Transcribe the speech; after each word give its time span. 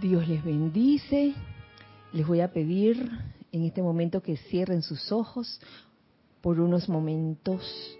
Dios 0.00 0.28
les 0.28 0.44
bendice. 0.44 1.34
Les 2.12 2.26
voy 2.26 2.40
a 2.40 2.52
pedir 2.52 3.10
en 3.50 3.64
este 3.64 3.82
momento 3.82 4.22
que 4.22 4.36
cierren 4.36 4.82
sus 4.82 5.10
ojos 5.10 5.60
por 6.40 6.60
unos 6.60 6.88
momentos 6.88 7.98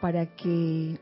para 0.00 0.26
que 0.36 0.98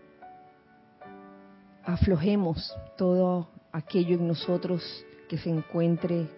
aflojemos 1.84 2.74
todo 2.96 3.48
aquello 3.72 4.16
en 4.16 4.26
nosotros 4.26 4.82
que 5.28 5.38
se 5.38 5.50
encuentre 5.50 6.28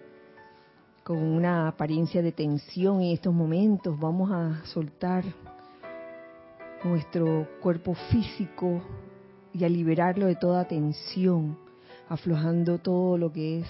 con 1.03 1.17
una 1.17 1.67
apariencia 1.67 2.21
de 2.21 2.31
tensión 2.31 3.01
en 3.01 3.13
estos 3.13 3.33
momentos. 3.33 3.97
Vamos 3.99 4.29
a 4.31 4.65
soltar 4.65 5.23
nuestro 6.83 7.47
cuerpo 7.61 7.93
físico 8.11 8.81
y 9.53 9.63
a 9.63 9.69
liberarlo 9.69 10.27
de 10.27 10.35
toda 10.35 10.67
tensión, 10.67 11.57
aflojando 12.09 12.79
todo 12.79 13.17
lo 13.17 13.31
que 13.31 13.59
es 13.59 13.67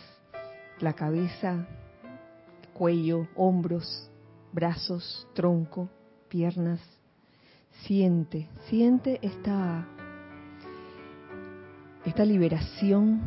la 0.80 0.94
cabeza, 0.94 1.68
cuello, 2.74 3.28
hombros, 3.36 4.10
brazos, 4.54 5.28
tronco, 5.34 5.90
piernas. 6.30 6.80
Siente, 7.84 8.48
siente 8.70 9.20
esta, 9.22 9.86
esta 12.06 12.26
liberación 12.26 13.22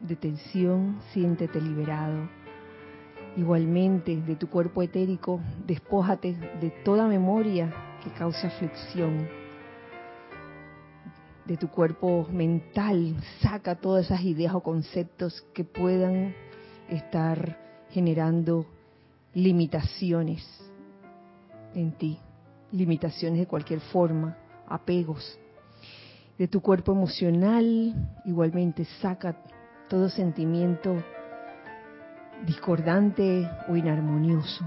de 0.00 0.16
tensión, 0.16 1.00
siéntete 1.12 1.60
liberado. 1.60 2.28
Igualmente, 3.36 4.20
de 4.20 4.34
tu 4.34 4.48
cuerpo 4.48 4.82
etérico, 4.82 5.40
despójate 5.64 6.34
de 6.60 6.70
toda 6.84 7.06
memoria 7.06 7.72
que 8.02 8.10
cause 8.10 8.46
aflicción. 8.46 9.39
De 11.50 11.56
tu 11.56 11.66
cuerpo 11.66 12.28
mental, 12.30 13.16
saca 13.40 13.74
todas 13.74 14.04
esas 14.04 14.22
ideas 14.22 14.54
o 14.54 14.60
conceptos 14.60 15.44
que 15.52 15.64
puedan 15.64 16.32
estar 16.88 17.58
generando 17.90 18.66
limitaciones 19.34 20.46
en 21.74 21.90
ti, 21.90 22.20
limitaciones 22.70 23.40
de 23.40 23.46
cualquier 23.48 23.80
forma, 23.80 24.36
apegos. 24.68 25.40
De 26.38 26.46
tu 26.46 26.60
cuerpo 26.60 26.92
emocional, 26.92 27.96
igualmente 28.24 28.84
saca 29.00 29.34
todo 29.88 30.08
sentimiento 30.08 31.02
discordante 32.46 33.50
o 33.66 33.74
inarmonioso. 33.74 34.64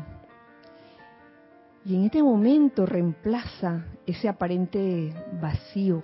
Y 1.86 1.96
en 1.96 2.04
este 2.04 2.22
momento 2.22 2.86
reemplaza 2.86 3.86
ese 4.06 4.28
aparente 4.28 5.14
vacío 5.40 6.04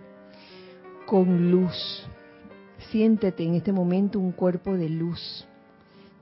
con 1.10 1.50
luz. 1.50 2.08
Siéntete 2.92 3.44
en 3.44 3.56
este 3.56 3.74
momento 3.74 4.20
un 4.20 4.32
cuerpo 4.32 4.78
de 4.78 4.90
luz 4.90 5.48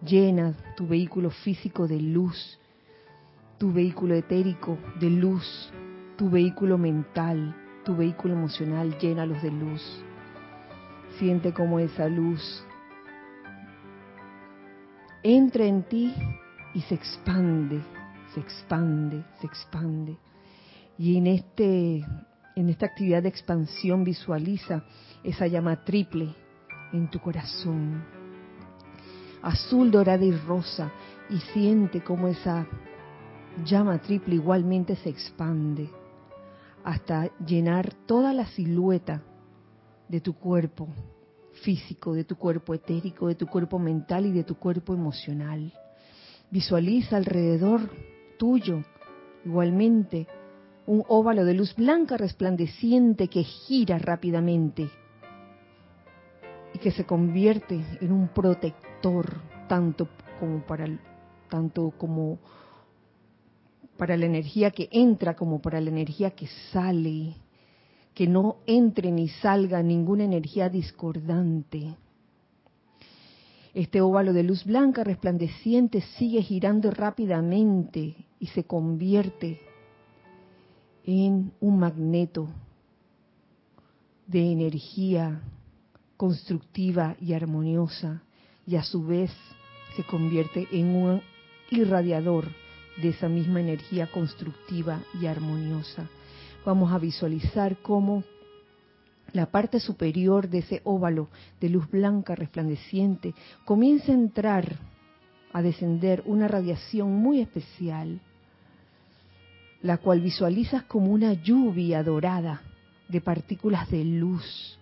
Llena 0.06 0.54
tu 0.76 0.88
vehículo 0.88 1.32
físico 1.32 1.88
de 1.88 2.00
luz, 2.00 2.60
tu 3.58 3.74
vehículo 3.74 4.14
etérico 4.14 4.78
de 5.00 5.10
luz, 5.10 5.72
tu 6.18 6.30
vehículo 6.30 6.78
mental, 6.78 7.56
tu 7.84 7.96
vehículo 7.96 8.36
emocional, 8.36 8.96
llénalos 9.00 9.42
de 9.42 9.50
luz. 9.50 9.82
Siente 11.18 11.52
cómo 11.52 11.80
esa 11.80 12.08
luz 12.08 12.64
entra 15.24 15.66
en 15.66 15.82
ti 15.84 16.14
y 16.76 16.82
se 16.82 16.94
expande, 16.94 17.82
se 18.36 18.40
expande, 18.40 19.24
se 19.42 19.48
expande. 19.48 20.16
Y 21.00 21.18
en 21.18 21.26
este 21.26 22.06
en 22.60 22.70
esta 22.70 22.88
actividad 22.88 23.22
de 23.22 23.30
expansión 23.30 24.04
visualiza 24.04 24.84
esa 25.24 25.46
llama 25.46 25.84
triple 25.84 26.34
en 26.92 27.08
tu 27.08 27.20
corazón 27.20 28.04
azul, 29.44 29.92
dorada 29.92 30.26
y 30.26 30.32
rosa, 30.32 30.92
y 31.30 31.38
siente 31.54 32.04
cómo 32.04 32.28
esa 32.28 32.66
llama 33.64 34.00
triple 34.00 34.36
igualmente 34.36 34.96
se 34.96 35.10
expande 35.10 35.90
hasta 36.84 37.30
llenar 37.46 37.94
toda 38.06 38.34
la 38.34 38.48
silueta 38.48 39.22
de 40.08 40.20
tu 40.20 40.34
cuerpo 40.34 40.88
físico, 41.64 42.14
de 42.14 42.24
tu 42.24 42.38
cuerpo 42.38 42.74
etérico, 42.74 43.28
de 43.28 43.36
tu 43.36 43.46
cuerpo 43.48 43.78
mental 43.78 44.26
y 44.26 44.32
de 44.32 44.44
tu 44.44 44.56
cuerpo 44.56 44.94
emocional. 44.94 45.74
Visualiza 46.50 47.18
alrededor 47.18 47.82
tuyo 48.38 48.84
igualmente 49.46 50.28
un 50.88 51.04
óvalo 51.10 51.44
de 51.44 51.54
luz 51.54 51.76
blanca 51.76 52.16
resplandeciente 52.18 53.28
que 53.28 53.44
gira 53.44 54.00
rápidamente 54.00 54.90
y 56.74 56.80
que 56.80 56.92
se 56.92 57.06
convierte 57.06 57.84
en 58.00 58.12
un 58.14 58.30
protector 58.30 59.42
tanto 59.68 60.08
como 60.40 60.66
para 60.66 60.88
tanto 61.50 61.92
como 61.98 62.40
para 63.98 64.16
la 64.16 64.26
energía 64.26 64.72
que 64.72 64.88
entra 64.92 65.36
como 65.36 65.62
para 65.62 65.82
la 65.82 65.90
energía 65.90 66.32
que 66.32 66.48
sale, 66.72 67.36
que 68.14 68.28
no 68.28 68.58
entre 68.66 69.12
ni 69.12 69.28
salga 69.28 69.82
ninguna 69.82 70.24
energía 70.24 70.70
discordante. 70.70 71.96
Este 73.74 74.02
óvalo 74.02 74.34
de 74.34 74.44
luz 74.44 74.66
blanca 74.66 75.04
resplandeciente 75.04 76.02
sigue 76.18 76.42
girando 76.42 76.92
rápidamente 76.92 78.16
y 78.40 78.48
se 78.48 78.64
convierte 78.64 79.67
en 81.08 81.54
un 81.62 81.80
magneto 81.80 82.50
de 84.28 84.52
energía 84.52 85.42
constructiva 86.18 87.16
y 87.22 87.32
armoniosa 87.32 88.22
y 88.68 88.76
a 88.76 88.84
su 88.84 89.06
vez 89.06 89.32
se 89.96 90.04
convierte 90.04 90.68
en 90.72 90.88
un 90.88 91.22
irradiador 91.72 92.50
de 93.02 93.10
esa 93.10 93.30
misma 93.30 93.62
energía 93.62 94.12
constructiva 94.12 95.00
y 95.20 95.28
armoniosa. 95.28 96.10
Vamos 96.66 96.92
a 96.92 97.00
visualizar 97.00 97.78
cómo 97.78 98.24
la 99.32 99.46
parte 99.46 99.80
superior 99.80 100.50
de 100.50 100.60
ese 100.60 100.82
óvalo 100.84 101.30
de 101.62 101.70
luz 101.70 101.90
blanca 101.90 102.36
resplandeciente 102.36 103.34
comienza 103.64 104.12
a 104.12 104.16
entrar, 104.16 104.76
a 105.54 105.62
descender 105.62 106.22
una 106.26 106.50
radiación 106.50 107.14
muy 107.14 107.40
especial, 107.40 108.20
la 109.82 109.98
cual 109.98 110.22
visualizas 110.22 110.84
como 110.84 111.12
una 111.12 111.34
lluvia 111.34 112.04
dorada 112.04 112.62
de 113.10 113.22
partículas 113.22 113.90
de 113.90 114.04
luz 114.04 114.78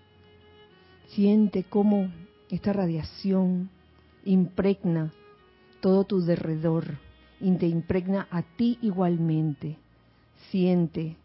Siente 1.15 1.63
cómo 1.63 2.11
esta 2.49 2.73
radiación 2.73 3.69
impregna 4.25 5.13
todo 5.79 6.03
tu 6.03 6.21
derredor 6.21 6.97
y 7.39 7.55
te 7.55 7.67
impregna 7.67 8.27
a 8.31 8.41
ti 8.41 8.77
igualmente. 8.81 9.77
Siente 10.49 11.15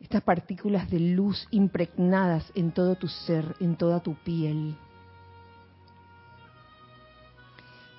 estas 0.00 0.22
partículas 0.22 0.90
de 0.90 1.00
luz 1.00 1.46
impregnadas 1.50 2.50
en 2.54 2.72
todo 2.72 2.96
tu 2.96 3.08
ser, 3.08 3.54
en 3.60 3.76
toda 3.76 4.00
tu 4.00 4.14
piel. 4.14 4.74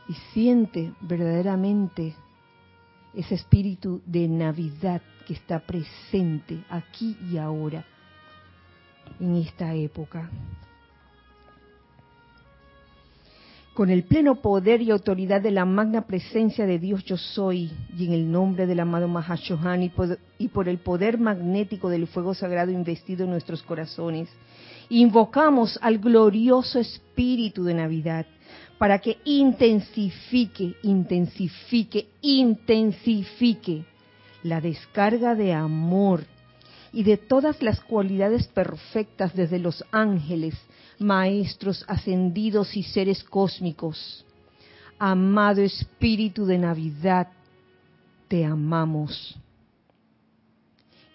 Y 0.07 0.13
siente 0.33 0.93
verdaderamente 1.01 2.15
ese 3.15 3.35
espíritu 3.35 4.01
de 4.05 4.27
Navidad 4.27 5.01
que 5.25 5.33
está 5.33 5.59
presente 5.59 6.63
aquí 6.69 7.17
y 7.31 7.37
ahora 7.37 7.85
en 9.19 9.35
esta 9.37 9.73
época. 9.73 10.29
Con 13.73 13.89
el 13.89 14.03
pleno 14.03 14.35
poder 14.35 14.81
y 14.81 14.91
autoridad 14.91 15.41
de 15.41 15.51
la 15.51 15.65
magna 15.65 16.07
presencia 16.07 16.65
de 16.65 16.79
Dios 16.79 17.03
yo 17.03 17.17
soy, 17.17 17.71
y 17.97 18.05
en 18.05 18.13
el 18.13 18.31
nombre 18.31 18.67
del 18.67 18.79
amado 18.79 19.09
Mahashohan 19.09 19.83
y 19.83 19.89
por, 19.89 20.17
y 20.37 20.47
por 20.47 20.69
el 20.69 20.77
poder 20.77 21.17
magnético 21.17 21.89
del 21.89 22.07
fuego 22.07 22.33
sagrado 22.33 22.71
investido 22.71 23.25
en 23.25 23.31
nuestros 23.31 23.63
corazones, 23.63 24.29
invocamos 24.87 25.77
al 25.81 25.97
glorioso 25.97 26.79
Espíritu 26.79 27.65
de 27.65 27.73
Navidad 27.73 28.25
para 28.77 28.99
que 28.99 29.17
intensifique, 29.23 30.75
intensifique, 30.83 32.07
intensifique 32.21 33.85
la 34.43 34.59
descarga 34.59 35.33
de 35.33 35.53
amor 35.53 36.23
y 36.91 37.03
de 37.03 37.17
todas 37.17 37.61
las 37.61 37.79
cualidades 37.81 38.47
perfectas 38.47 39.33
desde 39.35 39.59
los 39.59 39.83
ángeles, 39.91 40.55
maestros 40.99 41.83
ascendidos 41.87 42.75
y 42.75 42.83
seres 42.83 43.23
cósmicos. 43.23 44.25
Amado 44.99 45.61
Espíritu 45.61 46.45
de 46.45 46.57
Navidad, 46.57 47.27
te 48.27 48.45
amamos. 48.45 49.37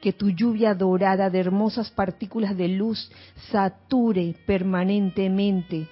Que 0.00 0.12
tu 0.12 0.30
lluvia 0.30 0.74
dorada 0.74 1.28
de 1.28 1.40
hermosas 1.40 1.90
partículas 1.90 2.56
de 2.56 2.68
luz 2.68 3.10
sature 3.50 4.34
permanentemente 4.46 5.88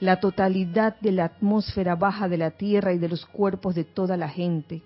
la 0.00 0.18
totalidad 0.18 0.98
de 1.00 1.12
la 1.12 1.26
atmósfera 1.26 1.94
baja 1.94 2.28
de 2.28 2.38
la 2.38 2.52
tierra 2.52 2.92
y 2.92 2.98
de 2.98 3.08
los 3.08 3.26
cuerpos 3.26 3.74
de 3.74 3.84
toda 3.84 4.16
la 4.16 4.28
gente. 4.28 4.82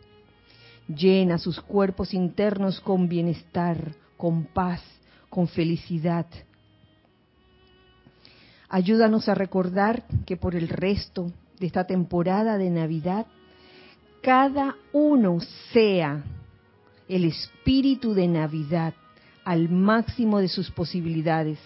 Llena 0.89 1.39
sus 1.39 1.61
cuerpos 1.61 2.13
internos 2.13 2.81
con 2.81 3.09
bienestar, 3.09 3.95
con 4.17 4.45
paz, 4.45 4.83
con 5.31 5.49
felicidad. 5.49 6.27
Ayúdanos 8.69 9.29
a 9.29 9.35
recordar 9.35 10.05
que 10.27 10.37
por 10.37 10.57
el 10.57 10.69
resto 10.69 11.31
de 11.61 11.67
esta 11.67 11.87
temporada 11.87 12.59
de 12.59 12.71
Navidad, 12.71 13.27
cada 14.21 14.75
uno 14.93 15.39
sea 15.73 16.25
el 17.09 17.25
espíritu 17.25 18.15
de 18.15 18.27
Navidad 18.27 18.95
al 19.45 19.69
máximo 19.69 20.41
de 20.41 20.49
sus 20.49 20.71
posibilidades, 20.71 21.59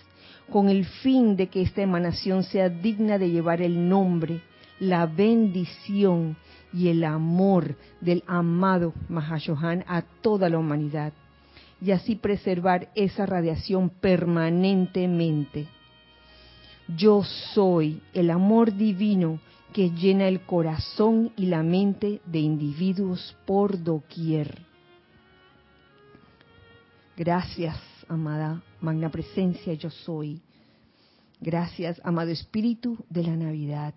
con 0.50 0.68
el 0.68 0.84
fin 0.84 1.36
de 1.36 1.48
que 1.48 1.62
esta 1.62 1.82
emanación 1.82 2.42
sea 2.42 2.68
digna 2.68 3.18
de 3.18 3.30
llevar 3.30 3.60
el 3.60 3.88
nombre, 3.88 4.40
la 4.80 5.06
bendición 5.06 6.36
y 6.72 6.88
el 6.88 7.04
amor 7.04 7.76
del 8.00 8.22
amado 8.26 8.92
Mahashohan 9.08 9.84
a 9.86 10.02
toda 10.02 10.48
la 10.48 10.58
humanidad, 10.58 11.12
y 11.80 11.90
así 11.90 12.16
preservar 12.16 12.90
esa 12.94 13.26
radiación 13.26 13.90
permanentemente. 13.90 15.68
Yo 16.96 17.22
soy 17.54 18.00
el 18.14 18.30
amor 18.30 18.74
divino 18.74 19.40
que 19.72 19.90
llena 19.90 20.28
el 20.28 20.40
corazón 20.40 21.32
y 21.36 21.46
la 21.46 21.62
mente 21.62 22.20
de 22.24 22.38
individuos 22.38 23.36
por 23.46 23.82
doquier. 23.82 24.62
Gracias, 27.16 27.76
amada 28.08 28.62
Magna 28.80 29.10
Presencia, 29.10 29.74
yo 29.74 29.90
soy. 29.90 30.40
Gracias, 31.40 32.00
amado 32.04 32.30
Espíritu 32.30 32.96
de 33.08 33.22
la 33.22 33.36
Navidad, 33.36 33.94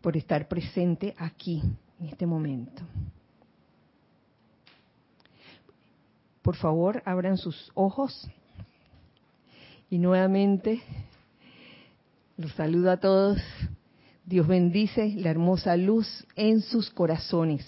por 0.00 0.16
estar 0.16 0.48
presente 0.48 1.14
aquí, 1.18 1.62
en 2.00 2.06
este 2.06 2.26
momento. 2.26 2.82
Por 6.42 6.56
favor, 6.56 7.02
abran 7.04 7.38
sus 7.38 7.70
ojos 7.74 8.28
y 9.90 9.98
nuevamente 9.98 10.80
los 12.36 12.52
saludo 12.52 12.90
a 12.90 12.98
todos. 12.98 13.38
Dios 14.24 14.46
bendice 14.46 15.14
la 15.16 15.30
hermosa 15.30 15.76
luz 15.76 16.26
en 16.36 16.60
sus 16.60 16.90
corazones. 16.90 17.64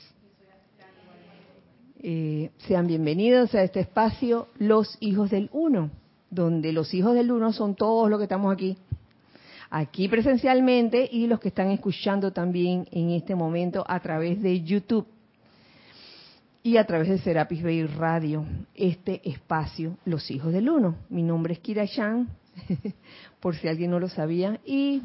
Eh, 2.00 2.52
sean 2.58 2.86
bienvenidos 2.86 3.56
a 3.56 3.64
este 3.64 3.80
espacio, 3.80 4.46
los 4.58 4.96
hijos 5.00 5.30
del 5.30 5.50
uno, 5.52 5.90
donde 6.30 6.72
los 6.72 6.94
hijos 6.94 7.12
del 7.14 7.32
uno 7.32 7.52
son 7.52 7.74
todos 7.74 8.08
los 8.08 8.20
que 8.20 8.24
estamos 8.24 8.52
aquí, 8.52 8.76
aquí 9.68 10.08
presencialmente 10.08 11.08
y 11.10 11.26
los 11.26 11.40
que 11.40 11.48
están 11.48 11.72
escuchando 11.72 12.32
también 12.32 12.86
en 12.92 13.10
este 13.10 13.34
momento 13.34 13.84
a 13.88 13.98
través 13.98 14.40
de 14.40 14.62
YouTube 14.62 15.08
y 16.62 16.76
a 16.76 16.86
través 16.86 17.08
de 17.08 17.18
Serapis 17.18 17.64
Bay 17.64 17.84
Radio, 17.84 18.44
este 18.76 19.28
espacio, 19.28 19.96
Los 20.04 20.30
Hijos 20.30 20.52
del 20.52 20.70
Uno. 20.70 20.94
Mi 21.08 21.24
nombre 21.24 21.54
es 21.54 21.58
Kira 21.58 21.84
Shan, 21.84 22.28
por 23.40 23.56
si 23.56 23.66
alguien 23.66 23.90
no 23.90 23.98
lo 23.98 24.08
sabía, 24.08 24.60
y 24.64 25.02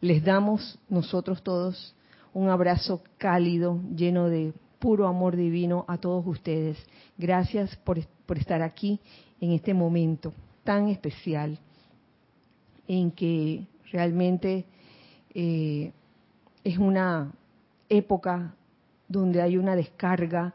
les 0.00 0.22
damos 0.22 0.78
nosotros 0.88 1.42
todos 1.42 1.96
un 2.32 2.48
abrazo 2.48 3.02
cálido, 3.16 3.80
lleno 3.96 4.28
de 4.28 4.52
puro 4.84 5.08
amor 5.08 5.34
divino 5.34 5.86
a 5.88 5.96
todos 5.96 6.26
ustedes. 6.26 6.76
Gracias 7.16 7.74
por, 7.74 7.98
estar 8.36 8.60
aquí 8.60 9.00
en 9.40 9.52
este 9.52 9.72
momento 9.72 10.34
tan 10.62 10.88
especial 10.90 11.58
en 12.86 13.10
que 13.10 13.66
realmente 13.90 14.66
eh, 15.32 15.90
es 16.62 16.76
una 16.76 17.32
época 17.88 18.54
donde 19.08 19.40
hay 19.40 19.56
una 19.56 19.74
descarga, 19.74 20.52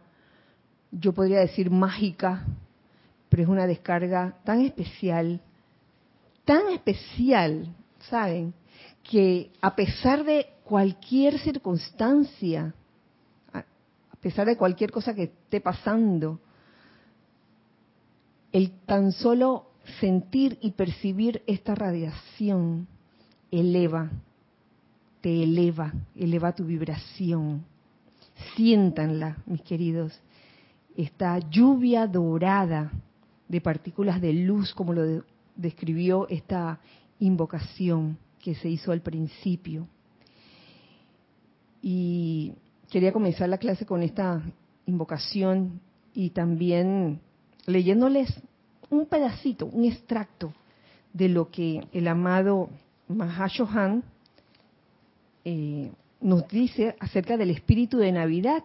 yo 0.92 1.12
podría 1.12 1.40
decir 1.40 1.72
mágica, 1.72 2.46
pero 3.30 3.42
es 3.42 3.50
una 3.50 3.66
descarga 3.66 4.38
tan 4.44 4.62
especial, 4.62 5.42
tan 6.46 6.68
especial, 6.68 7.76
¿saben? 8.02 8.54
Que 9.02 9.50
a 9.60 9.76
pesar 9.76 10.24
de 10.24 10.46
cualquier 10.66 11.40
circunstancia, 11.40 12.76
pesar 14.22 14.48
de 14.48 14.58
cualquier 14.58 14.92
cosa 14.92 15.14
que 15.14 15.24
esté 15.24 15.62
pasando, 15.62 16.40
el 18.52 18.72
tan 18.86 19.12
solo 19.12 19.68
sentir 20.00 20.58
y 20.62 20.72
percibir 20.72 21.42
esta 21.48 21.76
radiación 21.76 22.88
eleva, 23.52 24.10
te 25.22 25.44
eleva, 25.44 25.94
eleva 26.16 26.54
tu 26.54 26.66
vibración. 26.66 27.64
Siéntanla, 28.56 29.38
mis 29.46 29.62
queridos, 29.62 30.20
esta 30.96 31.40
lluvia 31.40 32.08
dorada 32.08 32.92
de 33.48 33.62
partículas 33.62 34.22
de 34.22 34.34
luz, 34.34 34.74
como 34.74 34.94
lo 34.94 35.24
describió 35.56 36.28
esta 36.30 36.80
invocación 37.20 38.18
que 38.40 38.56
se 38.56 38.70
hizo 38.70 38.92
al 38.92 39.02
principio. 39.02 39.88
Y 41.82 42.54
quería 42.90 43.14
comenzar 43.14 43.50
la 43.50 43.58
clase 43.58 43.86
con 43.86 44.04
esta 44.04 44.42
invocación 44.86 45.80
y 46.14 46.32
también 46.32 47.20
leyéndoles 47.66 48.34
un 48.90 49.06
pedacito, 49.06 49.68
un 49.68 49.86
extracto 49.86 50.54
de 51.14 51.30
lo 51.30 51.50
que 51.50 51.88
el 51.94 52.08
amado 52.08 52.70
Mahashohan 53.08 54.04
eh, 55.46 55.92
nos 56.22 56.48
dice 56.48 56.96
acerca 57.00 57.38
del 57.38 57.52
espíritu 57.52 57.98
de 57.98 58.12
Navidad. 58.12 58.64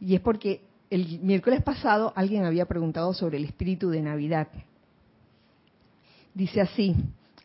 Y 0.00 0.14
es 0.14 0.20
porque 0.20 0.62
el 0.90 1.20
miércoles 1.20 1.62
pasado 1.62 2.12
alguien 2.16 2.44
había 2.44 2.66
preguntado 2.66 3.12
sobre 3.12 3.36
el 3.36 3.44
espíritu 3.44 3.90
de 3.90 4.02
Navidad. 4.02 4.48
Dice 6.34 6.60
así, 6.60 6.94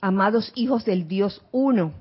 amados 0.02 0.52
hijos 0.56 0.86
del 0.86 1.08
Dios 1.08 1.44
uno, 1.52 1.94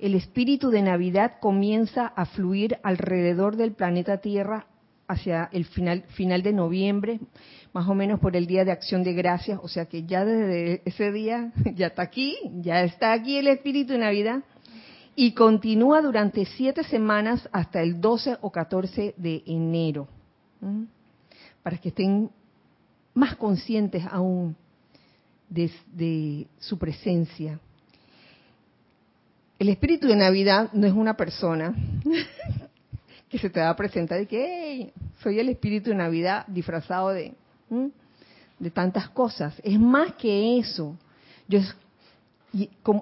el 0.00 0.14
espíritu 0.14 0.70
de 0.70 0.82
Navidad 0.82 1.34
comienza 1.40 2.06
a 2.06 2.26
fluir 2.26 2.78
alrededor 2.82 3.56
del 3.56 3.72
planeta 3.72 4.18
Tierra 4.18 4.66
hacia 5.06 5.48
el 5.52 5.64
final, 5.64 6.04
final 6.08 6.42
de 6.42 6.52
noviembre, 6.52 7.20
más 7.72 7.88
o 7.88 7.94
menos 7.94 8.20
por 8.20 8.36
el 8.36 8.46
Día 8.46 8.64
de 8.64 8.72
Acción 8.72 9.02
de 9.02 9.12
Gracias, 9.12 9.58
o 9.62 9.68
sea 9.68 9.86
que 9.86 10.04
ya 10.04 10.24
desde 10.24 10.82
ese 10.84 11.12
día 11.12 11.52
ya 11.74 11.88
está 11.88 12.02
aquí, 12.02 12.36
ya 12.60 12.82
está 12.82 13.12
aquí 13.12 13.36
el 13.36 13.48
espíritu 13.48 13.92
de 13.92 13.98
Navidad, 13.98 14.42
y 15.16 15.32
continúa 15.32 16.00
durante 16.00 16.46
siete 16.46 16.84
semanas 16.84 17.46
hasta 17.52 17.82
el 17.82 18.00
12 18.00 18.38
o 18.40 18.50
14 18.50 19.14
de 19.16 19.42
enero, 19.44 20.08
para 21.62 21.76
que 21.76 21.88
estén 21.88 22.30
más 23.12 23.36
conscientes 23.36 24.04
aún 24.10 24.56
de 25.48 26.46
su 26.60 26.78
presencia. 26.78 27.58
El 29.60 29.68
espíritu 29.68 30.08
de 30.08 30.16
Navidad 30.16 30.70
no 30.72 30.86
es 30.86 30.94
una 30.94 31.18
persona 31.18 31.74
que 33.28 33.38
se 33.38 33.50
te 33.50 33.60
va 33.60 33.68
a 33.68 33.76
presentar 33.76 34.22
y 34.22 34.24
que 34.24 34.94
soy 35.22 35.38
el 35.38 35.50
espíritu 35.50 35.90
de 35.90 35.96
Navidad 35.96 36.46
disfrazado 36.46 37.10
de, 37.10 37.34
de 38.58 38.70
tantas 38.70 39.10
cosas. 39.10 39.60
Es 39.62 39.78
más 39.78 40.14
que 40.14 40.58
eso. 40.58 40.96
Yo, 41.46 41.60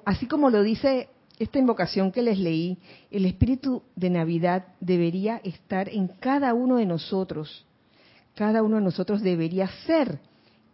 así 0.04 0.26
como 0.26 0.50
lo 0.50 0.64
dice 0.64 1.08
esta 1.38 1.60
invocación 1.60 2.10
que 2.10 2.22
les 2.22 2.40
leí, 2.40 2.76
el 3.12 3.24
espíritu 3.26 3.84
de 3.94 4.10
Navidad 4.10 4.66
debería 4.80 5.40
estar 5.44 5.88
en 5.88 6.08
cada 6.08 6.54
uno 6.54 6.78
de 6.78 6.86
nosotros. 6.86 7.64
Cada 8.34 8.64
uno 8.64 8.78
de 8.78 8.82
nosotros 8.82 9.22
debería 9.22 9.68
ser 9.86 10.18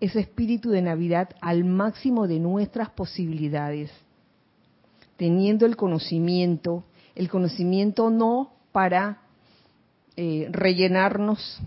ese 0.00 0.20
espíritu 0.20 0.70
de 0.70 0.80
Navidad 0.80 1.28
al 1.42 1.64
máximo 1.64 2.26
de 2.26 2.40
nuestras 2.40 2.88
posibilidades 2.88 3.90
teniendo 5.16 5.66
el 5.66 5.76
conocimiento, 5.76 6.84
el 7.14 7.28
conocimiento 7.28 8.10
no 8.10 8.52
para 8.72 9.18
eh, 10.16 10.48
rellenarnos 10.50 11.60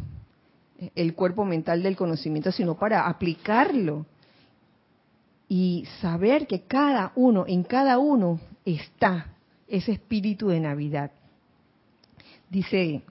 el 0.95 1.13
cuerpo 1.15 1.45
mental 1.45 1.81
del 1.83 1.95
conocimiento, 1.95 2.51
sino 2.51 2.77
para 2.77 3.07
aplicarlo 3.07 4.05
y 5.49 5.85
saber 6.01 6.47
que 6.47 6.61
cada 6.61 7.11
uno, 7.15 7.45
en 7.47 7.63
cada 7.63 7.97
uno 7.97 8.39
está 8.65 9.33
ese 9.67 9.93
espíritu 9.93 10.49
de 10.49 10.59
Navidad. 10.59 11.11
Dice 12.49 13.01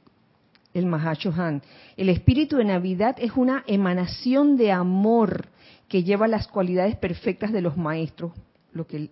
el 0.74 0.92
Han, 0.92 1.62
el 1.96 2.08
espíritu 2.10 2.56
de 2.56 2.64
Navidad 2.64 3.16
es 3.18 3.32
una 3.34 3.64
emanación 3.66 4.56
de 4.56 4.72
amor 4.72 5.48
que 5.88 6.02
lleva 6.02 6.28
las 6.28 6.48
cualidades 6.48 6.96
perfectas 6.96 7.52
de 7.52 7.62
los 7.62 7.76
maestros, 7.76 8.32
lo 8.72 8.86
que 8.86 9.10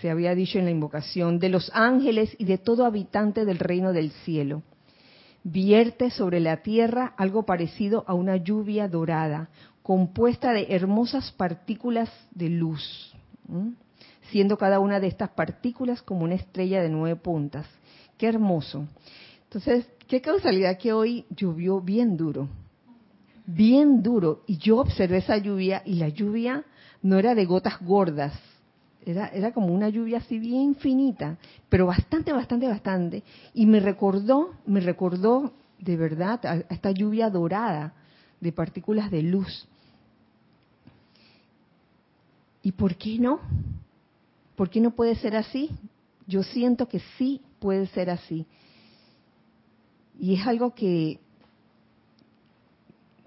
se 0.00 0.10
había 0.10 0.34
dicho 0.34 0.58
en 0.58 0.64
la 0.64 0.70
invocación, 0.70 1.38
de 1.38 1.48
los 1.48 1.70
ángeles 1.74 2.34
y 2.38 2.44
de 2.44 2.58
todo 2.58 2.84
habitante 2.84 3.44
del 3.44 3.58
reino 3.58 3.92
del 3.92 4.10
cielo. 4.24 4.62
Vierte 5.44 6.10
sobre 6.10 6.40
la 6.40 6.58
tierra 6.58 7.14
algo 7.16 7.44
parecido 7.44 8.04
a 8.06 8.14
una 8.14 8.36
lluvia 8.36 8.88
dorada, 8.88 9.48
compuesta 9.82 10.52
de 10.52 10.66
hermosas 10.70 11.32
partículas 11.32 12.08
de 12.30 12.48
luz, 12.48 13.12
siendo 14.30 14.56
cada 14.56 14.78
una 14.78 15.00
de 15.00 15.08
estas 15.08 15.30
partículas 15.30 16.00
como 16.02 16.22
una 16.24 16.36
estrella 16.36 16.80
de 16.80 16.88
nueve 16.88 17.16
puntas. 17.16 17.66
Qué 18.16 18.28
hermoso. 18.28 18.86
Entonces, 19.44 19.86
qué 20.06 20.20
causalidad 20.20 20.78
que 20.78 20.92
hoy 20.92 21.26
llovió 21.30 21.80
bien 21.80 22.16
duro. 22.16 22.48
bien 23.46 24.02
duro. 24.02 24.42
Y 24.46 24.58
yo 24.58 24.78
observé 24.78 25.18
esa 25.18 25.36
lluvia 25.36 25.82
y 25.84 25.94
la 25.94 26.08
lluvia 26.08 26.64
no 27.02 27.18
era 27.18 27.34
de 27.34 27.44
gotas 27.44 27.80
gordas, 27.80 28.32
era, 29.04 29.28
era 29.28 29.52
como 29.52 29.74
una 29.74 29.88
lluvia 29.88 30.18
así 30.18 30.38
bien 30.38 30.74
finita, 30.74 31.38
pero 31.68 31.86
bastante, 31.86 32.32
bastante, 32.32 32.68
bastante. 32.68 33.22
Y 33.54 33.66
me 33.66 33.80
recordó, 33.80 34.54
me 34.66 34.80
recordó 34.80 35.52
de 35.78 35.96
verdad 35.96 36.44
a 36.46 36.56
esta 36.72 36.90
lluvia 36.90 37.30
dorada 37.30 37.94
de 38.40 38.52
partículas 38.52 39.10
de 39.10 39.22
luz. 39.22 39.66
¿Y 42.62 42.72
por 42.72 42.96
qué 42.96 43.18
no? 43.18 43.40
¿Por 44.56 44.70
qué 44.70 44.80
no 44.80 44.92
puede 44.92 45.16
ser 45.16 45.36
así? 45.36 45.70
Yo 46.26 46.42
siento 46.42 46.88
que 46.88 47.00
sí 47.18 47.40
puede 47.58 47.86
ser 47.88 48.10
así. 48.10 48.46
Y 50.18 50.34
es 50.34 50.46
algo 50.46 50.74
que, 50.74 51.18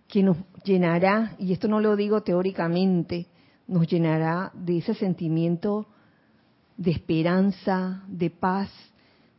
que 0.07 0.23
nos 0.23 0.37
llenará, 0.63 1.35
y 1.37 1.51
esto 1.51 1.67
no 1.67 1.81
lo 1.81 1.95
digo 1.95 2.21
teóricamente, 2.21 3.27
nos 3.67 3.87
llenará 3.87 4.51
de 4.53 4.77
ese 4.77 4.93
sentimiento 4.93 5.87
de 6.77 6.91
esperanza, 6.91 8.03
de 8.07 8.29
paz, 8.29 8.69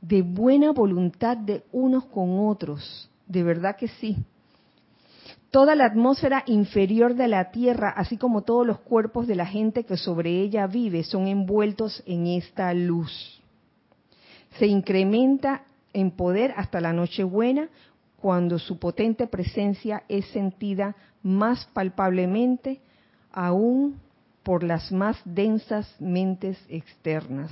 de 0.00 0.22
buena 0.22 0.72
voluntad 0.72 1.36
de 1.36 1.64
unos 1.72 2.04
con 2.06 2.46
otros. 2.48 3.10
De 3.26 3.42
verdad 3.42 3.76
que 3.76 3.88
sí. 3.88 4.16
Toda 5.50 5.74
la 5.74 5.86
atmósfera 5.86 6.42
inferior 6.46 7.14
de 7.14 7.28
la 7.28 7.50
Tierra, 7.50 7.90
así 7.90 8.16
como 8.16 8.42
todos 8.42 8.66
los 8.66 8.80
cuerpos 8.80 9.26
de 9.26 9.36
la 9.36 9.46
gente 9.46 9.84
que 9.84 9.96
sobre 9.96 10.40
ella 10.40 10.66
vive, 10.66 11.02
son 11.02 11.28
envueltos 11.28 12.02
en 12.06 12.26
esta 12.26 12.74
luz. 12.74 13.40
Se 14.58 14.66
incrementa 14.66 15.64
en 15.92 16.10
poder 16.10 16.52
hasta 16.56 16.80
la 16.80 16.92
Nochebuena, 16.92 17.68
cuando 18.20 18.58
su 18.58 18.78
potente 18.78 19.26
presencia 19.26 20.02
es 20.08 20.26
sentida 20.26 20.96
más 21.22 21.66
palpablemente 21.66 22.80
aún 23.30 24.00
por 24.46 24.62
las 24.62 24.92
más 24.92 25.20
densas 25.24 25.92
mentes 25.98 26.56
externas. 26.68 27.50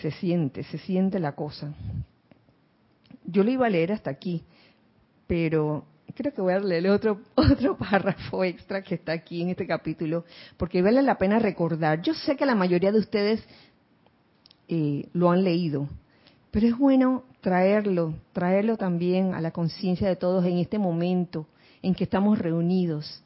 Se 0.00 0.10
siente, 0.10 0.64
se 0.64 0.78
siente 0.78 1.20
la 1.20 1.30
cosa. 1.30 1.72
Yo 3.24 3.44
lo 3.44 3.52
iba 3.52 3.66
a 3.66 3.70
leer 3.70 3.92
hasta 3.92 4.10
aquí, 4.10 4.42
pero 5.28 5.84
creo 6.16 6.34
que 6.34 6.42
voy 6.42 6.54
a 6.54 6.58
leer 6.58 6.90
otro, 6.90 7.20
otro 7.36 7.78
párrafo 7.78 8.42
extra 8.42 8.82
que 8.82 8.96
está 8.96 9.12
aquí 9.12 9.42
en 9.42 9.50
este 9.50 9.68
capítulo, 9.68 10.24
porque 10.56 10.82
vale 10.82 11.00
la 11.00 11.16
pena 11.16 11.38
recordar. 11.38 12.02
Yo 12.02 12.14
sé 12.14 12.34
que 12.34 12.44
la 12.44 12.56
mayoría 12.56 12.90
de 12.90 12.98
ustedes 12.98 13.44
eh, 14.66 15.08
lo 15.12 15.30
han 15.30 15.44
leído, 15.44 15.88
pero 16.50 16.66
es 16.66 16.76
bueno 16.76 17.22
traerlo, 17.40 18.14
traerlo 18.32 18.76
también 18.76 19.34
a 19.34 19.40
la 19.40 19.52
conciencia 19.52 20.08
de 20.08 20.16
todos 20.16 20.44
en 20.46 20.58
este 20.58 20.80
momento, 20.80 21.46
en 21.84 21.94
que 21.94 22.04
estamos 22.04 22.38
reunidos, 22.38 23.22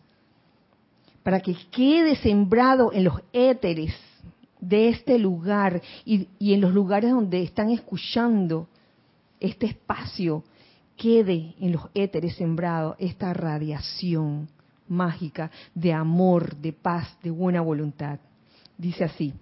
para 1.22 1.40
que 1.40 1.54
quede 1.70 2.16
sembrado 2.16 2.92
en 2.92 3.04
los 3.04 3.20
éteres 3.32 3.94
de 4.60 4.88
este 4.88 5.16
lugar 5.18 5.80
y, 6.04 6.26
en 6.40 6.60
los 6.60 6.74
lugares 6.74 7.12
donde 7.12 7.40
están 7.42 7.70
escuchando 7.70 8.68
este 9.38 9.66
espacio, 9.66 10.42
quede 10.96 11.54
en 11.60 11.72
los 11.72 11.82
éteres 11.94 12.34
sembrado 12.34 12.96
esta 12.98 13.32
radiación 13.32 14.48
mágica 14.88 15.52
de 15.74 15.92
amor, 15.92 16.56
de 16.56 16.72
paz, 16.72 17.16
de 17.22 17.30
buena 17.30 17.60
voluntad. 17.60 18.18
Dice 18.76 19.04
así, 19.04 19.32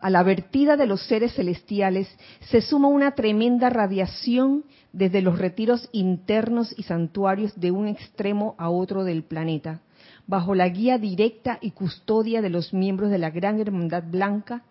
a 0.00 0.10
la 0.10 0.22
vertida 0.22 0.76
de 0.76 0.86
los 0.86 1.06
seres 1.06 1.34
celestiales 1.34 2.08
se 2.50 2.60
suma 2.60 2.88
una 2.88 3.12
tremenda 3.12 3.70
radiación 3.70 4.64
desde 4.92 5.22
los 5.22 5.38
retiros 5.38 5.88
internos 5.92 6.74
y 6.76 6.82
santuarios 6.82 7.58
de 7.58 7.70
un 7.70 7.86
extremo 7.86 8.54
a 8.58 8.70
otro 8.70 9.04
del 9.04 9.22
planeta, 9.22 9.80
bajo 10.26 10.54
la 10.54 10.68
guía 10.68 10.98
directa 10.98 11.58
y 11.60 11.70
custodia 11.70 12.42
de 12.42 12.50
los 12.50 12.72
miembros 12.72 13.10
de 13.10 13.18
la 13.18 13.30
Gran 13.30 13.60
Hermandad 13.60 14.04
Blanca 14.10 14.62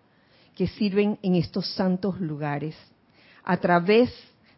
que 0.54 0.66
sirven 0.66 1.18
en 1.22 1.36
estos 1.36 1.72
santos 1.74 2.20
lugares. 2.20 2.76
A 3.44 3.56
través 3.58 4.12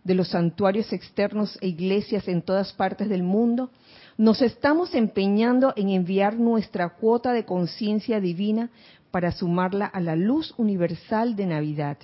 de 0.04 0.14
los 0.14 0.28
santuarios 0.28 0.92
externos 0.92 1.56
e 1.60 1.68
iglesias 1.68 2.26
en 2.26 2.42
todas 2.42 2.72
partes 2.72 3.08
del 3.08 3.22
mundo, 3.22 3.70
nos 4.18 4.42
estamos 4.42 4.94
empeñando 4.94 5.72
en 5.76 5.90
enviar 5.90 6.36
nuestra 6.36 6.88
cuota 6.90 7.32
de 7.32 7.44
conciencia 7.44 8.20
divina 8.20 8.70
para 9.12 9.30
sumarla 9.30 9.86
a 9.86 10.00
la 10.00 10.16
luz 10.16 10.54
universal 10.56 11.36
de 11.36 11.46
Navidad 11.46 11.98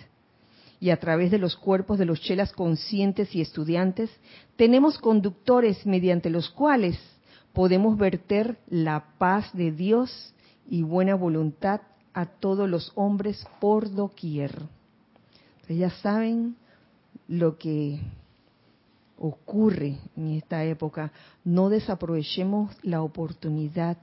y 0.80 0.90
a 0.90 0.98
través 0.98 1.30
de 1.30 1.38
los 1.38 1.56
cuerpos 1.56 1.98
de 1.98 2.04
los 2.04 2.20
chelas 2.20 2.52
conscientes 2.52 3.34
y 3.34 3.40
estudiantes, 3.40 4.10
tenemos 4.56 4.98
conductores 4.98 5.84
mediante 5.86 6.30
los 6.30 6.50
cuales 6.50 6.98
podemos 7.52 7.98
verter 7.98 8.58
la 8.68 9.04
paz 9.18 9.50
de 9.52 9.72
Dios 9.72 10.34
y 10.68 10.82
buena 10.82 11.14
voluntad 11.14 11.80
a 12.14 12.26
todos 12.26 12.68
los 12.68 12.92
hombres 12.94 13.44
por 13.60 13.92
doquier. 13.92 14.52
Ustedes 15.62 15.80
ya 15.80 15.90
saben 15.90 16.56
lo 17.26 17.58
que 17.58 18.00
ocurre 19.18 19.98
en 20.16 20.28
esta 20.32 20.64
época. 20.64 21.12
No 21.44 21.68
desaprovechemos 21.68 22.76
la 22.82 23.02
oportunidad 23.02 23.96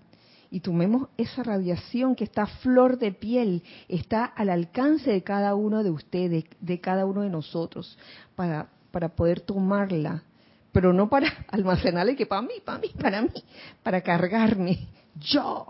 y 0.52 0.60
tomemos 0.60 1.10
esa 1.18 1.44
radiación 1.44 2.16
que 2.16 2.24
está 2.24 2.44
a 2.44 2.48
flor 2.48 2.98
de 2.98 3.12
piel, 3.12 3.64
está 3.88 4.26
al 4.26 4.50
alcance 4.50 5.12
de 5.12 5.24
cada 5.24 5.56
uno 5.56 5.84
de 5.84 5.90
ustedes, 5.90 6.46
de 6.60 6.80
cada 6.80 7.06
uno 7.06 7.22
de 7.22 7.30
nosotros, 7.30 7.98
para, 8.36 8.70
para 8.92 9.10
poder 9.10 9.42
tomarla, 9.42 10.24
pero 10.72 10.94
no 10.94 11.10
para 11.10 11.28
almacenarla 11.48 12.12
y 12.12 12.16
que 12.16 12.26
para 12.26 12.42
mí, 12.42 12.56
para 12.64 12.80
mí, 12.80 12.90
para 13.00 13.22
mí, 13.22 13.44
para 13.84 14.02
cargarme. 14.02 14.88
Yo, 15.20 15.68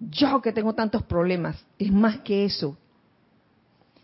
yo 0.00 0.42
que 0.42 0.52
tengo 0.52 0.74
tantos 0.74 1.02
problemas, 1.04 1.64
es 1.78 1.92
más 1.92 2.20
que 2.20 2.44
eso. 2.44 2.76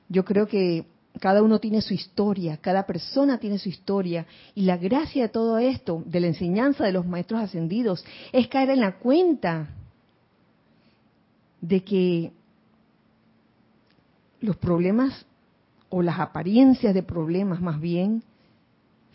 Yo 0.08 0.24
creo 0.24 0.46
que 0.46 0.86
cada 1.20 1.42
uno 1.42 1.58
tiene 1.58 1.82
su 1.82 1.94
historia, 1.94 2.56
cada 2.56 2.86
persona 2.86 3.38
tiene 3.38 3.58
su 3.58 3.68
historia. 3.68 4.26
Y 4.54 4.62
la 4.62 4.76
gracia 4.76 5.24
de 5.24 5.28
todo 5.28 5.58
esto, 5.58 6.02
de 6.06 6.20
la 6.20 6.28
enseñanza 6.28 6.84
de 6.84 6.92
los 6.92 7.06
maestros 7.06 7.40
ascendidos, 7.40 8.04
es 8.32 8.48
caer 8.48 8.70
en 8.70 8.80
la 8.80 8.98
cuenta 8.98 9.68
de 11.60 11.84
que 11.84 12.32
los 14.40 14.56
problemas 14.56 15.26
o 15.90 16.02
las 16.02 16.18
apariencias 16.18 16.94
de 16.94 17.02
problemas 17.02 17.60
más 17.60 17.80
bien 17.80 18.22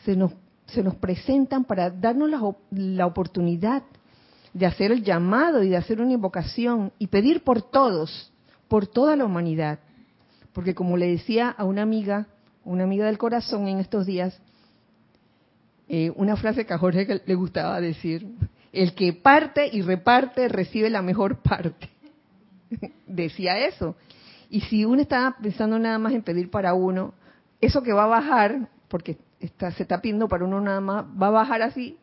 se 0.06 0.16
nos, 0.16 0.32
se 0.68 0.84
nos 0.84 0.96
presentan 0.96 1.66
para 1.66 1.89
darnos 1.89 2.30
la, 2.30 2.39
la 2.72 3.06
oportunidad 3.06 3.84
de 4.54 4.66
hacer 4.66 4.92
el 4.92 5.04
llamado 5.04 5.63
y 5.63 5.70
de 5.70 5.77
hacer 5.77 6.00
una 6.00 6.13
invocación 6.13 6.94
y 7.00 7.08
pedir 7.08 7.44
por 7.44 7.62
todos, 7.63 8.32
por 8.68 8.88
toda 8.88 9.16
la 9.16 9.25
humanidad 9.25 9.80
porque 10.54 10.75
como 10.75 10.98
le 10.98 11.08
decía 11.08 11.50
a 11.50 11.63
una 11.63 11.82
amiga, 11.82 12.27
una 12.63 12.84
amiga 12.84 13.06
del 13.06 13.18
corazón 13.18 13.68
en 13.68 13.80
estos 13.80 14.06
días, 14.06 14.39
eh, 15.89 16.12
una 16.16 16.36
frase 16.36 16.66
que 16.66 16.74
a 16.74 16.77
Jorge 16.77 17.22
le 17.25 17.36
gustaba 17.36 17.80
decir, 17.80 18.27
el 18.74 18.94
que 18.94 19.13
parte 19.13 19.70
y 19.72 19.82
reparte 19.82 20.48
recibe 20.50 20.89
la 20.89 21.01
mejor 21.01 21.38
parte. 21.42 21.89
decía 23.08 23.58
eso. 23.60 23.96
Y 24.50 24.62
si 24.62 24.86
uno 24.86 25.01
está 25.01 25.36
pensando 25.42 25.77
nada 25.80 25.98
más 25.98 26.13
en 26.13 26.24
pedir 26.24 26.50
para 26.50 26.74
uno, 26.74 27.13
eso 27.62 27.82
que 27.82 27.94
va 27.94 28.06
a 28.06 28.08
bajar, 28.08 28.70
porque 28.88 29.18
está, 29.39 29.72
se 29.72 29.84
está 29.84 30.01
pidiendo 30.01 30.27
para 30.27 30.46
uno 30.46 30.62
nada 30.62 30.82
más, 30.82 31.06
va 31.06 31.27
a 31.27 31.32
bajar 31.32 31.62
así, 31.62 31.98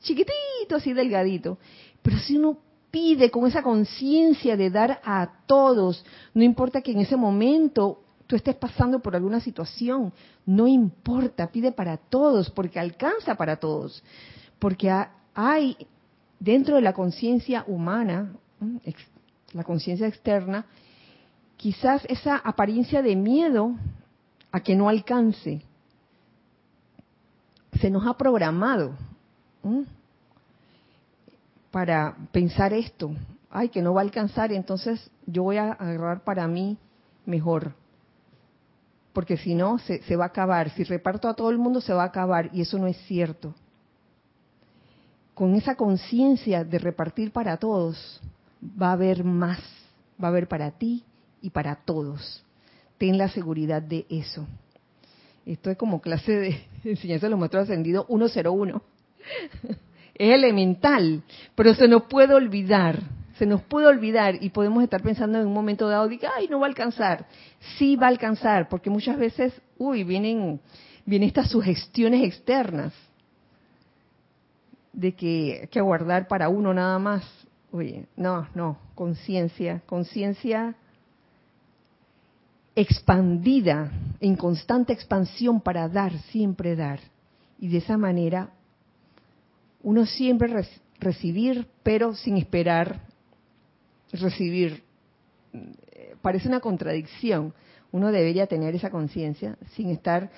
chiquitito, 0.00 0.76
así 0.76 0.92
delgadito. 0.92 1.58
Pero 2.02 2.18
si 2.18 2.36
uno 2.36 2.58
pide 2.92 3.30
con 3.30 3.46
esa 3.46 3.62
conciencia 3.62 4.56
de 4.56 4.70
dar 4.70 5.00
a 5.02 5.28
todos, 5.46 6.04
no 6.34 6.44
importa 6.44 6.82
que 6.82 6.92
en 6.92 7.00
ese 7.00 7.16
momento 7.16 8.02
tú 8.26 8.36
estés 8.36 8.54
pasando 8.54 9.00
por 9.00 9.16
alguna 9.16 9.40
situación, 9.40 10.12
no 10.44 10.68
importa, 10.68 11.50
pide 11.50 11.72
para 11.72 11.96
todos, 11.96 12.50
porque 12.50 12.78
alcanza 12.78 13.34
para 13.34 13.56
todos, 13.56 14.04
porque 14.58 14.94
hay 15.34 15.76
dentro 16.38 16.76
de 16.76 16.82
la 16.82 16.92
conciencia 16.92 17.64
humana, 17.66 18.34
la 19.54 19.64
conciencia 19.64 20.06
externa, 20.06 20.66
quizás 21.56 22.04
esa 22.10 22.36
apariencia 22.36 23.00
de 23.00 23.16
miedo 23.16 23.74
a 24.50 24.60
que 24.60 24.76
no 24.76 24.90
alcance. 24.90 25.62
Se 27.80 27.88
nos 27.88 28.06
ha 28.06 28.18
programado 28.18 28.92
para 31.72 32.14
pensar 32.30 32.72
esto, 32.72 33.10
ay, 33.50 33.70
que 33.70 33.82
no 33.82 33.94
va 33.94 34.02
a 34.02 34.04
alcanzar, 34.04 34.52
entonces 34.52 35.10
yo 35.26 35.42
voy 35.42 35.56
a 35.56 35.72
agarrar 35.72 36.22
para 36.22 36.46
mí 36.46 36.78
mejor. 37.26 37.74
Porque 39.12 39.36
si 39.36 39.54
no, 39.54 39.78
se, 39.78 40.16
va 40.16 40.24
a 40.24 40.28
acabar. 40.28 40.70
Si 40.70 40.84
reparto 40.84 41.28
a 41.28 41.34
todo 41.34 41.50
el 41.50 41.58
mundo, 41.58 41.80
se 41.80 41.92
va 41.92 42.04
a 42.04 42.06
acabar. 42.06 42.50
Y 42.52 42.62
eso 42.62 42.78
no 42.78 42.86
es 42.86 42.96
cierto. 43.06 43.54
Con 45.34 45.54
esa 45.54 45.74
conciencia 45.74 46.64
de 46.64 46.78
repartir 46.78 47.30
para 47.30 47.56
todos, 47.58 48.20
va 48.80 48.88
a 48.88 48.92
haber 48.92 49.24
más. 49.24 49.60
Va 50.22 50.28
a 50.28 50.30
haber 50.30 50.48
para 50.48 50.70
ti 50.70 51.04
y 51.42 51.50
para 51.50 51.76
todos. 51.76 52.42
Ten 52.96 53.18
la 53.18 53.28
seguridad 53.28 53.82
de 53.82 54.06
eso. 54.08 54.46
Esto 55.44 55.70
es 55.70 55.76
como 55.76 56.00
clase 56.00 56.32
de 56.32 56.66
enseñanza 56.84 57.26
de 57.26 57.30
los 57.30 57.38
maestros 57.38 57.64
ascendidos 57.64 58.06
101. 58.06 58.82
Es 60.22 60.34
elemental, 60.34 61.24
pero 61.56 61.74
se 61.74 61.88
nos 61.88 62.04
puede 62.04 62.32
olvidar, 62.32 63.00
se 63.38 63.44
nos 63.44 63.60
puede 63.62 63.88
olvidar 63.88 64.36
y 64.40 64.50
podemos 64.50 64.84
estar 64.84 65.02
pensando 65.02 65.40
en 65.40 65.48
un 65.48 65.52
momento 65.52 65.88
dado, 65.88 66.08
que, 66.10 66.28
ay, 66.28 66.46
no 66.46 66.60
va 66.60 66.66
a 66.66 66.68
alcanzar. 66.68 67.26
Sí 67.76 67.96
va 67.96 68.06
a 68.06 68.10
alcanzar, 68.10 68.68
porque 68.68 68.88
muchas 68.88 69.18
veces, 69.18 69.52
uy, 69.78 70.04
vienen, 70.04 70.60
vienen 71.04 71.26
estas 71.26 71.50
sugestiones 71.50 72.22
externas 72.22 72.92
de 74.92 75.12
que 75.12 75.58
hay 75.62 75.66
que 75.66 75.80
aguardar 75.80 76.28
para 76.28 76.48
uno 76.48 76.72
nada 76.72 77.00
más. 77.00 77.24
Oye, 77.72 78.06
no, 78.14 78.46
no, 78.54 78.78
conciencia, 78.94 79.82
conciencia 79.86 80.76
expandida, 82.76 83.90
en 84.20 84.36
constante 84.36 84.92
expansión 84.92 85.60
para 85.60 85.88
dar, 85.88 86.16
siempre 86.30 86.76
dar. 86.76 87.00
Y 87.58 87.66
de 87.66 87.78
esa 87.78 87.98
manera, 87.98 88.50
uno 89.82 90.06
siempre 90.06 90.64
recibir, 90.98 91.66
pero 91.82 92.14
sin 92.14 92.36
esperar 92.36 93.00
recibir. 94.12 94.82
Parece 96.20 96.48
una 96.48 96.60
contradicción. 96.60 97.52
Uno 97.90 98.10
debería 98.10 98.46
tener 98.46 98.74
esa 98.74 98.90
conciencia 98.90 99.58
sin 99.74 99.90
estar 99.90 100.30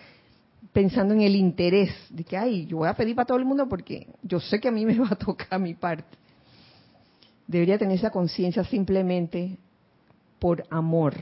pensando 0.72 1.14
en 1.14 1.20
el 1.20 1.36
interés 1.36 1.90
de 2.10 2.24
que, 2.24 2.36
ay, 2.36 2.66
yo 2.66 2.78
voy 2.78 2.88
a 2.88 2.94
pedir 2.94 3.14
para 3.14 3.26
todo 3.26 3.38
el 3.38 3.44
mundo 3.44 3.68
porque 3.68 4.08
yo 4.22 4.40
sé 4.40 4.60
que 4.60 4.68
a 4.68 4.72
mí 4.72 4.84
me 4.84 4.98
va 4.98 5.08
a 5.10 5.16
tocar 5.16 5.60
mi 5.60 5.74
parte. 5.74 6.16
Debería 7.46 7.78
tener 7.78 7.98
esa 7.98 8.10
conciencia 8.10 8.64
simplemente 8.64 9.58
por 10.38 10.64
amor, 10.70 11.14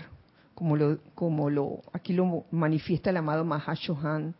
como 0.54 0.76
lo, 0.76 0.98
como 1.14 1.50
lo, 1.50 1.82
aquí 1.92 2.12
lo 2.12 2.44
manifiesta 2.50 3.10
el 3.10 3.16
amado 3.16 3.44
Mahashohan, 3.44 4.34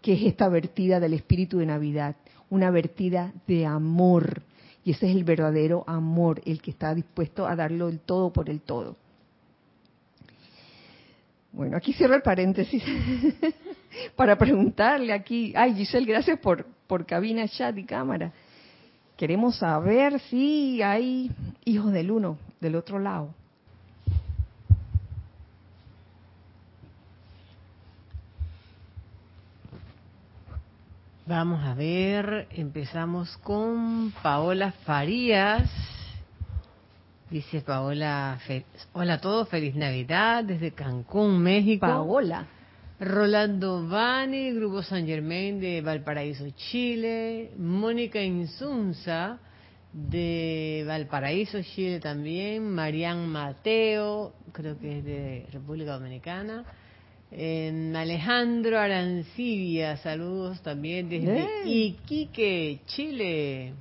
que 0.00 0.14
es 0.14 0.22
esta 0.22 0.48
vertida 0.48 0.98
del 0.98 1.12
espíritu 1.12 1.58
de 1.58 1.66
Navidad, 1.66 2.16
una 2.50 2.70
vertida 2.70 3.32
de 3.46 3.66
amor. 3.66 4.42
Y 4.84 4.92
ese 4.92 5.10
es 5.10 5.16
el 5.16 5.24
verdadero 5.24 5.84
amor, 5.86 6.40
el 6.46 6.62
que 6.62 6.70
está 6.70 6.94
dispuesto 6.94 7.46
a 7.46 7.56
darlo 7.56 7.88
el 7.88 7.98
todo 8.00 8.32
por 8.32 8.48
el 8.48 8.60
todo. 8.60 8.96
Bueno, 11.52 11.76
aquí 11.76 11.92
cierro 11.92 12.14
el 12.14 12.22
paréntesis 12.22 12.82
para 14.16 14.36
preguntarle 14.36 15.12
aquí. 15.12 15.52
Ay, 15.56 15.74
Giselle, 15.74 16.06
gracias 16.06 16.38
por, 16.38 16.66
por 16.86 17.06
cabina, 17.06 17.48
chat 17.48 17.76
y 17.78 17.84
cámara. 17.84 18.32
Queremos 19.16 19.56
saber 19.56 20.20
si 20.20 20.82
hay 20.82 21.30
hijos 21.64 21.92
del 21.92 22.10
uno 22.10 22.38
del 22.60 22.76
otro 22.76 22.98
lado. 22.98 23.34
Vamos 31.28 31.64
a 31.64 31.74
ver, 31.74 32.46
empezamos 32.52 33.36
con 33.38 34.12
Paola 34.22 34.70
Farías. 34.84 35.68
Dice 37.28 37.62
Paola, 37.62 38.38
hola 38.92 39.14
a 39.14 39.20
todos, 39.20 39.48
feliz 39.48 39.74
Navidad 39.74 40.44
desde 40.44 40.70
Cancún, 40.70 41.42
México. 41.42 41.84
Paola. 41.84 42.46
Rolando 43.00 43.88
Bani, 43.88 44.52
Grupo 44.52 44.84
San 44.84 45.04
Germain 45.04 45.58
de 45.58 45.80
Valparaíso, 45.80 46.48
Chile. 46.50 47.50
Mónica 47.58 48.22
Insunza 48.22 49.40
de 49.92 50.84
Valparaíso, 50.86 51.60
Chile 51.60 51.98
también. 51.98 52.70
Marian 52.70 53.26
Mateo, 53.26 54.32
creo 54.52 54.78
que 54.78 54.98
es 54.98 55.04
de 55.04 55.46
República 55.50 55.94
Dominicana. 55.94 56.64
Alejandro 57.32 58.78
Arancibia, 58.78 59.96
saludos 59.98 60.62
también 60.62 61.08
desde 61.08 61.46
Iquique, 61.64 62.80
Chile. 62.86 63.72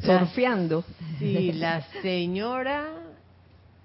Surfeando. 0.00 0.84
Sí, 1.18 1.52
la 1.52 1.82
señora 2.02 2.86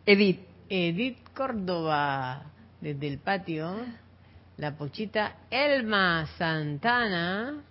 Edith. 0.05 0.39
Edith 0.67 1.19
Córdoba, 1.35 2.43
desde 2.81 3.07
el 3.07 3.19
patio. 3.19 3.75
La 4.57 4.75
pochita 4.75 5.35
Elma 5.49 6.27
Santana. 6.37 7.61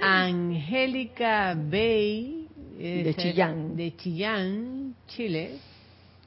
Angélica 0.00 1.54
Bay. 1.54 2.48
De 2.78 3.14
Chillán. 3.16 3.76
De 3.76 3.96
Chillán, 3.96 4.94
Chile. 5.06 5.58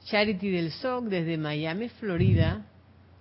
Charity 0.04 0.50
del 0.50 0.70
SOC 0.70 1.04
desde 1.06 1.36
Miami, 1.36 1.88
Florida. 1.88 2.64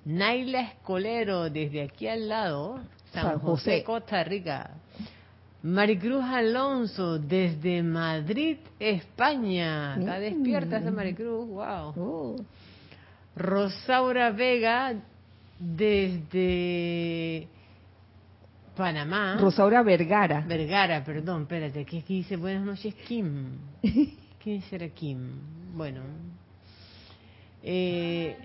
Naila 0.06 0.62
Escolero 0.62 1.50
desde 1.50 1.82
aquí 1.82 2.08
al 2.08 2.30
lado. 2.30 2.80
San, 3.12 3.40
José, 3.40 3.84
Costa 3.84 4.24
Rica. 4.24 4.72
Maricruz 5.64 6.24
Alonso 6.24 7.18
desde 7.18 7.82
Madrid, 7.82 8.58
España. 8.80 9.98
Está 9.98 10.20
despierta 10.20 10.78
esa 10.78 10.92
Maricruz, 10.92 11.48
wow. 11.48 11.94
Oh. 11.98 12.36
Rosaura 13.36 14.30
Vega 14.30 14.94
desde 15.58 17.48
Panamá. 18.76 19.38
Rosaura 19.40 19.82
Vergara. 19.82 20.42
Vergara, 20.42 21.04
perdón, 21.04 21.44
espérate, 21.44 21.84
que 21.84 22.00
aquí 22.00 22.18
dice 22.18 22.38
buenas 22.38 22.64
noches 22.64 22.94
Kim. 23.08 23.58
¿Quién 24.44 24.62
será 24.70 24.88
Kim? 24.90 25.32
Bueno. 25.76 26.02
Eh, 27.64 28.38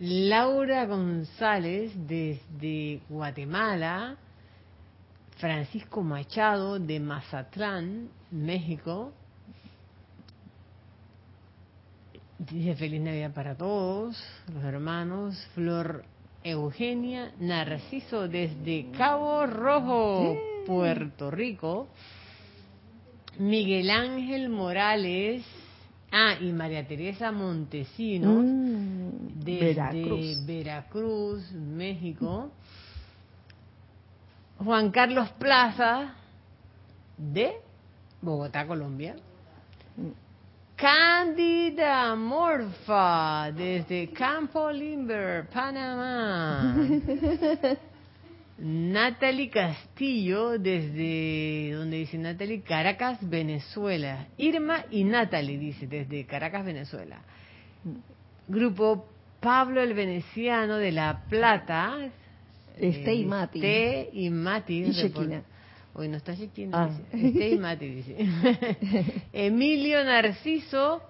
Laura 0.00 0.86
González 0.86 1.92
desde 2.06 3.00
Guatemala. 3.08 4.16
Francisco 5.38 6.02
Machado 6.02 6.78
de 6.78 6.98
Mazatlán, 6.98 8.08
México. 8.30 9.12
Dice 12.38 12.74
feliz 12.76 13.00
Navidad 13.00 13.32
para 13.32 13.56
todos, 13.56 14.16
los 14.52 14.64
hermanos. 14.64 15.36
Flor 15.54 16.04
Eugenia 16.42 17.32
Narciso 17.38 18.28
desde 18.28 18.90
Cabo 18.96 19.46
Rojo, 19.46 20.36
Puerto 20.66 21.30
Rico. 21.30 21.88
Miguel 23.38 23.90
Ángel 23.90 24.48
Morales. 24.48 25.44
Ah, 26.10 26.34
y 26.40 26.52
María 26.52 26.86
Teresa 26.86 27.30
Montesinos 27.30 28.44
mm, 28.44 29.44
desde 29.44 30.36
Veracruz, 30.46 31.52
México. 31.52 32.50
Juan 34.58 34.90
Carlos 34.90 35.28
Plaza 35.38 36.14
de 37.16 37.52
Bogotá, 38.20 38.66
Colombia. 38.66 39.16
Cándida 40.74 42.14
Morfa 42.14 43.50
desde 43.52 44.10
Campo 44.12 44.70
Limber, 44.70 45.48
Panamá. 45.48 46.76
Natalie 48.58 49.50
Castillo 49.50 50.58
desde, 50.58 51.72
donde 51.74 51.98
dice 51.98 52.18
Natalie, 52.18 52.62
Caracas, 52.62 53.18
Venezuela. 53.22 54.26
Irma 54.36 54.84
y 54.90 55.04
Natalie 55.04 55.58
dice 55.58 55.86
desde 55.86 56.26
Caracas, 56.26 56.64
Venezuela. 56.64 57.20
Grupo 58.48 59.06
Pablo 59.40 59.80
el 59.80 59.94
Veneciano 59.94 60.76
de 60.76 60.90
La 60.90 61.24
Plata, 61.28 62.10
este 62.76 63.14
y 63.14 63.24
Mati. 63.24 63.58
Este 63.58 64.10
y 64.12 64.30
Mati. 64.30 64.84
Y 64.84 64.90
Shekina. 64.92 65.42
Hoy 65.94 66.08
no 66.08 66.16
está 66.16 66.34
Shekina. 66.34 66.84
Ah. 66.84 66.90
Este 67.12 67.50
y 67.50 67.58
Mati, 67.58 67.86
dice. 67.86 68.16
Emilio 69.32 70.02
Narciso 70.04 71.02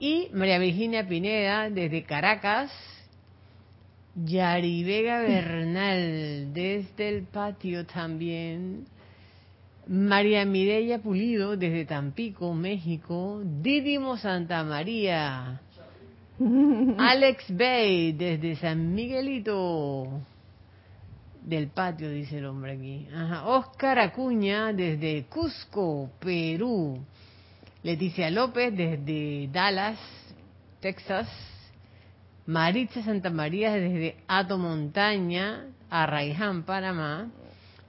y 0.00 0.28
María 0.32 0.58
Virginia 0.58 1.06
Pineda 1.06 1.70
desde 1.70 2.02
Caracas. 2.02 2.72
Yari 4.16 4.84
Vega 4.84 5.20
Bernal 5.26 6.52
desde 6.52 7.08
el 7.08 7.24
patio 7.24 7.86
también. 7.86 8.86
María 9.86 10.46
Mireya 10.46 10.98
Pulido 10.98 11.56
desde 11.56 11.84
Tampico, 11.84 12.54
México. 12.54 13.42
Didimo 13.44 14.16
Santa 14.16 14.64
María. 14.64 15.60
Alex 16.98 17.44
Bay 17.56 18.12
desde 18.12 18.56
San 18.56 18.94
Miguelito 18.94 20.22
del 21.44 21.68
patio, 21.68 22.10
dice 22.10 22.38
el 22.38 22.46
hombre 22.46 22.72
aquí. 22.72 23.08
Ajá. 23.14 23.46
Oscar 23.46 23.98
Acuña 23.98 24.72
desde 24.72 25.24
Cusco, 25.24 26.10
Perú. 26.18 27.04
Leticia 27.82 28.30
López 28.30 28.74
desde 28.74 29.48
Dallas, 29.52 29.98
Texas. 30.80 31.28
Maritza 32.46 33.02
Santa 33.02 33.30
María 33.30 33.72
desde 33.72 34.16
Ato 34.28 34.58
Montaña, 34.58 35.66
Arraiján, 35.88 36.64
Panamá. 36.64 37.30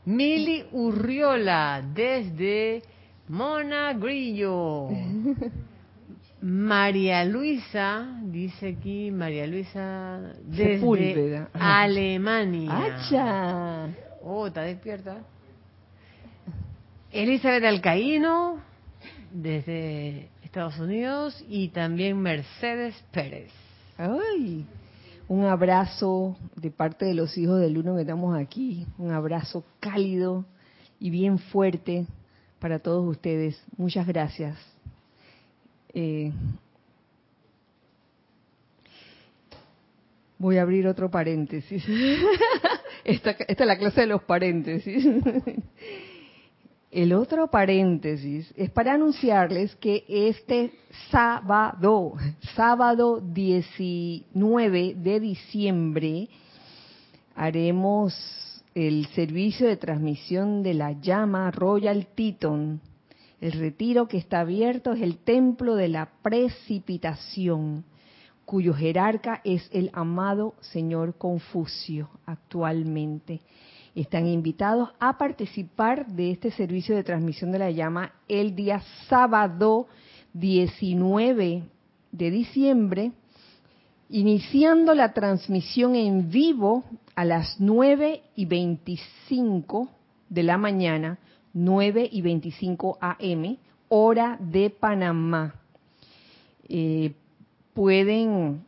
Mili 0.05 0.65
Urriola 0.71 1.83
desde 1.93 2.83
Mona 3.27 3.93
Grillo. 3.93 4.89
María 6.41 7.25
Luisa, 7.25 8.19
dice 8.21 8.75
aquí 8.77 9.09
María 9.09 9.47
Luisa, 9.47 10.21
desde 10.43 11.47
Alemania. 11.53 12.71
¡Acha! 12.71 13.89
Oh, 14.21 14.47
está 14.47 14.61
despierta. 14.61 15.17
Elizabeth 17.11 17.63
Alcaíno, 17.63 18.59
desde 19.31 20.29
Estados 20.43 20.77
Unidos, 20.77 21.43
y 21.49 21.69
también 21.69 22.21
Mercedes 22.21 22.93
Pérez. 23.11 23.51
¡Ay! 23.97 24.65
Un 25.27 25.45
abrazo 25.45 26.37
de 26.55 26.69
parte 26.69 27.05
de 27.05 27.13
los 27.13 27.37
hijos 27.37 27.59
del 27.59 27.77
uno 27.77 27.95
que 27.95 28.01
estamos 28.01 28.37
aquí. 28.37 28.85
Un 28.97 29.11
abrazo 29.11 29.63
cálido 29.79 30.45
y 30.99 31.09
bien 31.09 31.39
fuerte 31.39 32.05
para 32.59 32.79
todos 32.79 33.07
ustedes. 33.07 33.61
Muchas 33.77 34.05
gracias. 34.05 34.57
Eh, 35.93 36.31
voy 40.37 40.57
a 40.57 40.61
abrir 40.61 40.87
otro 40.87 41.09
paréntesis. 41.09 41.83
esta, 43.03 43.31
esta 43.31 43.63
es 43.63 43.67
la 43.67 43.77
clase 43.77 44.01
de 44.01 44.07
los 44.07 44.23
paréntesis. 44.23 45.05
El 46.95 47.11
otro 47.11 47.47
paréntesis 47.47 48.53
es 48.55 48.69
para 48.69 48.93
anunciarles 48.93 49.75
que 49.75 50.05
este 50.07 50.71
sábado, 51.11 52.13
sábado 52.55 53.19
19 53.19 54.95
de 54.95 55.19
diciembre, 55.19 56.29
haremos 57.35 58.15
el 58.73 59.07
servicio 59.07 59.67
de 59.67 59.75
transmisión 59.75 60.63
de 60.63 60.73
la 60.73 60.93
llama 60.93 61.51
Royal 61.51 62.07
Teton. 62.15 62.79
El 63.41 63.51
retiro 63.51 64.07
que 64.07 64.15
está 64.15 64.39
abierto 64.39 64.93
es 64.93 65.01
el 65.01 65.17
templo 65.17 65.75
de 65.75 65.89
la 65.89 66.09
precipitación, 66.21 67.83
cuyo 68.45 68.73
jerarca 68.73 69.41
es 69.43 69.69
el 69.73 69.89
amado 69.91 70.53
señor 70.61 71.17
Confucio 71.17 72.09
actualmente. 72.25 73.41
Están 73.95 74.27
invitados 74.27 74.89
a 74.99 75.17
participar 75.17 76.05
de 76.07 76.31
este 76.31 76.51
servicio 76.51 76.97
de 76.97 77.03
transmisión 77.05 77.53
de 77.53 77.59
la 77.59 77.71
llama 77.71 78.11
el 78.27 78.53
día 78.53 78.81
sábado 79.07 79.87
19 80.33 81.63
de 82.11 82.29
diciembre, 82.29 83.13
iniciando 84.09 84.93
la 84.93 85.13
transmisión 85.13 85.95
en 85.95 86.29
vivo 86.29 86.83
a 87.15 87.23
las 87.23 87.55
9 87.59 88.21
y 88.35 88.45
25 88.45 89.89
de 90.27 90.43
la 90.43 90.57
mañana, 90.57 91.17
9 91.53 92.09
y 92.11 92.21
25 92.21 92.97
AM, 92.99 93.57
hora 93.87 94.37
de 94.41 94.71
Panamá. 94.71 95.55
Eh, 96.67 97.13
pueden 97.73 98.65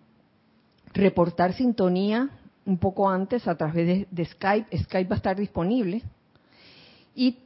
reportar 0.93 1.51
sintonía 1.51 2.29
un 2.67 2.77
poco 2.77 3.09
antes 3.09 3.47
a 3.47 3.55
través 3.55 4.07
de, 4.11 4.25
Skype. 4.25 4.77
Skype 4.77 5.09
va 5.09 5.15
a 5.15 5.17
estar 5.17 5.37
disponible. 5.37 6.03
Y 7.15 7.37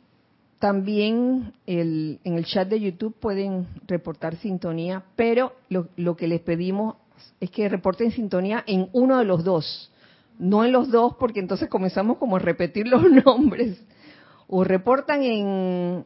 también 0.59 1.53
en 1.65 2.19
el 2.23 2.45
chat 2.45 2.67
de 2.67 2.79
YouTube 2.79 3.15
pueden 3.19 3.67
reportar 3.87 4.35
sintonía, 4.37 5.03
pero 5.15 5.53
lo, 5.69 6.17
que 6.17 6.27
les 6.27 6.41
pedimos 6.41 6.95
es 7.39 7.51
que 7.51 7.69
reporten 7.69 8.11
sintonía 8.11 8.63
en 8.65 8.89
uno 8.93 9.19
de 9.19 9.25
los 9.25 9.43
dos, 9.43 9.91
no 10.39 10.65
en 10.65 10.71
los 10.71 10.89
dos, 10.89 11.15
porque 11.19 11.39
entonces 11.39 11.69
comenzamos 11.69 12.17
como 12.17 12.35
a 12.35 12.39
repetir 12.39 12.87
los 12.89 13.03
nombres. 13.03 13.81
O 14.47 14.63
reportan 14.63 15.23
en, 15.23 16.03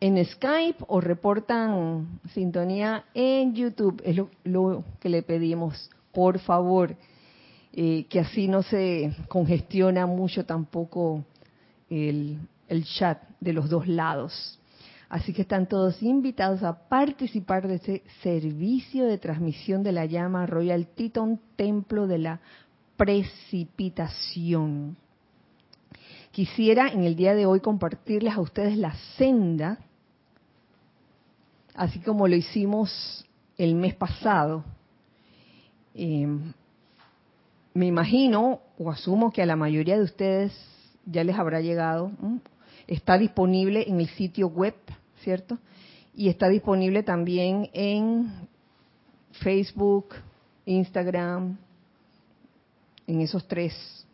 en 0.00 0.24
Skype 0.24 0.82
o 0.88 1.00
reportan 1.00 2.20
sintonía 2.32 3.04
en 3.12 3.54
YouTube. 3.54 4.02
Es 4.04 4.16
lo 4.44 4.82
que 4.98 5.10
le 5.10 5.22
pedimos, 5.22 5.90
por 6.12 6.38
favor. 6.38 6.96
Eh, 7.78 8.06
que 8.08 8.20
así 8.20 8.48
no 8.48 8.62
se 8.62 9.14
congestiona 9.28 10.06
mucho 10.06 10.46
tampoco 10.46 11.26
el, 11.90 12.38
chat 12.96 13.22
de 13.38 13.52
los 13.52 13.68
dos 13.68 13.86
lados. 13.86 14.58
Así 15.10 15.34
que 15.34 15.42
están 15.42 15.66
todos 15.66 16.02
invitados 16.02 16.62
a 16.62 16.88
participar 16.88 17.68
de 17.68 17.74
este 17.74 18.02
servicio 18.22 19.04
de 19.04 19.18
transmisión 19.18 19.82
de 19.82 19.92
la 19.92 20.06
llama 20.06 20.46
Royal 20.46 20.86
Teton, 20.86 21.38
Templo 21.54 22.06
de 22.06 22.16
la 22.16 22.40
Precipitación. 22.96 24.96
Quisiera 26.30 26.88
en 26.88 27.04
el 27.04 27.14
día 27.14 27.34
de 27.34 27.44
hoy 27.44 27.60
compartirles 27.60 28.32
a 28.32 28.40
ustedes 28.40 28.78
la 28.78 28.94
senda, 29.18 29.80
así 31.74 31.98
como 31.98 32.26
lo 32.26 32.36
hicimos 32.36 33.26
el 33.58 33.74
mes 33.74 33.94
pasado. 33.94 34.64
Eh, 35.94 36.26
me 37.76 37.86
imagino 37.86 38.62
o 38.78 38.90
asumo 38.90 39.30
que 39.30 39.42
a 39.42 39.46
la 39.46 39.54
mayoría 39.54 39.98
de 39.98 40.04
ustedes 40.04 40.52
ya 41.04 41.22
les 41.22 41.36
habrá 41.36 41.60
llegado. 41.60 42.10
Está 42.86 43.18
disponible 43.18 43.84
en 43.86 44.00
el 44.00 44.08
sitio 44.08 44.48
web, 44.48 44.74
¿cierto? 45.22 45.58
Y 46.14 46.30
está 46.30 46.48
disponible 46.48 47.02
también 47.02 47.68
en 47.74 48.48
Facebook, 49.32 50.14
Instagram, 50.64 51.58
en 53.06 53.20
esos 53.20 53.46
tres, 53.46 54.06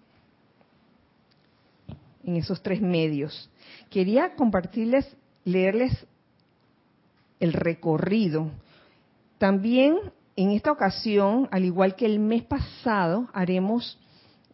en 2.24 2.34
esos 2.36 2.60
tres 2.62 2.80
medios. 2.80 3.48
Quería 3.90 4.34
compartirles, 4.34 5.06
leerles 5.44 6.04
el 7.38 7.52
recorrido. 7.52 8.50
También 9.38 9.98
en 10.36 10.50
esta 10.50 10.72
ocasión, 10.72 11.48
al 11.50 11.64
igual 11.64 11.94
que 11.94 12.06
el 12.06 12.18
mes 12.18 12.42
pasado, 12.42 13.28
haremos 13.32 13.98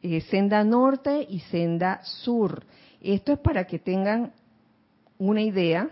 eh, 0.02 0.20
senda 0.22 0.64
norte 0.64 1.26
y 1.28 1.40
senda 1.40 2.00
sur. 2.02 2.64
Esto 3.00 3.32
es 3.32 3.38
para 3.38 3.64
que 3.66 3.78
tengan 3.78 4.32
una 5.18 5.42
idea 5.42 5.88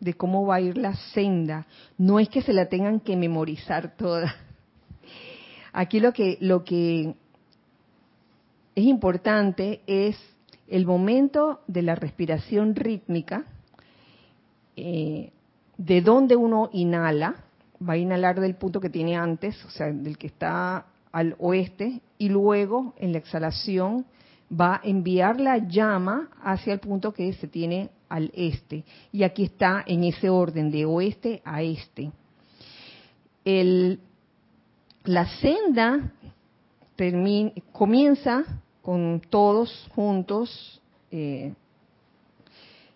de 0.00 0.14
cómo 0.14 0.46
va 0.46 0.56
a 0.56 0.60
ir 0.60 0.78
la 0.78 0.94
senda. 0.94 1.66
No 1.98 2.18
es 2.18 2.28
que 2.28 2.42
se 2.42 2.54
la 2.54 2.66
tengan 2.66 3.00
que 3.00 3.16
memorizar 3.16 3.96
toda. 3.96 4.34
Aquí 5.72 6.00
lo 6.00 6.12
que, 6.12 6.38
lo 6.40 6.64
que 6.64 7.14
es 8.74 8.84
importante 8.84 9.82
es 9.86 10.16
el 10.68 10.86
momento 10.86 11.60
de 11.66 11.82
la 11.82 11.94
respiración 11.94 12.74
rítmica, 12.74 13.44
eh, 14.76 15.32
de 15.76 16.00
donde 16.00 16.36
uno 16.36 16.70
inhala, 16.72 17.44
va 17.86 17.94
a 17.94 17.98
inhalar 17.98 18.40
del 18.40 18.54
punto 18.54 18.80
que 18.80 18.90
tiene 18.90 19.16
antes, 19.16 19.64
o 19.64 19.70
sea, 19.70 19.90
del 19.90 20.18
que 20.18 20.26
está 20.26 20.86
al 21.12 21.34
oeste, 21.38 22.00
y 22.18 22.28
luego 22.28 22.94
en 22.98 23.12
la 23.12 23.18
exhalación 23.18 24.06
va 24.52 24.76
a 24.76 24.80
enviar 24.84 25.40
la 25.40 25.58
llama 25.58 26.28
hacia 26.42 26.72
el 26.72 26.80
punto 26.80 27.12
que 27.12 27.32
se 27.34 27.48
tiene 27.48 27.90
al 28.08 28.30
este. 28.34 28.84
Y 29.12 29.22
aquí 29.22 29.44
está 29.44 29.84
en 29.86 30.04
ese 30.04 30.28
orden, 30.28 30.70
de 30.70 30.84
oeste 30.84 31.40
a 31.44 31.62
este. 31.62 32.10
la 35.04 35.26
senda 35.40 36.12
comienza 37.72 38.44
con 38.82 39.22
todos 39.30 39.88
juntos 39.94 40.80
eh, 41.10 41.54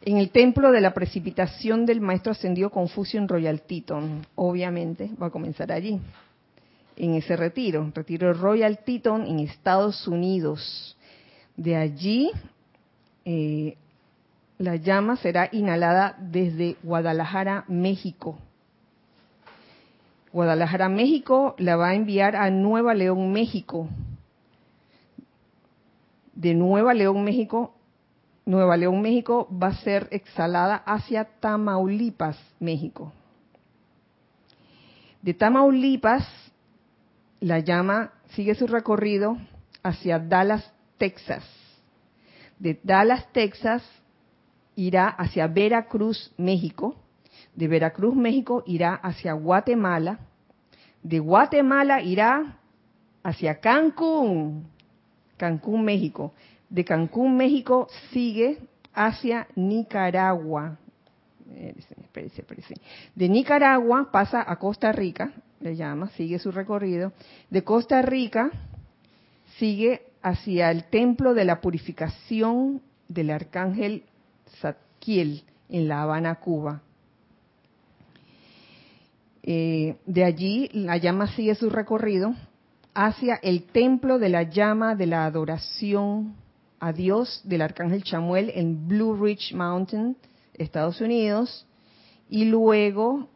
en 0.06 0.18
el 0.18 0.30
templo 0.30 0.70
de 0.70 0.82
la 0.82 0.92
precipitación 0.92 1.86
del 1.86 2.02
maestro 2.02 2.32
ascendido 2.32 2.68
Confucio 2.70 3.18
en 3.18 3.26
Royal 3.26 3.62
Teton. 3.62 4.26
Obviamente 4.34 5.10
va 5.20 5.28
a 5.28 5.30
comenzar 5.30 5.72
allí, 5.72 5.98
en 6.96 7.14
ese 7.14 7.36
retiro, 7.36 7.90
retiro 7.94 8.34
Royal 8.34 8.80
Teton 8.84 9.26
en 9.26 9.40
Estados 9.40 10.06
Unidos. 10.06 10.96
De 11.56 11.76
allí 11.76 12.30
eh, 13.24 13.76
la 14.58 14.76
llama 14.76 15.16
será 15.16 15.48
inhalada 15.52 16.16
desde 16.20 16.76
Guadalajara, 16.82 17.64
México. 17.68 18.38
Guadalajara, 20.32 20.88
México 20.90 21.54
la 21.58 21.76
va 21.76 21.90
a 21.90 21.94
enviar 21.94 22.36
a 22.36 22.50
Nueva 22.50 22.92
León, 22.92 23.32
México. 23.32 23.88
De 26.34 26.52
Nueva 26.52 26.92
León, 26.92 27.24
México 27.24 27.73
Nueva 28.46 28.76
León, 28.76 29.00
México, 29.00 29.48
va 29.50 29.68
a 29.68 29.74
ser 29.76 30.08
exhalada 30.10 30.76
hacia 30.76 31.24
Tamaulipas, 31.24 32.38
México. 32.60 33.12
De 35.22 35.32
Tamaulipas, 35.32 36.26
la 37.40 37.60
llama 37.60 38.12
sigue 38.30 38.54
su 38.54 38.66
recorrido 38.66 39.38
hacia 39.82 40.18
Dallas, 40.18 40.72
Texas. 40.98 41.44
De 42.58 42.78
Dallas, 42.82 43.26
Texas, 43.32 43.82
irá 44.76 45.08
hacia 45.08 45.46
Veracruz, 45.46 46.30
México. 46.36 46.96
De 47.54 47.66
Veracruz, 47.66 48.14
México, 48.14 48.62
irá 48.66 48.94
hacia 48.94 49.32
Guatemala. 49.32 50.18
De 51.02 51.18
Guatemala 51.18 52.02
irá 52.02 52.58
hacia 53.22 53.60
Cancún, 53.60 54.66
Cancún, 55.38 55.82
México 55.82 56.34
de 56.74 56.84
Cancún, 56.84 57.36
México, 57.36 57.86
sigue 58.10 58.58
hacia 58.92 59.46
Nicaragua. 59.54 60.76
Eh. 61.48 61.72
De 63.14 63.28
Nicaragua 63.28 64.10
pasa 64.10 64.44
a 64.44 64.56
Costa 64.56 64.90
Rica, 64.90 65.32
le 65.60 65.76
llama, 65.76 66.08
sigue 66.16 66.40
su 66.40 66.50
recorrido. 66.50 67.12
De 67.48 67.62
Costa 67.62 68.02
Rica 68.02 68.50
sigue 69.56 70.02
hacia 70.20 70.72
el 70.72 70.84
templo 70.90 71.32
de 71.32 71.44
la 71.44 71.60
purificación 71.60 72.82
del 73.06 73.30
arcángel 73.30 74.02
Zadkiel 74.60 75.44
en 75.68 75.86
La 75.86 76.02
Habana, 76.02 76.40
Cuba. 76.40 76.82
Eh, 79.44 79.96
de 80.06 80.24
allí 80.24 80.70
la 80.72 80.96
llama 80.96 81.28
sigue 81.36 81.54
su 81.54 81.70
recorrido 81.70 82.34
hacia 82.94 83.36
el 83.36 83.62
templo 83.62 84.18
de 84.18 84.30
la 84.30 84.42
llama 84.42 84.96
de 84.96 85.06
la 85.06 85.24
adoración 85.24 86.42
a 86.80 86.92
Dios 86.92 87.40
del 87.44 87.62
arcángel 87.62 88.02
Chamuel 88.02 88.50
en 88.54 88.88
Blue 88.88 89.16
Ridge 89.16 89.54
Mountain, 89.54 90.16
Estados 90.54 91.00
Unidos, 91.00 91.66
y 92.28 92.46
luego 92.46 93.28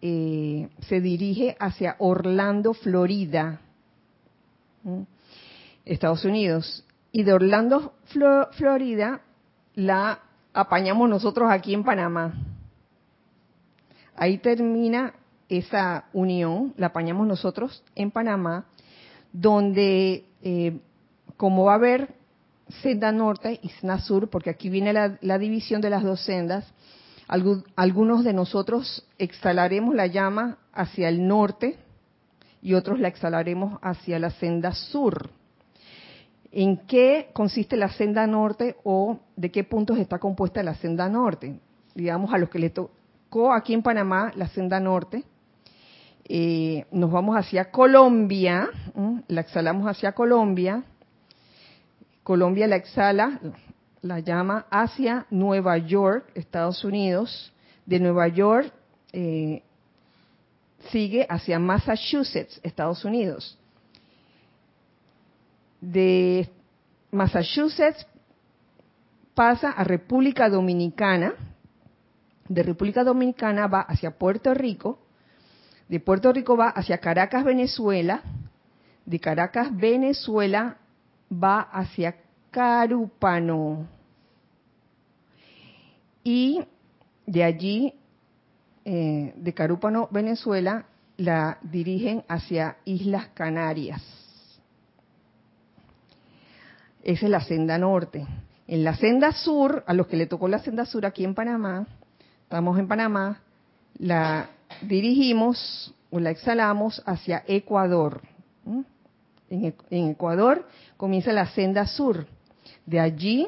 eh, 0.00 0.68
se 0.88 1.00
dirige 1.00 1.56
hacia 1.60 1.96
Orlando, 1.98 2.74
Florida, 2.74 3.60
Estados 5.84 6.24
Unidos. 6.24 6.84
Y 7.12 7.24
de 7.24 7.32
Orlando, 7.34 7.94
Florida, 8.52 9.20
la 9.74 10.20
apañamos 10.52 11.08
nosotros 11.08 11.50
aquí 11.50 11.74
en 11.74 11.84
Panamá. 11.84 12.34
Ahí 14.16 14.38
termina 14.38 15.14
esa 15.48 16.06
unión, 16.12 16.74
la 16.76 16.88
apañamos 16.88 17.26
nosotros 17.26 17.82
en 17.94 18.10
Panamá, 18.10 18.66
donde 19.32 20.24
eh, 20.42 20.80
como 21.36 21.64
va 21.64 21.72
a 21.72 21.76
haber 21.76 22.14
senda 22.82 23.12
norte 23.12 23.58
y 23.62 23.68
senda 23.68 23.98
sur, 23.98 24.28
porque 24.30 24.50
aquí 24.50 24.68
viene 24.68 24.92
la, 24.92 25.38
división 25.38 25.80
de 25.80 25.90
las 25.90 26.02
dos 26.02 26.24
sendas, 26.24 26.64
algunos 27.76 28.24
de 28.24 28.32
nosotros 28.32 29.06
exhalaremos 29.18 29.94
la 29.94 30.06
llama 30.06 30.58
hacia 30.72 31.08
el 31.08 31.26
norte 31.26 31.78
y 32.60 32.74
otros 32.74 33.00
la 33.00 33.08
exhalaremos 33.08 33.78
hacia 33.82 34.18
la 34.18 34.30
senda 34.30 34.72
sur. 34.72 35.30
¿En 36.50 36.76
qué 36.86 37.30
consiste 37.32 37.76
la 37.76 37.88
senda 37.88 38.26
norte 38.26 38.76
o 38.84 39.18
de 39.36 39.50
qué 39.50 39.64
puntos 39.64 39.98
está 39.98 40.18
compuesta 40.18 40.62
la 40.62 40.74
senda 40.74 41.08
norte? 41.08 41.58
Digamos, 41.94 42.32
a 42.32 42.38
los 42.38 42.50
que 42.50 42.58
le 42.58 42.70
tocó 42.70 43.52
aquí 43.52 43.72
en 43.72 43.82
Panamá 43.82 44.32
la 44.36 44.48
senda 44.48 44.78
norte, 44.78 45.24
eh, 46.28 46.84
nos 46.92 47.10
vamos 47.10 47.36
hacia 47.36 47.70
Colombia, 47.70 48.68
la 49.28 49.40
exhalamos 49.40 49.86
hacia 49.86 50.12
Colombia, 50.12 50.84
Colombia 52.22 52.66
la 52.66 52.76
exhala, 52.76 53.40
la 54.00 54.20
llama 54.20 54.66
hacia 54.70 55.26
Nueva 55.30 55.78
York, 55.78 56.30
Estados 56.34 56.84
Unidos, 56.84 57.52
de 57.86 57.98
Nueva 57.98 58.28
York 58.28 58.72
eh, 59.12 59.62
sigue 60.90 61.26
hacia 61.28 61.58
Massachusetts, 61.58 62.60
Estados 62.62 63.04
Unidos. 63.04 63.58
De 65.80 66.48
Massachusetts 67.10 68.06
pasa 69.34 69.70
a 69.70 69.84
República 69.84 70.48
Dominicana, 70.48 71.34
de 72.48 72.62
República 72.62 73.02
Dominicana 73.02 73.66
va 73.66 73.80
hacia 73.80 74.18
Puerto 74.18 74.54
Rico, 74.54 74.98
de 75.88 76.00
Puerto 76.00 76.32
Rico 76.32 76.56
va 76.56 76.68
hacia 76.68 76.98
Caracas, 76.98 77.44
Venezuela, 77.44 78.22
de 79.04 79.18
Caracas, 79.18 79.76
Venezuela 79.76 80.78
va 81.32 81.60
hacia 81.60 82.16
Carúpano. 82.50 83.86
Y 86.24 86.62
de 87.26 87.44
allí, 87.44 87.94
eh, 88.84 89.32
de 89.36 89.54
Carúpano, 89.54 90.08
Venezuela, 90.10 90.86
la 91.16 91.58
dirigen 91.62 92.24
hacia 92.28 92.76
Islas 92.84 93.28
Canarias. 93.34 94.02
Esa 97.02 97.26
es 97.26 97.30
la 97.30 97.40
senda 97.40 97.78
norte. 97.78 98.26
En 98.68 98.84
la 98.84 98.94
senda 98.96 99.32
sur, 99.32 99.82
a 99.86 99.94
los 99.94 100.06
que 100.06 100.16
le 100.16 100.26
tocó 100.26 100.48
la 100.48 100.60
senda 100.60 100.86
sur 100.86 101.04
aquí 101.04 101.24
en 101.24 101.34
Panamá, 101.34 101.86
estamos 102.44 102.78
en 102.78 102.86
Panamá, 102.86 103.40
la 103.98 104.50
dirigimos 104.82 105.94
o 106.10 106.20
la 106.20 106.30
exhalamos 106.30 107.02
hacia 107.04 107.42
Ecuador. 107.46 108.22
En, 109.52 110.08
Ecuador 110.08 110.66
comienza 110.96 111.30
la 111.32 111.46
senda 111.46 111.86
sur. 111.86 112.26
De 112.86 112.98
allí 112.98 113.46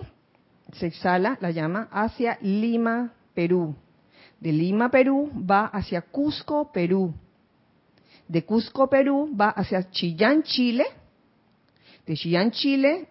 se 0.75 0.87
exhala 0.87 1.39
la 1.41 1.51
llama 1.51 1.89
hacia 1.91 2.39
Lima, 2.43 3.15
Perú. 3.33 3.75
De 4.39 4.53
Lima, 4.53 4.91
Perú 4.91 5.31
va 5.35 5.67
hacia 5.67 6.03
Cusco, 6.03 6.71
Perú. 6.71 7.15
De 8.29 8.45
Cusco, 8.45 8.89
Perú 8.91 9.31
va 9.35 9.49
hacia 9.49 9.91
Chillán, 9.91 10.43
Chile. 10.43 10.85
De 12.07 12.15
Chillán, 12.15 12.51
Chile, 12.51 13.09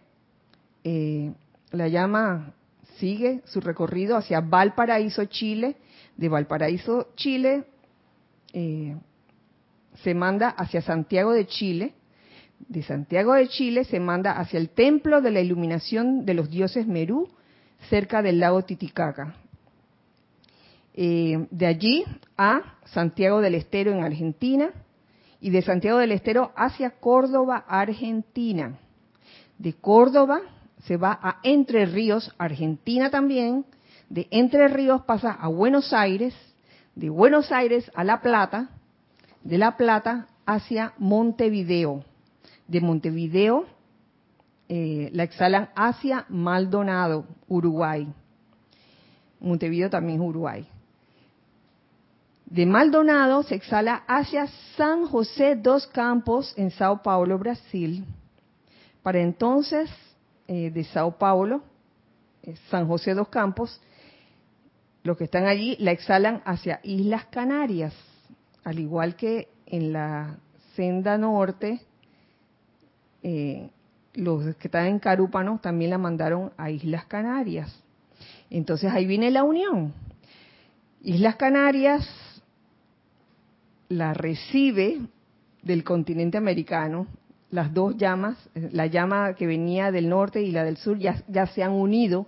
eh, 0.83 1.33
la 1.71 1.87
llama 1.87 2.53
sigue 2.99 3.41
su 3.45 3.59
recorrido 3.59 4.17
hacia 4.17 4.39
Valparaíso, 4.39 5.25
Chile. 5.25 5.77
De 6.15 6.29
Valparaíso, 6.29 7.07
Chile, 7.15 7.63
eh, 8.53 8.95
se 10.03 10.13
manda 10.13 10.49
hacia 10.49 10.81
Santiago 10.83 11.31
de 11.31 11.47
Chile 11.47 11.95
de 12.67 12.83
Santiago 12.83 13.33
de 13.33 13.47
Chile 13.47 13.83
se 13.83 13.99
manda 13.99 14.33
hacia 14.33 14.59
el 14.59 14.69
templo 14.69 15.21
de 15.21 15.31
la 15.31 15.41
iluminación 15.41 16.25
de 16.25 16.33
los 16.33 16.49
dioses 16.49 16.87
Merú, 16.87 17.29
cerca 17.89 18.21
del 18.21 18.39
lago 18.39 18.63
Titicaca. 18.63 19.35
Eh, 20.93 21.47
de 21.49 21.65
allí 21.65 22.03
a 22.37 22.75
Santiago 22.85 23.41
del 23.41 23.55
Estero 23.55 23.91
en 23.91 24.03
Argentina 24.03 24.71
y 25.41 25.49
de 25.49 25.61
Santiago 25.61 25.99
del 25.99 26.11
Estero 26.11 26.51
hacia 26.55 26.91
Córdoba, 26.91 27.65
Argentina. 27.67 28.77
De 29.57 29.73
Córdoba 29.73 30.41
se 30.83 30.97
va 30.97 31.19
a 31.21 31.39
Entre 31.43 31.85
Ríos, 31.85 32.33
Argentina 32.37 33.09
también. 33.09 33.65
De 34.09 34.27
Entre 34.31 34.67
Ríos 34.67 35.03
pasa 35.03 35.31
a 35.31 35.47
Buenos 35.47 35.93
Aires. 35.93 36.35
De 36.95 37.09
Buenos 37.09 37.51
Aires 37.51 37.91
a 37.95 38.03
La 38.03 38.21
Plata. 38.21 38.69
De 39.43 39.57
La 39.57 39.75
Plata 39.75 40.27
hacia 40.45 40.93
Montevideo 40.97 42.03
de 42.67 42.81
Montevideo 42.81 43.65
eh, 44.69 45.09
la 45.13 45.23
exhalan 45.23 45.69
hacia 45.75 46.25
Maldonado, 46.29 47.25
Uruguay. 47.47 48.07
Montevideo 49.39 49.89
también 49.89 50.21
es 50.21 50.27
Uruguay. 50.27 50.67
De 52.45 52.65
Maldonado 52.65 53.43
se 53.43 53.55
exhala 53.55 54.03
hacia 54.07 54.47
San 54.77 55.05
José 55.05 55.55
dos 55.55 55.85
Campos 55.87 56.53
en 56.57 56.71
Sao 56.71 57.01
Paulo, 57.01 57.37
Brasil. 57.37 58.05
Para 59.01 59.19
entonces, 59.19 59.89
eh, 60.47 60.71
de 60.71 60.83
Sao 60.85 61.17
Paulo, 61.17 61.61
eh, 62.41 62.55
San 62.69 62.87
José 62.87 63.13
dos 63.13 63.27
Campos, 63.27 63.81
los 65.03 65.17
que 65.17 65.25
están 65.25 65.45
allí 65.45 65.75
la 65.79 65.91
exhalan 65.91 66.41
hacia 66.45 66.79
Islas 66.83 67.25
Canarias, 67.25 67.93
al 68.63 68.79
igual 68.79 69.15
que 69.17 69.49
en 69.65 69.91
la 69.91 70.37
senda 70.75 71.17
norte 71.17 71.81
eh, 73.23 73.69
los 74.13 74.55
que 74.57 74.67
están 74.67 74.85
en 74.87 74.99
Carúpano 74.99 75.59
también 75.61 75.89
la 75.89 75.97
mandaron 75.97 76.51
a 76.57 76.69
Islas 76.69 77.05
Canarias. 77.05 77.73
Entonces 78.49 78.91
ahí 78.91 79.05
viene 79.05 79.31
la 79.31 79.43
unión. 79.43 79.93
Islas 81.01 81.37
Canarias 81.37 82.07
la 83.89 84.13
recibe 84.13 84.99
del 85.63 85.83
continente 85.83 86.37
americano, 86.37 87.07
las 87.49 87.73
dos 87.73 87.97
llamas, 87.97 88.37
la 88.53 88.87
llama 88.87 89.33
que 89.35 89.47
venía 89.47 89.91
del 89.91 90.09
norte 90.09 90.41
y 90.41 90.51
la 90.51 90.63
del 90.63 90.77
sur 90.77 90.97
ya 90.99 91.45
se 91.47 91.63
han 91.63 91.71
unido 91.71 92.27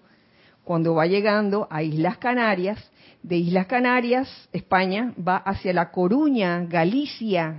cuando 0.63 0.95
va 0.95 1.05
llegando 1.05 1.67
a 1.69 1.83
Islas 1.83 2.17
Canarias. 2.17 2.91
De 3.21 3.37
Islas 3.37 3.65
Canarias, 3.65 4.49
España 4.53 5.13
va 5.15 5.37
hacia 5.37 5.73
La 5.73 5.91
Coruña, 5.91 6.63
Galicia, 6.65 7.55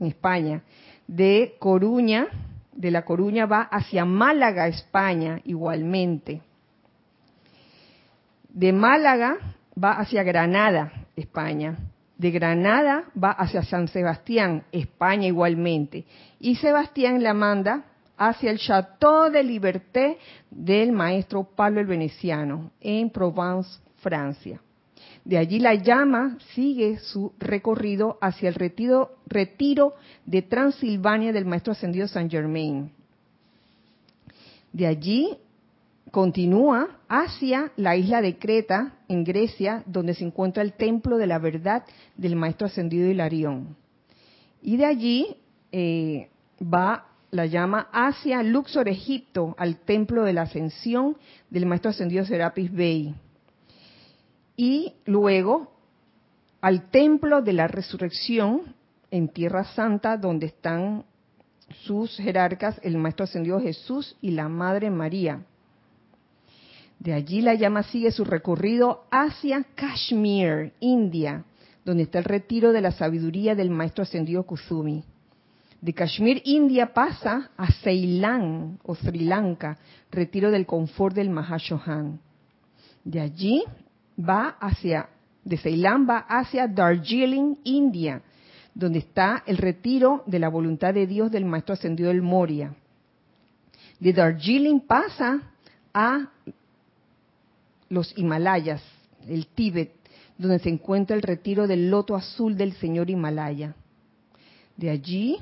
en 0.00 0.06
España 0.06 0.62
de 1.06 1.56
Coruña, 1.58 2.28
de 2.72 2.90
La 2.90 3.04
Coruña 3.04 3.46
va 3.46 3.62
hacia 3.62 4.04
Málaga, 4.04 4.68
España, 4.68 5.40
igualmente. 5.44 6.42
De 8.48 8.72
Málaga 8.72 9.36
va 9.82 9.92
hacia 9.92 10.22
Granada, 10.22 10.92
España. 11.16 11.76
De 12.16 12.30
Granada 12.30 13.04
va 13.22 13.30
hacia 13.30 13.62
San 13.62 13.88
Sebastián, 13.88 14.64
España 14.72 15.26
igualmente. 15.26 16.04
Y 16.40 16.56
Sebastián 16.56 17.22
la 17.22 17.34
manda 17.34 17.84
hacia 18.16 18.50
el 18.50 18.58
Château 18.58 19.30
de 19.30 19.42
Liberté 19.42 20.18
del 20.50 20.92
maestro 20.92 21.44
Pablo 21.44 21.80
el 21.80 21.86
Veneciano, 21.86 22.70
en 22.80 23.10
Provence, 23.10 23.78
Francia. 23.96 24.60
De 25.26 25.38
allí 25.38 25.58
la 25.58 25.74
llama 25.74 26.38
sigue 26.54 27.00
su 27.00 27.32
recorrido 27.40 28.16
hacia 28.20 28.48
el 28.48 28.54
retiro, 28.54 29.96
de 30.24 30.42
Transilvania 30.42 31.32
del 31.32 31.46
Maestro 31.46 31.72
Ascendido 31.72 32.06
San 32.06 32.30
Germain. 32.30 32.92
De 34.72 34.86
allí 34.86 35.36
continúa 36.12 37.00
hacia 37.08 37.72
la 37.76 37.96
isla 37.96 38.22
de 38.22 38.38
Creta, 38.38 38.92
en 39.08 39.24
Grecia, 39.24 39.82
donde 39.86 40.14
se 40.14 40.22
encuentra 40.22 40.62
el 40.62 40.74
templo 40.74 41.16
de 41.16 41.26
la 41.26 41.40
verdad 41.40 41.82
del 42.16 42.36
maestro 42.36 42.68
ascendido 42.68 43.10
Hilarión. 43.10 43.76
Y 44.62 44.76
de 44.76 44.84
allí 44.84 45.36
eh, 45.72 46.28
va 46.62 47.08
la 47.32 47.46
llama 47.46 47.88
hacia 47.92 48.44
Luxor, 48.44 48.88
Egipto, 48.88 49.56
al 49.58 49.78
templo 49.78 50.22
de 50.22 50.34
la 50.34 50.42
ascensión 50.42 51.16
del 51.50 51.66
maestro 51.66 51.90
ascendido 51.90 52.24
Serapis 52.24 52.72
Bey. 52.72 53.12
Y 54.56 54.94
luego 55.04 55.72
al 56.60 56.90
templo 56.90 57.42
de 57.42 57.52
la 57.52 57.68
resurrección 57.68 58.74
en 59.10 59.28
Tierra 59.28 59.64
Santa, 59.64 60.16
donde 60.16 60.46
están 60.46 61.04
sus 61.84 62.16
jerarcas, 62.16 62.80
el 62.82 62.96
maestro 62.96 63.24
ascendido 63.24 63.60
Jesús 63.60 64.16
y 64.20 64.30
la 64.30 64.48
Madre 64.48 64.90
María. 64.90 65.44
De 66.98 67.12
allí 67.12 67.42
la 67.42 67.54
llama 67.54 67.82
sigue 67.82 68.10
su 68.10 68.24
recorrido 68.24 69.04
hacia 69.10 69.64
Kashmir, 69.74 70.72
India, 70.80 71.44
donde 71.84 72.04
está 72.04 72.18
el 72.18 72.24
retiro 72.24 72.72
de 72.72 72.80
la 72.80 72.90
sabiduría 72.90 73.54
del 73.54 73.70
maestro 73.70 74.02
ascendido 74.02 74.44
Kusumi. 74.44 75.04
De 75.80 75.92
Kashmir, 75.92 76.40
India 76.44 76.94
pasa 76.94 77.50
a 77.56 77.70
Ceilán 77.70 78.78
o 78.82 78.94
Sri 78.94 79.20
Lanka, 79.20 79.78
retiro 80.10 80.50
del 80.50 80.66
confort 80.66 81.14
del 81.14 81.30
Mahashohan. 81.30 82.18
De 83.04 83.20
allí 83.20 83.62
va 84.18 84.56
hacia, 84.60 85.08
de 85.44 85.56
Ceilán 85.56 86.08
va 86.08 86.18
hacia 86.18 86.68
Darjeeling, 86.68 87.56
India, 87.64 88.22
donde 88.74 88.98
está 88.98 89.42
el 89.46 89.56
retiro 89.56 90.22
de 90.26 90.38
la 90.38 90.48
voluntad 90.48 90.94
de 90.94 91.06
Dios 91.06 91.30
del 91.30 91.44
maestro 91.44 91.74
ascendido 91.74 92.08
del 92.08 92.22
Moria. 92.22 92.74
De 93.98 94.12
Darjeeling 94.12 94.80
pasa 94.80 95.40
a 95.94 96.28
los 97.88 98.16
Himalayas, 98.18 98.82
el 99.28 99.46
Tíbet, 99.46 99.92
donde 100.36 100.58
se 100.58 100.68
encuentra 100.68 101.16
el 101.16 101.22
retiro 101.22 101.66
del 101.66 101.90
loto 101.90 102.14
azul 102.14 102.56
del 102.56 102.74
señor 102.74 103.08
Himalaya. 103.08 103.74
De 104.76 104.90
allí 104.90 105.38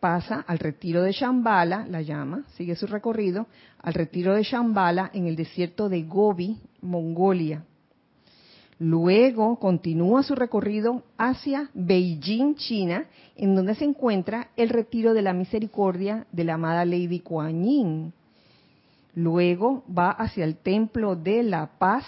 pasa 0.00 0.44
al 0.46 0.58
retiro 0.58 1.02
de 1.02 1.12
Shambhala, 1.12 1.86
la 1.86 2.02
llama, 2.02 2.44
sigue 2.56 2.74
su 2.74 2.86
recorrido, 2.86 3.46
al 3.80 3.94
retiro 3.94 4.34
de 4.34 4.42
Shambhala 4.42 5.10
en 5.12 5.26
el 5.26 5.36
desierto 5.36 5.88
de 5.88 6.02
Gobi, 6.02 6.58
Mongolia. 6.82 7.64
Luego 8.78 9.58
continúa 9.58 10.22
su 10.22 10.36
recorrido 10.36 11.02
hacia 11.16 11.68
Beijing, 11.74 12.54
China, 12.54 13.06
en 13.34 13.56
donde 13.56 13.74
se 13.74 13.84
encuentra 13.84 14.50
el 14.56 14.68
retiro 14.68 15.14
de 15.14 15.22
la 15.22 15.32
misericordia 15.32 16.26
de 16.30 16.44
la 16.44 16.54
amada 16.54 16.84
Lady 16.84 17.18
Kuan 17.18 17.64
Yin. 17.64 18.12
Luego 19.14 19.82
va 19.86 20.10
hacia 20.10 20.44
el 20.44 20.56
templo 20.56 21.16
de 21.16 21.42
la 21.42 21.66
paz, 21.78 22.04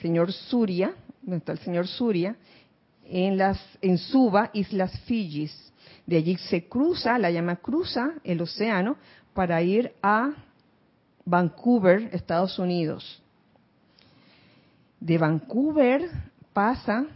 señor 0.00 0.32
Surya, 0.32 0.94
donde 1.22 1.38
está 1.38 1.52
el 1.52 1.58
señor 1.58 1.88
Surya, 1.88 2.36
en 3.04 3.36
las 3.36 3.60
en 3.82 3.98
Suba, 3.98 4.50
Islas 4.52 4.96
Fijis. 5.00 5.72
De 6.06 6.18
allí 6.18 6.36
se 6.36 6.68
cruza, 6.68 7.18
la 7.18 7.32
llama 7.32 7.56
cruza 7.56 8.14
el 8.22 8.40
océano 8.40 8.96
para 9.34 9.60
ir 9.60 9.92
a 10.02 10.30
Vancouver, 11.24 12.10
Estados 12.12 12.60
Unidos. 12.60 13.19
De 15.00 15.18
Vancouver 15.18 16.08
pasa 16.52 17.06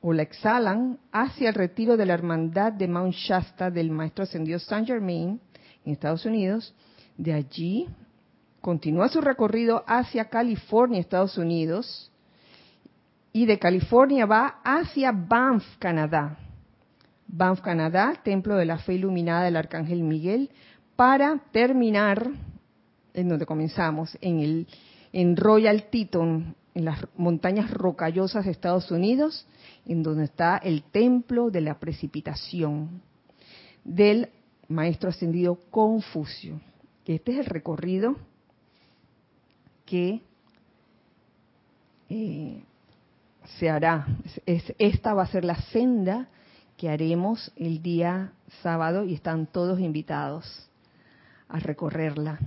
o 0.00 0.12
la 0.12 0.22
exhalan 0.22 0.98
hacia 1.12 1.48
el 1.48 1.54
retiro 1.54 1.96
de 1.96 2.06
la 2.06 2.14
hermandad 2.14 2.72
de 2.72 2.88
Mount 2.88 3.14
Shasta 3.14 3.70
del 3.70 3.90
maestro 3.90 4.24
ascendido 4.24 4.58
Saint 4.58 4.86
Germain 4.86 5.40
en 5.84 5.92
Estados 5.92 6.26
Unidos 6.26 6.74
de 7.16 7.34
allí 7.34 7.88
continúa 8.60 9.08
su 9.08 9.20
recorrido 9.20 9.84
hacia 9.86 10.26
California, 10.26 11.00
Estados 11.00 11.36
Unidos, 11.36 12.10
y 13.32 13.46
de 13.46 13.58
California 13.58 14.24
va 14.26 14.60
hacia 14.64 15.12
Banff, 15.12 15.64
Canadá. 15.78 16.38
Banff, 17.26 17.60
Canadá, 17.60 18.14
Templo 18.24 18.56
de 18.56 18.64
la 18.64 18.78
Fe 18.78 18.94
Iluminada 18.94 19.44
del 19.44 19.56
Arcángel 19.56 20.02
Miguel, 20.02 20.50
para 20.96 21.38
terminar 21.52 22.30
en 23.14 23.28
donde 23.28 23.46
comenzamos, 23.46 24.16
en, 24.20 24.40
el, 24.40 24.66
en 25.20 25.36
Royal 25.36 25.84
Teton, 25.90 26.54
en 26.74 26.84
las 26.84 27.06
montañas 27.16 27.70
rocallosas 27.70 28.44
de 28.44 28.52
Estados 28.52 28.90
Unidos, 28.90 29.46
en 29.84 30.02
donde 30.02 30.24
está 30.24 30.58
el 30.58 30.84
Templo 30.84 31.50
de 31.50 31.60
la 31.60 31.78
Precipitación 31.78 33.02
del 33.84 34.30
Maestro 34.68 35.10
Ascendido 35.10 35.58
Confucio 35.70 36.60
este 37.14 37.32
es 37.32 37.38
el 37.38 37.46
recorrido 37.46 38.16
que 39.86 40.20
eh, 42.10 42.62
se 43.58 43.70
hará. 43.70 44.06
esta 44.46 45.14
va 45.14 45.22
a 45.22 45.28
ser 45.28 45.44
la 45.44 45.60
senda 45.72 46.28
que 46.76 46.90
haremos 46.90 47.50
el 47.56 47.82
día 47.82 48.32
sábado 48.62 49.04
y 49.04 49.14
están 49.14 49.46
todos 49.46 49.80
invitados 49.80 50.68
a 51.48 51.58
recorrerla. 51.60 52.38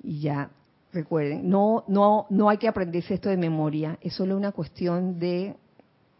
Y 0.00 0.20
ya, 0.20 0.50
recuerden, 0.92 1.48
no, 1.48 1.84
no, 1.88 2.26
no 2.30 2.48
hay 2.48 2.58
que 2.58 2.68
aprenderse 2.68 3.14
esto 3.14 3.28
de 3.28 3.36
memoria, 3.36 3.98
es 4.00 4.14
solo 4.14 4.36
una 4.36 4.52
cuestión 4.52 5.18
de 5.18 5.56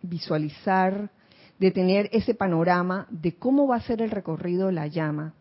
visualizar, 0.02 1.10
de 1.58 1.70
tener 1.70 2.08
ese 2.12 2.34
panorama 2.34 3.06
de 3.10 3.36
cómo 3.36 3.68
va 3.68 3.76
a 3.76 3.82
ser 3.82 4.02
el 4.02 4.10
recorrido 4.10 4.66
de 4.66 4.72
la 4.72 4.86
llama 4.86 5.34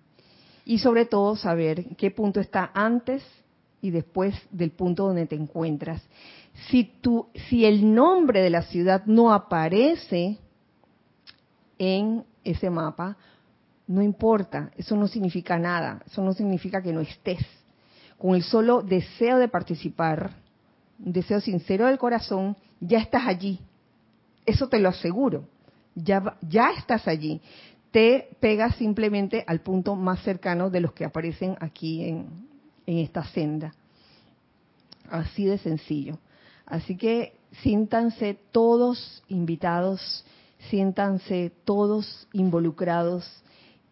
y 0.66 0.78
sobre 0.80 1.06
todo 1.06 1.36
saber 1.36 1.96
qué 1.96 2.12
punto 2.12 2.40
está 2.40 2.72
antes 2.74 3.24
y 3.82 3.90
después 3.90 4.36
del 4.52 4.72
punto 4.72 5.08
donde 5.08 5.26
te 5.26 5.36
encuentras. 5.36 6.02
Si, 6.70 6.84
tú, 6.84 7.28
si 7.50 7.66
el 7.66 7.94
nombre 7.94 8.42
de 8.42 8.50
la 8.50 8.62
ciudad 8.64 9.04
no 9.06 9.34
aparece 9.34 10.38
en 11.80 12.24
ese 12.44 12.70
mapa, 12.70 13.18
no 13.88 14.02
importa, 14.02 14.72
eso 14.78 14.96
no 14.96 15.08
significa 15.08 15.58
nada, 15.58 16.04
eso 16.06 16.22
no 16.22 16.34
significa 16.34 16.82
que 16.82 16.94
no 16.94 17.02
estés. 17.02 17.40
Con 18.22 18.36
el 18.36 18.44
solo 18.44 18.84
deseo 18.84 19.40
de 19.40 19.48
participar, 19.48 20.30
un 21.04 21.12
deseo 21.12 21.42
sincero 21.42 21.88
del 21.88 21.98
corazón, 21.98 22.56
ya 22.80 23.00
estás 23.00 23.26
allí. 23.26 23.60
Eso 24.46 24.70
te 24.70 24.78
lo 24.78 24.90
aseguro. 24.90 25.46
Ya, 25.96 26.38
estás 26.78 27.08
allí 27.08 27.42
te 27.90 28.30
pegas 28.40 28.76
simplemente 28.76 29.44
al 29.48 29.62
punto 29.62 29.96
más 29.96 30.22
cercano 30.22 30.70
de 30.70 30.80
los 30.80 30.94
que 30.94 31.04
aparecen 31.04 31.58
aquí 31.60 32.06
en, 32.06 32.48
esta 32.86 33.26
senda. 33.26 33.74
Así 35.10 35.46
de 35.46 35.58
sencillo. 35.58 36.20
Así 36.66 36.96
que 36.96 37.34
siéntanse 37.64 38.38
todos 38.52 39.24
invitados, 39.30 40.24
siéntanse 40.70 41.52
todos 41.66 42.28
involucrados 42.34 43.44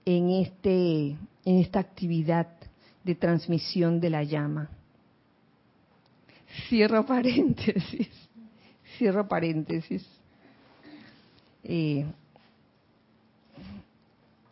en 0.06 0.30
este 0.30 1.18
en 1.46 1.58
esta 1.60 1.80
actividad 1.80 2.59
de 3.03 3.15
transmisión 3.15 3.99
de 3.99 4.09
la 4.09 4.23
llama. 4.23 4.69
Cierro 6.67 7.05
paréntesis. 7.05 8.09
Cierro 8.97 9.27
paréntesis. 9.27 10.05
Eh, 11.63 12.05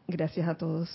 Gracias 0.10 0.48
a 0.48 0.56
todos. 0.56 0.90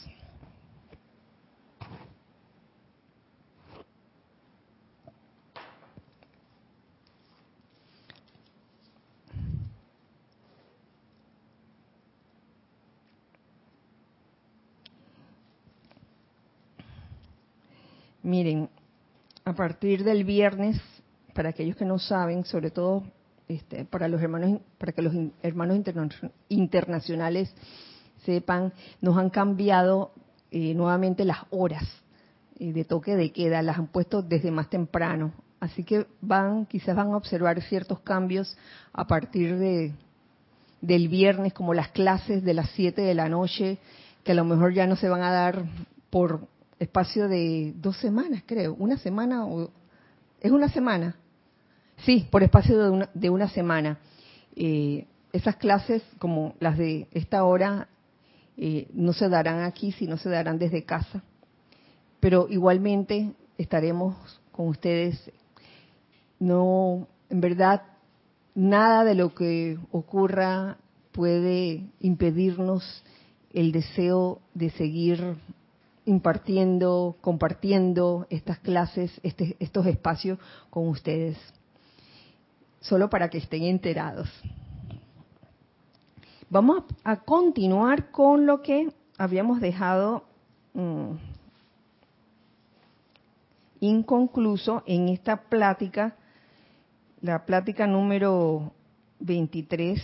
Miren, 18.22 18.68
a 19.44 19.52
partir 19.54 20.04
del 20.04 20.24
viernes, 20.24 20.80
para 21.34 21.50
aquellos 21.50 21.76
que 21.76 21.84
no 21.84 21.98
saben, 21.98 22.44
sobre 22.44 22.70
todo 22.70 23.04
este, 23.48 23.84
para 23.84 24.08
los 24.08 24.22
hermanos, 24.22 24.60
para 24.78 24.92
que 24.92 25.02
los 25.02 25.14
hermanos 25.42 25.78
internacionales 26.48 27.52
sepan, 28.24 28.72
nos 29.00 29.18
han 29.18 29.30
cambiado 29.30 30.12
eh, 30.50 30.74
nuevamente 30.74 31.24
las 31.24 31.38
horas 31.50 31.84
eh, 32.58 32.72
de 32.72 32.84
toque 32.84 33.16
de 33.16 33.32
queda, 33.32 33.62
las 33.62 33.78
han 33.78 33.88
puesto 33.88 34.22
desde 34.22 34.50
más 34.50 34.70
temprano. 34.70 35.32
Así 35.58 35.84
que 35.84 36.06
van, 36.20 36.66
quizás 36.66 36.94
van 36.96 37.12
a 37.12 37.16
observar 37.16 37.60
ciertos 37.62 38.00
cambios 38.00 38.56
a 38.92 39.06
partir 39.06 39.58
de 39.58 39.92
del 40.80 41.08
viernes, 41.08 41.54
como 41.54 41.74
las 41.74 41.88
clases 41.88 42.42
de 42.42 42.54
las 42.54 42.68
7 42.70 43.00
de 43.00 43.14
la 43.14 43.28
noche, 43.28 43.78
que 44.24 44.32
a 44.32 44.34
lo 44.34 44.44
mejor 44.44 44.74
ya 44.74 44.86
no 44.86 44.96
se 44.96 45.08
van 45.08 45.22
a 45.22 45.30
dar 45.30 45.64
por 46.10 46.48
espacio 46.82 47.28
de 47.28 47.72
dos 47.76 47.96
semanas, 47.98 48.42
creo. 48.46 48.74
¿Una 48.74 48.98
semana? 48.98 49.46
o 49.46 49.70
¿Es 50.40 50.50
una 50.50 50.68
semana? 50.68 51.16
Sí, 52.04 52.26
por 52.30 52.42
espacio 52.42 52.82
de 52.82 52.90
una, 52.90 53.10
de 53.14 53.30
una 53.30 53.48
semana. 53.48 53.98
Eh, 54.56 55.06
esas 55.32 55.56
clases, 55.56 56.02
como 56.18 56.54
las 56.58 56.76
de 56.76 57.06
esta 57.12 57.44
hora, 57.44 57.88
eh, 58.56 58.88
no 58.92 59.12
se 59.12 59.28
darán 59.28 59.62
aquí, 59.62 59.92
sino 59.92 60.16
se 60.16 60.28
darán 60.28 60.58
desde 60.58 60.84
casa. 60.84 61.22
Pero 62.20 62.48
igualmente 62.50 63.32
estaremos 63.56 64.40
con 64.50 64.68
ustedes. 64.68 65.30
No, 66.38 67.06
en 67.30 67.40
verdad, 67.40 67.82
nada 68.54 69.04
de 69.04 69.14
lo 69.14 69.34
que 69.34 69.78
ocurra 69.92 70.76
puede 71.12 71.86
impedirnos 72.00 73.04
el 73.52 73.70
deseo 73.70 74.40
de 74.54 74.70
seguir 74.70 75.36
impartiendo, 76.04 77.16
compartiendo 77.20 78.26
estas 78.30 78.58
clases, 78.58 79.12
este, 79.22 79.56
estos 79.60 79.86
espacios 79.86 80.38
con 80.70 80.88
ustedes, 80.88 81.38
solo 82.80 83.08
para 83.08 83.28
que 83.28 83.38
estén 83.38 83.64
enterados. 83.64 84.28
Vamos 86.50 86.84
a 87.04 87.16
continuar 87.16 88.10
con 88.10 88.46
lo 88.46 88.60
que 88.62 88.92
habíamos 89.16 89.60
dejado 89.60 90.24
mm, 90.74 91.12
inconcluso 93.80 94.82
en 94.86 95.08
esta 95.08 95.36
plática, 95.36 96.16
la 97.20 97.46
plática 97.46 97.86
número 97.86 98.72
23 99.20 100.02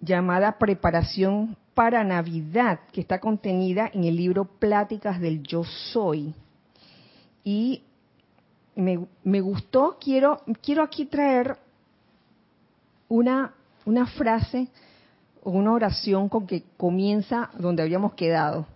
llamada 0.00 0.58
Preparación 0.58 1.56
para 1.74 2.04
Navidad, 2.04 2.80
que 2.92 3.00
está 3.00 3.18
contenida 3.18 3.90
en 3.92 4.04
el 4.04 4.16
libro 4.16 4.44
Pláticas 4.44 5.20
del 5.20 5.42
Yo 5.42 5.64
Soy. 5.64 6.34
Y 7.44 7.82
me, 8.74 9.40
gustó, 9.40 9.98
quiero, 10.00 10.42
quiero 10.62 10.82
aquí 10.82 11.06
traer 11.06 11.56
una, 13.08 13.54
una 13.84 14.06
frase 14.06 14.68
o 15.42 15.50
una 15.50 15.72
oración 15.72 16.28
con 16.28 16.46
que 16.46 16.62
comienza 16.76 17.50
donde 17.58 17.82
habíamos 17.82 18.14
quedado, 18.14 18.66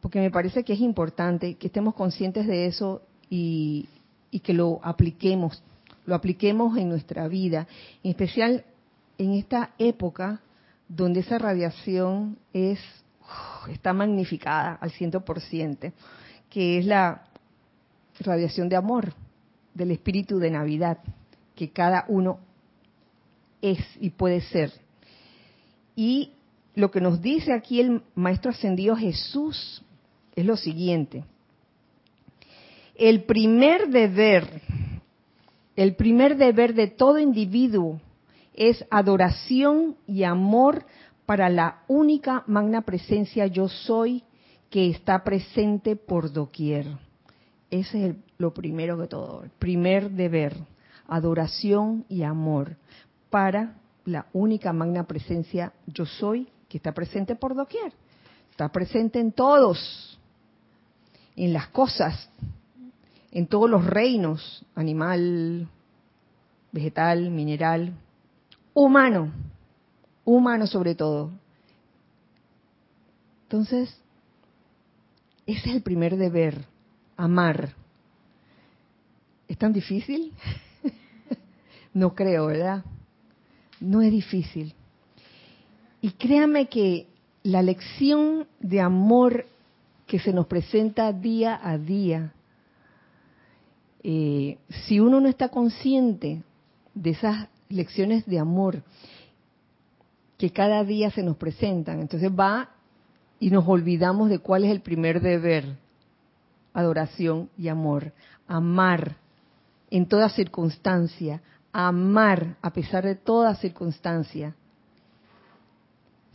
porque 0.00 0.20
me 0.20 0.30
parece 0.30 0.64
que 0.64 0.74
es 0.74 0.80
importante 0.80 1.54
que 1.54 1.68
estemos 1.68 1.94
conscientes 1.94 2.46
de 2.46 2.66
eso 2.66 3.02
y, 3.30 3.88
y 4.30 4.40
que 4.40 4.52
lo 4.52 4.80
apliquemos, 4.82 5.62
lo 6.04 6.14
apliquemos 6.14 6.76
en 6.76 6.90
nuestra 6.90 7.26
vida, 7.26 7.66
en 8.02 8.10
especial 8.10 8.64
en 9.18 9.32
esta 9.32 9.70
época 9.78 10.40
donde 10.88 11.20
esa 11.20 11.38
radiación 11.38 12.38
es 12.52 12.78
está 13.70 13.92
magnificada 13.92 14.74
al 14.74 14.90
ciento 14.90 15.24
por 15.24 15.40
ciento, 15.40 15.92
que 16.50 16.78
es 16.78 16.86
la 16.86 17.22
radiación 18.20 18.68
de 18.68 18.76
amor 18.76 19.12
del 19.72 19.90
espíritu 19.90 20.38
de 20.38 20.50
Navidad, 20.50 20.98
que 21.54 21.70
cada 21.70 22.04
uno 22.08 22.38
es 23.62 23.78
y 24.00 24.10
puede 24.10 24.40
ser. 24.42 24.72
Y 25.96 26.32
lo 26.74 26.90
que 26.90 27.00
nos 27.00 27.20
dice 27.20 27.52
aquí 27.52 27.80
el 27.80 28.02
Maestro 28.14 28.50
Ascendido 28.50 28.96
Jesús 28.96 29.82
es 30.34 30.44
lo 30.44 30.56
siguiente. 30.56 31.24
El 32.94 33.24
primer 33.24 33.88
deber, 33.88 34.62
el 35.76 35.96
primer 35.96 36.36
deber 36.36 36.74
de 36.74 36.88
todo 36.88 37.18
individuo 37.18 38.00
es 38.54 38.84
adoración 38.90 39.96
y 40.06 40.22
amor 40.22 40.86
para 41.26 41.48
la 41.48 41.82
única 41.88 42.44
magna 42.46 42.82
presencia 42.82 43.46
yo 43.46 43.68
soy 43.68 44.22
que 44.70 44.90
está 44.90 45.22
presente 45.24 45.96
por 45.96 46.32
doquier. 46.32 46.86
Ese 47.70 48.08
es 48.08 48.16
lo 48.38 48.52
primero 48.54 48.98
que 48.98 49.06
todo, 49.06 49.42
el 49.42 49.50
primer 49.50 50.10
deber, 50.10 50.56
adoración 51.08 52.04
y 52.08 52.22
amor 52.22 52.76
para 53.30 53.74
la 54.04 54.26
única 54.32 54.72
magna 54.72 55.04
presencia 55.04 55.72
yo 55.86 56.06
soy 56.06 56.48
que 56.68 56.76
está 56.76 56.92
presente 56.92 57.34
por 57.36 57.54
doquier. 57.54 57.92
Está 58.50 58.70
presente 58.70 59.18
en 59.18 59.32
todos, 59.32 60.18
en 61.34 61.52
las 61.52 61.68
cosas, 61.68 62.28
en 63.32 63.48
todos 63.48 63.68
los 63.68 63.84
reinos, 63.84 64.64
animal, 64.76 65.68
vegetal, 66.70 67.30
mineral, 67.30 67.92
humano, 68.74 69.32
humano 70.24 70.66
sobre 70.66 70.94
todo. 70.94 71.30
Entonces, 73.44 73.96
ese 75.46 75.70
es 75.70 75.76
el 75.76 75.82
primer 75.82 76.16
deber, 76.16 76.64
amar. 77.16 77.74
¿Es 79.46 79.56
tan 79.56 79.72
difícil? 79.72 80.32
no 81.94 82.14
creo, 82.14 82.46
¿verdad? 82.46 82.84
No 83.80 84.02
es 84.02 84.10
difícil. 84.10 84.74
Y 86.00 86.10
créame 86.12 86.68
que 86.68 87.06
la 87.44 87.62
lección 87.62 88.46
de 88.60 88.80
amor 88.80 89.46
que 90.06 90.18
se 90.18 90.32
nos 90.32 90.46
presenta 90.46 91.12
día 91.12 91.60
a 91.62 91.78
día, 91.78 92.32
eh, 94.02 94.58
si 94.86 95.00
uno 95.00 95.20
no 95.20 95.28
está 95.28 95.48
consciente 95.48 96.42
de 96.94 97.10
esas 97.10 97.48
lecciones 97.74 98.24
de 98.26 98.38
amor 98.38 98.82
que 100.38 100.50
cada 100.50 100.84
día 100.84 101.10
se 101.10 101.22
nos 101.22 101.36
presentan. 101.36 102.00
Entonces 102.00 102.30
va 102.30 102.70
y 103.38 103.50
nos 103.50 103.66
olvidamos 103.66 104.30
de 104.30 104.38
cuál 104.38 104.64
es 104.64 104.70
el 104.70 104.80
primer 104.80 105.20
deber. 105.20 105.76
Adoración 106.72 107.50
y 107.56 107.68
amor. 107.68 108.12
Amar 108.48 109.16
en 109.90 110.06
toda 110.06 110.28
circunstancia. 110.28 111.42
Amar 111.72 112.56
a 112.62 112.72
pesar 112.72 113.04
de 113.04 113.14
toda 113.14 113.54
circunstancia. 113.56 114.54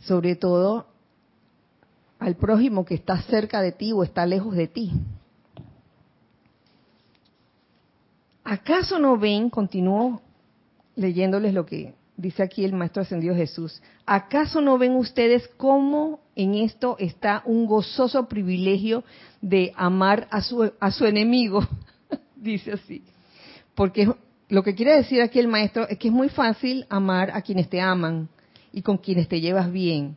Sobre 0.00 0.36
todo 0.36 0.86
al 2.18 2.36
prójimo 2.36 2.84
que 2.84 2.94
está 2.94 3.20
cerca 3.22 3.60
de 3.62 3.72
ti 3.72 3.92
o 3.92 4.02
está 4.02 4.26
lejos 4.26 4.54
de 4.54 4.68
ti. 4.68 4.92
¿Acaso 8.44 8.98
no 8.98 9.16
ven, 9.16 9.48
continuó 9.48 10.20
leyéndoles 11.00 11.54
lo 11.54 11.64
que 11.64 11.94
dice 12.16 12.42
aquí 12.42 12.64
el 12.64 12.74
Maestro 12.74 13.02
Ascendido 13.02 13.34
Jesús. 13.34 13.82
¿Acaso 14.04 14.60
no 14.60 14.76
ven 14.76 14.94
ustedes 14.94 15.48
cómo 15.56 16.20
en 16.36 16.54
esto 16.54 16.96
está 16.98 17.42
un 17.46 17.66
gozoso 17.66 18.28
privilegio 18.28 19.02
de 19.40 19.72
amar 19.76 20.28
a 20.30 20.42
su, 20.42 20.70
a 20.78 20.90
su 20.90 21.06
enemigo? 21.06 21.66
dice 22.36 22.72
así. 22.72 23.02
Porque 23.74 24.12
lo 24.50 24.62
que 24.62 24.74
quiere 24.74 24.94
decir 24.96 25.22
aquí 25.22 25.38
el 25.38 25.48
Maestro 25.48 25.88
es 25.88 25.96
que 25.96 26.08
es 26.08 26.14
muy 26.14 26.28
fácil 26.28 26.84
amar 26.90 27.30
a 27.30 27.40
quienes 27.40 27.70
te 27.70 27.80
aman 27.80 28.28
y 28.72 28.82
con 28.82 28.98
quienes 28.98 29.26
te 29.26 29.40
llevas 29.40 29.72
bien. 29.72 30.16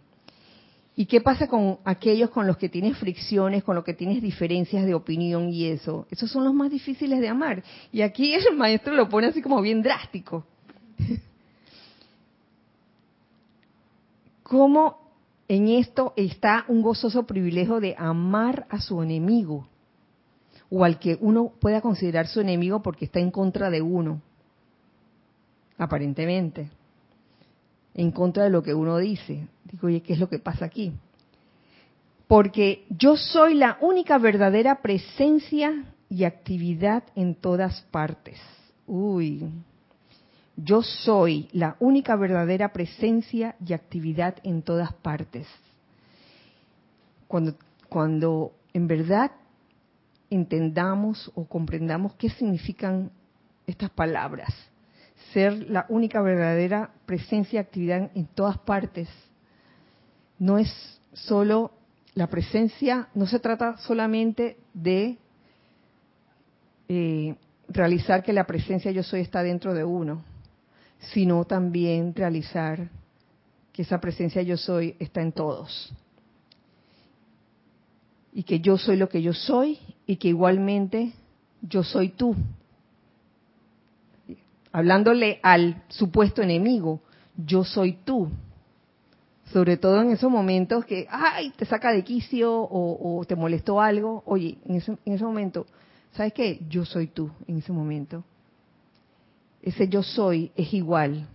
¿Y 0.96 1.06
qué 1.06 1.22
pasa 1.22 1.48
con 1.48 1.80
aquellos 1.86 2.30
con 2.30 2.46
los 2.46 2.58
que 2.58 2.70
tienes 2.70 2.98
fricciones, 2.98 3.64
con 3.64 3.76
los 3.76 3.86
que 3.86 3.94
tienes 3.94 4.22
diferencias 4.22 4.86
de 4.86 4.94
opinión 4.94 5.50
y 5.50 5.66
eso? 5.66 6.06
Esos 6.12 6.30
son 6.30 6.44
los 6.44 6.54
más 6.54 6.70
difíciles 6.70 7.20
de 7.20 7.30
amar. 7.30 7.64
Y 7.92 8.02
aquí 8.02 8.34
el 8.34 8.56
maestro 8.58 8.94
lo 8.94 9.08
pone 9.10 9.28
así 9.28 9.42
como 9.42 9.62
bien 9.62 9.82
drástico. 9.82 10.46
¿Cómo 14.44 15.00
en 15.48 15.68
esto 15.70 16.14
está 16.16 16.66
un 16.68 16.82
gozoso 16.82 17.24
privilegio 17.24 17.80
de 17.80 17.96
amar 17.98 18.68
a 18.70 18.80
su 18.80 19.02
enemigo? 19.02 19.68
O 20.70 20.84
al 20.84 21.00
que 21.00 21.18
uno 21.22 21.54
pueda 21.60 21.82
considerar 21.82 22.28
su 22.28 22.42
enemigo 22.42 22.82
porque 22.82 23.06
está 23.06 23.20
en 23.20 23.32
contra 23.32 23.70
de 23.70 23.82
uno, 23.82 24.22
aparentemente, 25.78 26.70
en 27.94 28.12
contra 28.12 28.44
de 28.44 28.50
lo 28.50 28.64
que 28.64 28.74
uno 28.74 28.98
dice. 28.98 29.48
Digo, 29.66 29.88
oye, 29.88 30.02
¿qué 30.02 30.14
es 30.14 30.20
lo 30.20 30.30
que 30.30 30.40
pasa 30.40 30.66
aquí? 30.66 30.94
Porque 32.28 32.86
yo 32.90 33.16
soy 33.16 33.54
la 33.54 33.78
única 33.82 34.18
verdadera 34.18 34.82
presencia 34.82 35.86
y 36.10 36.24
actividad 36.24 37.04
en 37.16 37.36
todas 37.36 37.82
partes. 37.92 38.40
Uy, 38.88 39.50
yo 40.56 40.84
soy 40.84 41.50
la 41.52 41.76
única 41.80 42.16
verdadera 42.16 42.74
presencia 42.74 43.56
y 43.66 43.74
actividad 43.74 44.36
en 44.44 44.62
todas 44.62 44.94
partes. 44.94 45.48
Cuando, 47.28 47.56
cuando 47.90 48.54
en 48.74 48.88
verdad 48.88 49.32
entendamos 50.30 51.32
o 51.36 51.46
comprendamos 51.46 52.14
qué 52.16 52.30
significan 52.30 53.12
estas 53.66 53.90
palabras, 53.90 54.54
ser 55.32 55.70
la 55.70 55.86
única 55.90 56.22
verdadera 56.22 56.92
presencia 57.06 57.58
y 57.58 57.60
actividad 57.60 58.12
en 58.14 58.28
todas 58.28 58.58
partes, 58.60 59.10
no 60.38 60.58
es 60.60 61.00
solo 61.14 61.72
la 62.14 62.28
presencia, 62.28 63.08
no 63.16 63.26
se 63.26 63.40
trata 63.40 63.78
solamente 63.78 64.58
de 64.74 65.18
eh, 66.90 67.36
realizar 67.70 68.22
que 68.22 68.34
la 68.34 68.46
presencia 68.46 68.92
yo 68.92 69.02
soy 69.02 69.22
está 69.22 69.42
dentro 69.42 69.74
de 69.74 69.84
uno, 69.84 70.24
sino 71.12 71.44
también 71.46 72.16
realizar 72.16 72.90
que 73.72 73.82
esa 73.82 74.00
presencia 74.00 74.42
yo 74.42 74.56
soy 74.56 74.96
está 75.00 75.22
en 75.22 75.32
todos. 75.32 75.94
Y 78.32 78.44
que 78.44 78.60
yo 78.60 78.78
soy 78.78 78.98
lo 78.98 79.10
que 79.10 79.22
yo 79.22 79.34
soy 79.34 79.80
y 80.06 80.16
que 80.16 80.30
igualmente 80.30 81.14
yo 81.62 81.84
soy 81.84 82.10
tú. 82.10 82.36
Hablándole 84.72 85.40
al 85.44 85.84
supuesto 85.90 86.42
enemigo, 86.42 87.02
yo 87.38 87.64
soy 87.64 87.94
tú. 88.04 88.30
Sobre 89.52 89.78
todo 89.78 90.02
en 90.02 90.12
esos 90.12 90.32
momentos 90.32 90.86
que, 90.86 91.06
ay, 91.10 91.52
te 91.56 91.66
saca 91.66 91.92
de 91.92 92.04
quicio 92.04 92.52
o, 92.52 93.24
te 93.28 93.36
molestó 93.36 93.82
algo. 93.82 94.24
Oye, 94.26 94.58
en 94.66 94.76
ese, 94.76 94.98
en 95.06 95.14
ese 95.14 95.24
momento, 95.24 95.68
¿sabes 96.14 96.34
qué? 96.34 96.60
Yo 96.70 96.86
soy 96.86 97.08
tú 97.08 97.30
en 97.48 97.58
ese 97.58 97.72
momento. 97.72 98.24
Ese 99.64 99.88
yo 99.88 100.04
soy 100.04 100.52
es 100.56 100.74
igual 100.74 101.26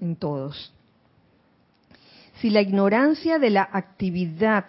en 0.00 0.14
todos. 0.14 0.72
Si 2.40 2.48
la 2.48 2.60
ignorancia 2.60 3.40
de 3.40 3.50
la 3.50 3.68
actividad 3.70 4.66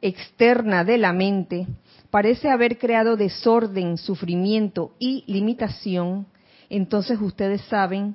externa 0.00 0.84
de 0.84 0.98
la 0.98 1.12
mente 1.12 1.66
parece 2.10 2.48
haber 2.48 2.78
creado 2.78 3.16
desorden, 3.16 3.98
sufrimiento 3.98 4.92
y 5.00 5.24
limitación, 5.26 6.26
entonces 6.70 7.20
ustedes 7.20 7.60
saben 7.62 8.14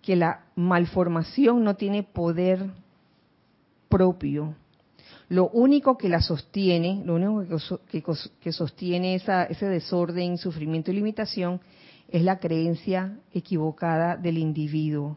que 0.00 0.14
la 0.14 0.44
malformación 0.54 1.64
no 1.64 1.74
tiene 1.74 2.04
poder 2.04 2.64
propio. 3.88 4.54
Lo 5.28 5.48
único 5.48 5.98
que 5.98 6.08
la 6.08 6.20
sostiene, 6.20 7.02
lo 7.04 7.16
único 7.16 7.80
que, 8.40 8.52
sostiene 8.52 9.16
ese 9.16 9.66
desorden, 9.66 10.38
sufrimiento 10.38 10.92
y 10.92 10.94
limitación 10.94 11.60
es 12.08 12.22
la 12.22 12.38
creencia 12.38 13.18
equivocada 13.32 14.16
del 14.16 14.38
individuo. 14.38 15.16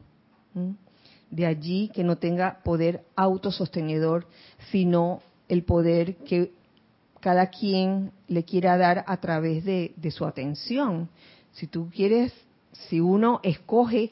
De 1.29 1.45
allí 1.45 1.89
que 1.93 2.03
no 2.03 2.17
tenga 2.17 2.61
poder 2.63 3.03
autosostenedor, 3.15 4.27
sino 4.71 5.21
el 5.47 5.63
poder 5.63 6.17
que 6.17 6.51
cada 7.19 7.47
quien 7.47 8.11
le 8.27 8.43
quiera 8.43 8.77
dar 8.77 9.03
a 9.07 9.17
través 9.17 9.63
de, 9.65 10.11
su 10.11 10.25
atención. 10.25 11.09
Si 11.51 11.67
tú 11.67 11.89
quieres, 11.93 12.33
si 12.71 12.99
uno 12.99 13.39
escoge 13.43 14.11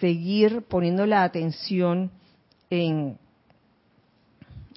seguir 0.00 0.62
poniendo 0.62 1.06
la 1.06 1.22
atención 1.22 2.10
en, 2.68 3.16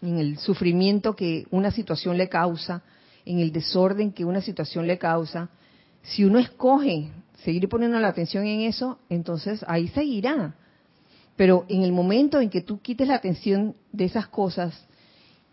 en 0.02 0.18
el 0.18 0.38
sufrimiento 0.38 1.16
que 1.16 1.45
una 1.52 1.72
situación 1.72 2.18
le 2.18 2.30
causa, 2.30 2.84
en 3.26 3.39
el 3.39 3.52
desorden 3.52 4.12
que 4.12 4.26
una 4.26 4.41
situación 4.41 4.88
le 4.88 4.97
causa, 4.97 5.49
si 6.04 6.24
uno 6.24 6.39
escoge 6.39 7.12
seguir 7.44 7.68
poniendo 7.70 8.00
la 8.00 8.08
atención 8.10 8.46
en 8.46 8.62
eso, 8.62 9.00
entonces 9.10 9.64
ahí 9.68 9.88
seguirá. 9.89 10.56
Pero 11.36 11.66
en 11.70 11.84
el 11.84 11.92
momento 11.92 12.39
en 12.39 12.50
que 12.50 12.62
tú 12.62 12.80
quites 12.82 13.08
la 13.08 13.16
atención 13.16 13.76
de 13.92 14.06
esas 14.06 14.28
cosas 14.28 14.86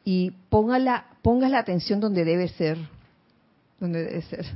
y 0.04 0.32
pongas 0.50 0.82
la 0.82 1.58
atención 1.58 2.00
donde 2.00 2.24
debe 2.24 2.48
ser, 2.48 2.78
donde 3.80 4.04
debe 4.04 4.22
ser. 4.22 4.46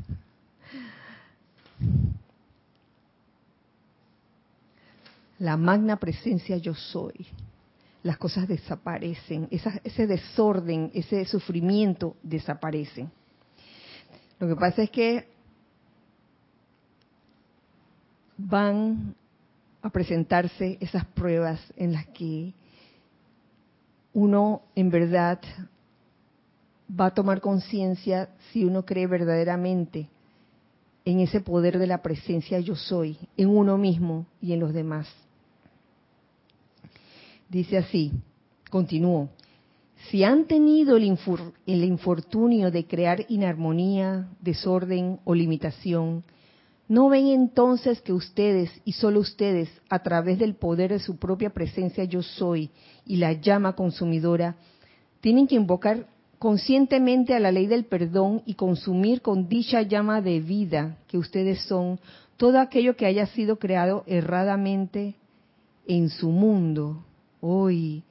La 5.38 5.56
magna 5.56 5.96
presencia 5.96 6.56
yo 6.56 6.74
soy. 6.74 7.26
Las 8.02 8.16
cosas 8.18 8.48
desaparecen, 8.48 9.48
ese 9.50 10.06
desorden, 10.08 10.90
ese 10.92 11.24
sufrimiento 11.24 12.16
desaparece. 12.22 13.06
Lo 14.40 14.48
que 14.48 14.56
pasa 14.56 14.82
es 14.82 14.90
que 14.90 15.28
van 18.48 19.14
a 19.82 19.90
presentarse 19.90 20.78
esas 20.80 21.04
pruebas 21.06 21.60
en 21.76 21.92
las 21.92 22.06
que 22.08 22.54
uno 24.14 24.62
en 24.74 24.90
verdad 24.90 25.40
va 26.88 27.06
a 27.06 27.14
tomar 27.14 27.40
conciencia 27.40 28.28
si 28.52 28.64
uno 28.64 28.84
cree 28.84 29.06
verdaderamente 29.06 30.08
en 31.04 31.20
ese 31.20 31.40
poder 31.40 31.78
de 31.78 31.86
la 31.86 32.02
presencia 32.02 32.60
yo 32.60 32.76
soy, 32.76 33.16
en 33.36 33.48
uno 33.48 33.76
mismo 33.76 34.26
y 34.40 34.52
en 34.52 34.60
los 34.60 34.72
demás. 34.72 35.08
Dice 37.48 37.78
así, 37.78 38.12
continúo, 38.70 39.28
si 40.10 40.24
han 40.24 40.46
tenido 40.46 40.96
el, 40.96 41.18
el 41.66 41.84
infortunio 41.84 42.70
de 42.70 42.86
crear 42.86 43.24
inarmonía, 43.28 44.28
desorden 44.40 45.20
o 45.24 45.34
limitación, 45.34 46.24
¿No 46.92 47.08
ven 47.08 47.28
entonces 47.28 48.02
que 48.02 48.12
ustedes 48.12 48.70
y 48.84 48.92
solo 48.92 49.20
ustedes, 49.20 49.70
a 49.88 50.02
través 50.02 50.38
del 50.38 50.56
poder 50.56 50.90
de 50.92 50.98
su 50.98 51.16
propia 51.16 51.48
presencia 51.48 52.04
yo 52.04 52.20
soy 52.20 52.68
y 53.06 53.16
la 53.16 53.32
llama 53.32 53.74
consumidora, 53.74 54.56
tienen 55.22 55.46
que 55.46 55.54
invocar 55.54 56.06
conscientemente 56.38 57.34
a 57.34 57.40
la 57.40 57.50
ley 57.50 57.66
del 57.66 57.86
perdón 57.86 58.42
y 58.44 58.56
consumir 58.56 59.22
con 59.22 59.48
dicha 59.48 59.80
llama 59.80 60.20
de 60.20 60.40
vida 60.40 60.98
que 61.06 61.16
ustedes 61.16 61.62
son 61.62 61.98
todo 62.36 62.60
aquello 62.60 62.94
que 62.94 63.06
haya 63.06 63.24
sido 63.24 63.58
creado 63.58 64.04
erradamente 64.06 65.14
en 65.86 66.10
su 66.10 66.28
mundo? 66.28 67.06
Hoy, 67.40 68.02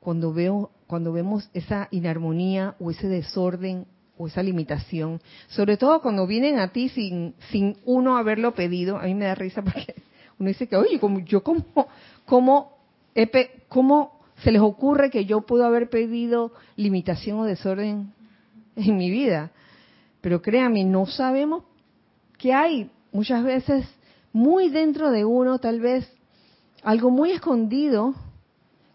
cuando 0.00 0.32
veo 0.32 0.70
cuando 0.86 1.12
vemos 1.12 1.50
esa 1.52 1.88
inarmonía 1.90 2.74
o 2.80 2.90
ese 2.90 3.06
desorden 3.06 3.84
o 4.20 4.26
esa 4.26 4.42
limitación, 4.42 5.18
sobre 5.48 5.78
todo 5.78 6.02
cuando 6.02 6.26
vienen 6.26 6.58
a 6.58 6.72
ti 6.72 6.90
sin, 6.90 7.34
sin 7.50 7.78
uno 7.86 8.18
haberlo 8.18 8.54
pedido, 8.54 8.98
a 8.98 9.04
mí 9.04 9.14
me 9.14 9.24
da 9.24 9.34
risa 9.34 9.62
porque 9.62 9.94
uno 10.38 10.48
dice 10.48 10.68
que, 10.68 10.76
oye, 10.76 11.00
como, 11.00 11.20
yo 11.20 11.42
cómo, 11.42 11.64
cómo, 12.26 12.76
cómo 13.68 14.20
se 14.42 14.52
les 14.52 14.60
ocurre 14.60 15.08
que 15.08 15.24
yo 15.24 15.40
puedo 15.40 15.64
haber 15.64 15.88
pedido 15.88 16.52
limitación 16.76 17.38
o 17.38 17.44
desorden 17.44 18.12
en 18.76 18.96
mi 18.98 19.10
vida. 19.10 19.52
Pero 20.20 20.42
créanme, 20.42 20.84
no 20.84 21.06
sabemos 21.06 21.64
que 22.36 22.52
hay. 22.52 22.90
Muchas 23.12 23.42
veces 23.42 23.86
muy 24.34 24.68
dentro 24.68 25.10
de 25.10 25.24
uno, 25.24 25.58
tal 25.60 25.80
vez 25.80 26.06
algo 26.82 27.10
muy 27.10 27.30
escondido 27.32 28.14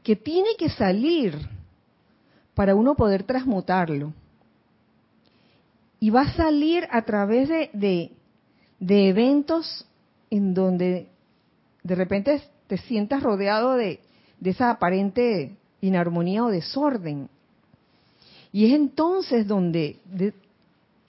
que 0.03 0.15
tiene 0.15 0.49
que 0.55 0.69
salir 0.69 1.35
para 2.53 2.75
uno 2.75 2.93
poder 2.93 3.23
transmutarlo 3.23 4.13
y 5.99 6.09
va 6.09 6.21
a 6.21 6.33
salir 6.33 6.87
a 6.91 7.03
través 7.03 7.49
de, 7.49 8.11
de, 8.79 9.09
eventos 9.09 9.85
en 10.29 10.53
donde 10.53 11.07
de 11.83 11.95
repente 11.95 12.41
te 12.67 12.77
sientas 12.77 13.23
rodeado 13.23 13.75
de, 13.75 13.99
de 14.39 14.49
esa 14.49 14.71
aparente 14.71 15.55
inarmonía 15.81 16.43
o 16.43 16.49
desorden. 16.49 17.29
Y 18.51 18.65
es 18.65 18.73
entonces 18.73 19.47
donde 19.47 19.99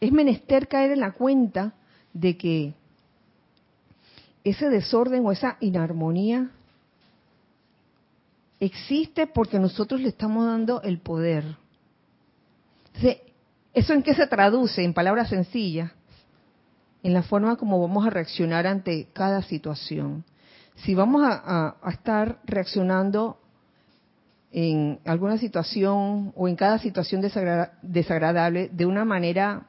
es 0.00 0.12
menester 0.12 0.68
caer 0.68 0.92
en 0.92 1.00
la 1.00 1.12
cuenta 1.12 1.74
de 2.12 2.36
que 2.36 2.74
ese 4.44 4.68
desorden 4.68 5.24
o 5.26 5.32
esa 5.32 5.56
inarmonía 5.60 6.50
existe 8.60 9.26
porque 9.26 9.58
nosotros 9.58 10.00
le 10.00 10.08
estamos 10.08 10.46
dando 10.46 10.82
el 10.82 10.98
poder. 10.98 11.56
Entonces, 12.86 13.25
¿Eso 13.76 13.92
en 13.92 14.02
qué 14.02 14.14
se 14.14 14.26
traduce? 14.26 14.82
En 14.82 14.94
palabras 14.94 15.28
sencillas, 15.28 15.92
en 17.02 17.12
la 17.12 17.22
forma 17.22 17.56
como 17.56 17.78
vamos 17.78 18.06
a 18.06 18.10
reaccionar 18.10 18.66
ante 18.66 19.08
cada 19.12 19.42
situación. 19.42 20.24
Si 20.76 20.94
vamos 20.94 21.20
a, 21.26 21.76
estar 21.86 22.40
reaccionando 22.46 23.38
en 24.50 24.98
alguna 25.04 25.36
situación 25.36 26.32
o 26.34 26.48
en 26.48 26.56
cada 26.56 26.78
situación 26.78 27.20
desagradable 27.82 28.70
de 28.72 28.86
una 28.86 29.04
manera 29.04 29.66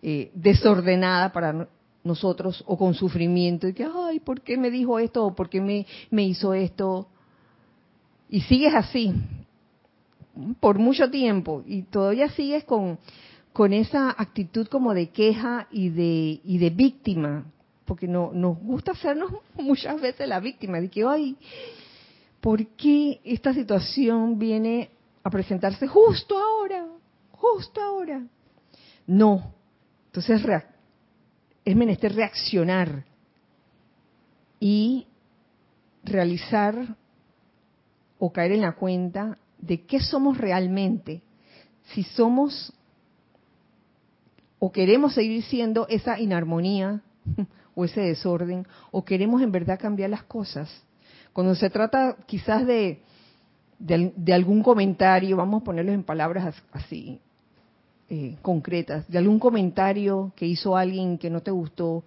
eh, 0.00 0.30
desordenada 0.34 1.30
para 1.30 1.68
nosotros 2.02 2.64
o 2.66 2.78
con 2.78 2.94
sufrimiento 2.94 3.68
y 3.68 3.74
que, 3.74 3.84
ay, 3.84 4.20
¿por 4.20 4.40
qué 4.40 4.56
me 4.56 4.70
dijo 4.70 4.98
esto 4.98 5.22
o 5.22 5.34
por 5.34 5.50
qué 5.50 5.60
me, 5.60 5.86
me 6.10 6.22
hizo 6.22 6.54
esto? 6.54 7.08
Y 8.30 8.40
sigues 8.40 8.74
así 8.74 9.12
por 10.60 10.78
mucho 10.78 11.10
tiempo 11.10 11.62
y 11.66 11.82
todavía 11.82 12.30
sigues 12.30 12.64
con 12.64 12.98
con 13.54 13.72
esa 13.72 14.10
actitud 14.10 14.66
como 14.66 14.94
de 14.94 15.10
queja 15.10 15.68
y 15.70 15.88
de, 15.88 16.40
y 16.42 16.58
de 16.58 16.70
víctima, 16.70 17.44
porque 17.84 18.08
no, 18.08 18.32
nos 18.34 18.58
gusta 18.58 18.90
hacernos 18.90 19.30
muchas 19.54 20.00
veces 20.00 20.28
la 20.28 20.40
víctima, 20.40 20.80
de 20.80 20.90
que, 20.90 21.04
ay, 21.04 21.36
¿por 22.40 22.66
qué 22.66 23.20
esta 23.22 23.54
situación 23.54 24.40
viene 24.40 24.90
a 25.22 25.30
presentarse 25.30 25.86
justo 25.86 26.36
ahora? 26.36 26.84
Justo 27.30 27.80
ahora. 27.80 28.26
No. 29.06 29.54
Entonces 30.06 30.42
es 31.64 31.76
menester 31.76 32.12
reaccionar 32.12 33.04
y 34.58 35.06
realizar 36.02 36.96
o 38.18 38.32
caer 38.32 38.50
en 38.50 38.62
la 38.62 38.72
cuenta 38.72 39.38
de 39.58 39.86
qué 39.86 40.00
somos 40.00 40.38
realmente. 40.38 41.22
Si 41.84 42.02
somos 42.02 42.72
o 44.64 44.72
queremos 44.72 45.12
seguir 45.12 45.42
siendo 45.42 45.86
esa 45.88 46.18
inarmonía 46.18 47.02
o 47.74 47.84
ese 47.84 48.00
desorden, 48.00 48.66
o 48.92 49.04
queremos 49.04 49.42
en 49.42 49.52
verdad 49.52 49.78
cambiar 49.78 50.08
las 50.08 50.22
cosas. 50.22 50.70
Cuando 51.34 51.54
se 51.54 51.68
trata 51.68 52.16
quizás 52.24 52.66
de, 52.66 53.02
de, 53.78 54.32
algún 54.32 54.62
comentario, 54.62 55.36
vamos 55.36 55.60
a 55.60 55.64
ponerlo 55.64 55.92
en 55.92 56.02
palabras 56.02 56.54
así 56.72 57.20
eh, 58.08 58.38
concretas, 58.40 59.06
de 59.06 59.18
algún 59.18 59.38
comentario 59.38 60.32
que 60.34 60.46
hizo 60.46 60.78
alguien 60.78 61.18
que 61.18 61.28
no 61.28 61.42
te 61.42 61.50
gustó 61.50 62.02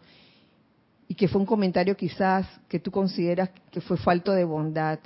y 1.08 1.14
que 1.14 1.28
fue 1.28 1.40
un 1.40 1.46
comentario 1.46 1.96
quizás 1.96 2.48
que 2.68 2.80
tú 2.80 2.90
consideras 2.90 3.52
que 3.70 3.82
fue 3.82 3.98
falto 3.98 4.32
de 4.32 4.46
bondad, 4.46 4.98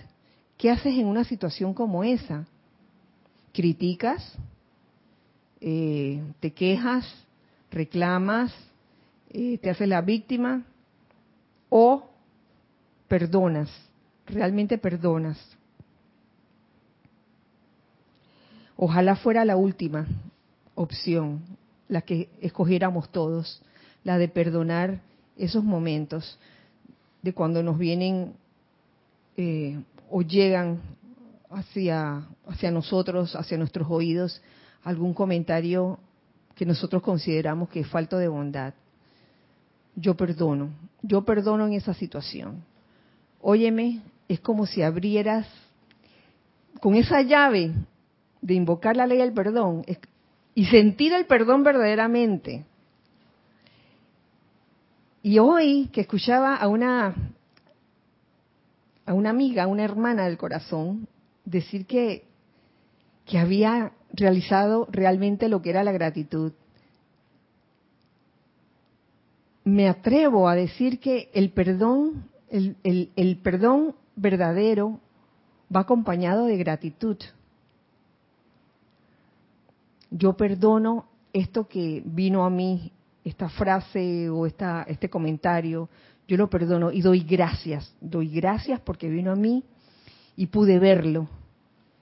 ¿qué 0.58 0.72
haces 0.72 0.98
en 0.98 1.06
una 1.06 1.26
situación 1.26 1.74
como 1.74 2.06
esa? 2.06 2.48
¿Criticas? 3.52 4.38
Eh, 5.60 6.24
¿Te 6.40 6.54
quejas? 6.54 7.28
¿Reclamas? 7.72 8.54
¿Te 9.32 9.70
haces 9.70 9.88
la 9.88 10.02
víctima? 10.02 10.64
¿O 11.70 12.10
perdonas? 13.08 13.70
¿Realmente 14.28 14.78
perdonas? 14.78 15.38
Ojalá 18.76 19.16
fuera 19.16 19.46
la 19.46 19.56
última 19.56 20.06
opción, 20.76 21.42
la 21.88 22.02
que 22.02 22.30
escogiéramos 22.42 23.10
todos, 23.10 23.62
la 24.04 24.18
de 24.18 24.28
perdonar 24.28 25.00
esos 25.38 25.64
momentos 25.64 26.40
de 27.22 27.34
cuando 27.34 27.64
nos 27.64 27.78
vienen 27.78 28.34
eh, 29.38 29.80
o 30.10 30.24
llegan 30.24 30.82
hacia, 31.50 32.28
hacia 32.48 32.72
nosotros, 32.72 33.36
hacia 33.36 33.58
nuestros 33.58 33.88
oídos, 33.90 34.42
algún 34.84 35.14
comentario 35.14 36.00
que 36.56 36.66
nosotros 36.66 37.02
consideramos 37.02 37.70
que 37.70 37.82
es 37.82 37.88
falto 37.88 38.18
de 38.18 38.28
bondad. 38.28 38.74
Yo 39.96 40.16
perdono, 40.16 40.70
yo 41.02 41.24
perdono 41.24 41.68
en 41.68 41.74
esa 41.74 41.94
situación. 41.94 42.64
Óyeme, 43.42 44.02
es 44.28 44.40
como 44.40 44.66
si 44.66 44.82
abrieras 44.82 45.48
con 46.80 46.96
esa 46.96 47.22
llave 47.22 47.74
de 48.42 48.54
invocar 48.54 48.96
la 48.96 49.08
ley 49.08 49.18
del 49.18 49.34
perdón 49.34 49.84
y 50.56 50.66
sentir 50.66 51.14
el 51.14 51.26
perdón 51.26 51.64
verdaderamente. 51.64 52.66
Y 55.24 55.38
hoy 55.40 55.90
que 55.92 56.02
escuchaba 56.02 56.56
a 56.56 56.68
una 56.68 57.16
a 59.06 59.14
una 59.14 59.30
amiga, 59.30 59.64
a 59.64 59.68
una 59.68 59.84
hermana 59.84 60.26
del 60.26 60.38
corazón, 60.38 61.08
decir 61.44 61.86
que, 61.86 62.24
que 63.32 63.40
había 63.40 63.94
realizado 64.12 64.90
realmente 64.92 65.48
lo 65.48 65.62
que 65.62 65.70
era 65.70 65.86
la 65.86 65.94
gratitud. 65.94 66.52
Me 69.64 69.88
atrevo 69.88 70.50
a 70.50 70.56
decir 70.56 71.00
que 71.00 71.30
el 71.34 71.52
perdón, 71.52 72.26
el, 72.50 72.76
el 73.16 73.38
perdón 73.38 73.96
verdadero 74.18 75.00
va 75.74 75.80
acompañado 75.80 76.44
de 76.44 76.58
gratitud. 76.58 77.16
Yo 80.10 80.34
perdono 80.34 81.06
esto 81.32 81.70
que 81.70 82.04
vino 82.04 82.44
a 82.44 82.50
mí, 82.50 82.92
esta 83.24 83.48
frase 83.48 84.30
o 84.30 84.46
esta, 84.46 84.84
este 84.90 85.10
comentario, 85.10 85.88
yo 86.28 86.36
lo 86.36 86.50
perdono 86.50 86.92
y 86.92 87.00
doy 87.02 87.22
gracias, 87.22 87.96
doy 88.02 88.28
gracias 88.28 88.82
porque 88.82 89.08
vino 89.08 89.32
a 89.32 89.38
mí 89.38 89.64
y 90.36 90.48
pude 90.48 90.80
verlo. 90.80 91.30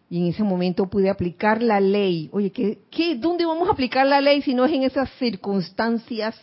Y 0.09 0.21
en 0.21 0.27
ese 0.27 0.43
momento 0.43 0.89
pude 0.89 1.09
aplicar 1.09 1.61
la 1.61 1.79
ley. 1.79 2.29
Oye, 2.31 2.51
¿qué, 2.51 3.15
¿dónde 3.15 3.45
vamos 3.45 3.69
a 3.69 3.73
aplicar 3.73 4.07
la 4.07 4.21
ley 4.21 4.41
si 4.41 4.53
no 4.53 4.65
es 4.65 4.71
en 4.71 4.83
esas 4.83 5.09
circunstancias 5.19 6.35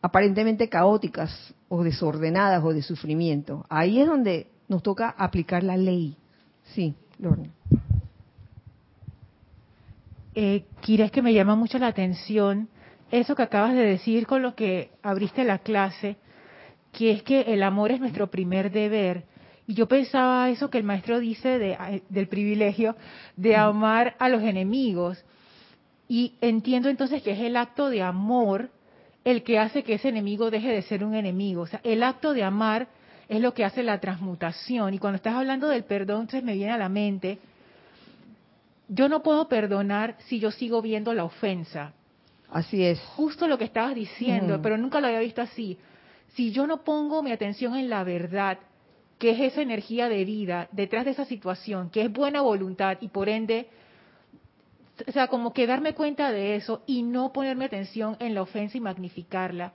aparentemente 0.00 0.68
caóticas 0.68 1.54
o 1.68 1.82
desordenadas 1.82 2.64
o 2.64 2.72
de 2.72 2.82
sufrimiento? 2.82 3.66
Ahí 3.68 4.00
es 4.00 4.06
donde 4.06 4.46
nos 4.68 4.82
toca 4.82 5.10
aplicar 5.10 5.62
la 5.62 5.76
ley. 5.76 6.16
Sí, 6.74 6.94
Lorna. 7.18 7.50
Eh, 10.34 10.64
Kira, 10.80 11.06
es 11.06 11.10
que 11.10 11.20
me 11.20 11.34
llama 11.34 11.56
mucho 11.56 11.78
la 11.78 11.88
atención 11.88 12.68
eso 13.10 13.34
que 13.34 13.42
acabas 13.42 13.74
de 13.74 13.84
decir 13.84 14.26
con 14.26 14.42
lo 14.42 14.54
que 14.54 14.90
abriste 15.02 15.44
la 15.44 15.58
clase, 15.58 16.16
que 16.92 17.10
es 17.10 17.22
que 17.22 17.40
el 17.40 17.62
amor 17.62 17.90
es 17.90 18.00
nuestro 18.00 18.30
primer 18.30 18.70
deber. 18.70 19.24
Y 19.68 19.74
yo 19.74 19.86
pensaba 19.86 20.48
eso 20.48 20.70
que 20.70 20.78
el 20.78 20.84
maestro 20.84 21.20
dice 21.20 21.58
de, 21.58 22.02
del 22.08 22.26
privilegio 22.26 22.96
de 23.36 23.54
amar 23.54 24.16
a 24.18 24.30
los 24.30 24.42
enemigos. 24.42 25.22
Y 26.08 26.32
entiendo 26.40 26.88
entonces 26.88 27.22
que 27.22 27.32
es 27.32 27.40
el 27.40 27.54
acto 27.54 27.90
de 27.90 28.00
amor 28.00 28.70
el 29.24 29.42
que 29.42 29.58
hace 29.58 29.82
que 29.82 29.94
ese 29.94 30.08
enemigo 30.08 30.50
deje 30.50 30.68
de 30.68 30.80
ser 30.80 31.04
un 31.04 31.14
enemigo. 31.14 31.62
O 31.62 31.66
sea, 31.66 31.82
el 31.84 32.02
acto 32.02 32.32
de 32.32 32.44
amar 32.44 32.88
es 33.28 33.42
lo 33.42 33.52
que 33.52 33.62
hace 33.62 33.82
la 33.82 34.00
transmutación. 34.00 34.94
Y 34.94 34.98
cuando 34.98 35.16
estás 35.16 35.34
hablando 35.34 35.68
del 35.68 35.84
perdón, 35.84 36.22
entonces 36.22 36.44
me 36.44 36.54
viene 36.54 36.72
a 36.72 36.78
la 36.78 36.88
mente, 36.88 37.38
yo 38.88 39.10
no 39.10 39.22
puedo 39.22 39.48
perdonar 39.48 40.16
si 40.28 40.40
yo 40.40 40.50
sigo 40.50 40.80
viendo 40.80 41.12
la 41.12 41.24
ofensa. 41.24 41.92
Así 42.50 42.82
es. 42.82 42.98
Justo 43.00 43.46
lo 43.46 43.58
que 43.58 43.64
estabas 43.64 43.94
diciendo, 43.94 44.62
pero 44.62 44.78
nunca 44.78 44.98
lo 44.98 45.08
había 45.08 45.20
visto 45.20 45.42
así. 45.42 45.76
Si 46.32 46.52
yo 46.52 46.66
no 46.66 46.84
pongo 46.84 47.22
mi 47.22 47.32
atención 47.32 47.76
en 47.76 47.90
la 47.90 48.02
verdad, 48.02 48.58
que 49.18 49.30
es 49.30 49.40
esa 49.40 49.62
energía 49.62 50.08
de 50.08 50.24
vida 50.24 50.68
detrás 50.72 51.04
de 51.04 51.10
esa 51.10 51.24
situación, 51.24 51.90
que 51.90 52.02
es 52.02 52.12
buena 52.12 52.40
voluntad 52.40 52.98
y 53.00 53.08
por 53.08 53.28
ende, 53.28 53.68
o 55.06 55.12
sea, 55.12 55.26
como 55.28 55.52
que 55.52 55.66
darme 55.66 55.94
cuenta 55.94 56.30
de 56.30 56.54
eso 56.54 56.82
y 56.86 57.02
no 57.02 57.32
ponerme 57.32 57.66
atención 57.66 58.16
en 58.20 58.34
la 58.34 58.42
ofensa 58.42 58.76
y 58.76 58.80
magnificarla, 58.80 59.72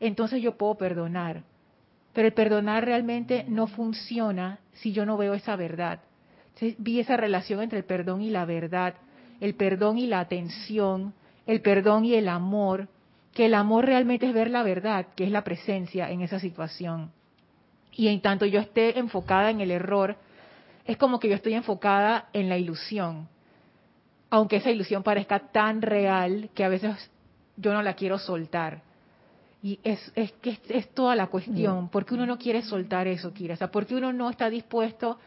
entonces 0.00 0.42
yo 0.42 0.56
puedo 0.56 0.74
perdonar. 0.74 1.44
Pero 2.12 2.26
el 2.26 2.34
perdonar 2.34 2.84
realmente 2.84 3.44
no 3.48 3.68
funciona 3.68 4.58
si 4.72 4.92
yo 4.92 5.06
no 5.06 5.16
veo 5.16 5.34
esa 5.34 5.54
verdad. 5.54 6.00
vi 6.78 6.98
esa 6.98 7.16
relación 7.16 7.62
entre 7.62 7.78
el 7.78 7.84
perdón 7.84 8.20
y 8.20 8.30
la 8.30 8.44
verdad, 8.44 8.94
el 9.40 9.54
perdón 9.54 9.98
y 9.98 10.06
la 10.06 10.20
atención, 10.20 11.14
el 11.46 11.62
perdón 11.62 12.04
y 12.04 12.14
el 12.14 12.28
amor, 12.28 12.88
que 13.34 13.46
el 13.46 13.54
amor 13.54 13.86
realmente 13.86 14.26
es 14.26 14.34
ver 14.34 14.50
la 14.50 14.64
verdad, 14.64 15.06
que 15.14 15.24
es 15.24 15.30
la 15.30 15.44
presencia 15.44 16.10
en 16.10 16.22
esa 16.22 16.40
situación. 16.40 17.12
Y 18.00 18.08
en 18.08 18.22
tanto 18.22 18.46
yo 18.46 18.60
esté 18.60 18.98
enfocada 18.98 19.50
en 19.50 19.60
el 19.60 19.70
error, 19.70 20.16
es 20.86 20.96
como 20.96 21.20
que 21.20 21.28
yo 21.28 21.34
estoy 21.34 21.52
enfocada 21.52 22.30
en 22.32 22.48
la 22.48 22.56
ilusión, 22.56 23.28
aunque 24.30 24.56
esa 24.56 24.70
ilusión 24.70 25.02
parezca 25.02 25.38
tan 25.52 25.82
real 25.82 26.48
que 26.54 26.64
a 26.64 26.70
veces 26.70 27.10
yo 27.58 27.74
no 27.74 27.82
la 27.82 27.92
quiero 27.92 28.18
soltar. 28.18 28.80
Y 29.62 29.80
es, 29.84 30.00
es 30.14 30.32
que 30.40 30.58
es, 30.70 30.88
toda 30.94 31.14
la 31.14 31.26
cuestión, 31.26 31.90
porque 31.90 32.14
uno 32.14 32.24
no 32.24 32.38
quiere 32.38 32.62
soltar 32.62 33.06
eso, 33.06 33.34
Kira, 33.34 33.52
o 33.52 33.56
sea, 33.58 33.70
porque 33.70 33.94
uno 33.94 34.14
no 34.14 34.30
está 34.30 34.48
dispuesto 34.48 35.18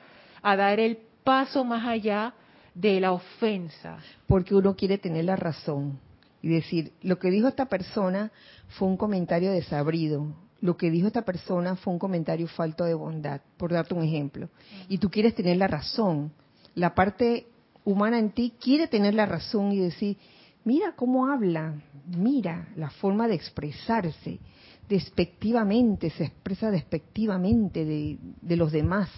a 0.42 0.56
dar 0.56 0.80
el 0.80 0.98
paso 1.24 1.64
más 1.64 1.86
allá 1.86 2.34
de 2.74 3.00
la 3.00 3.12
ofensa. 3.12 4.00
Porque 4.26 4.56
uno 4.56 4.76
quiere 4.76 4.98
tener 4.98 5.26
la 5.26 5.36
razón 5.36 6.00
y 6.42 6.48
decir, 6.48 6.92
lo 7.04 7.20
que 7.20 7.30
dijo 7.30 7.48
esta 7.48 7.68
persona 7.68 8.32
fue 8.70 8.88
un 8.88 8.98
comentario 8.98 9.52
desabrido, 9.52 10.26
lo 10.64 10.78
que 10.78 10.90
dijo 10.90 11.08
esta 11.08 11.24
persona 11.24 11.76
fue 11.76 11.92
un 11.92 12.00
comentario 12.00 12.48
falto 12.48 12.86
de 12.86 12.94
bondad, 12.94 13.42
por 13.58 13.74
darte 13.74 13.94
un 13.94 14.02
ejemplo. 14.02 14.48
Y 14.88 14.98
tú 14.98 15.10
quieres 15.10 15.36
tener 15.36 15.58
la 15.58 15.68
razón. 15.68 16.32
La 16.74 16.96
parte 16.96 17.48
humana 17.84 18.18
en 18.18 18.32
ti 18.32 18.54
quiere 18.62 18.88
tener 18.88 19.14
la 19.14 19.26
razón 19.26 19.74
y 19.74 19.80
decir, 19.80 20.16
mira 20.64 20.94
cómo 20.96 21.28
habla, 21.28 21.74
mira 22.08 22.70
la 22.78 22.90
forma 22.90 23.28
de 23.28 23.36
expresarse, 23.36 24.40
despectivamente, 24.88 26.10
se 26.12 26.24
expresa 26.24 26.72
despectivamente 26.72 27.84
de, 27.84 28.18
de 28.42 28.56
los 28.56 28.72
demás. 28.72 29.10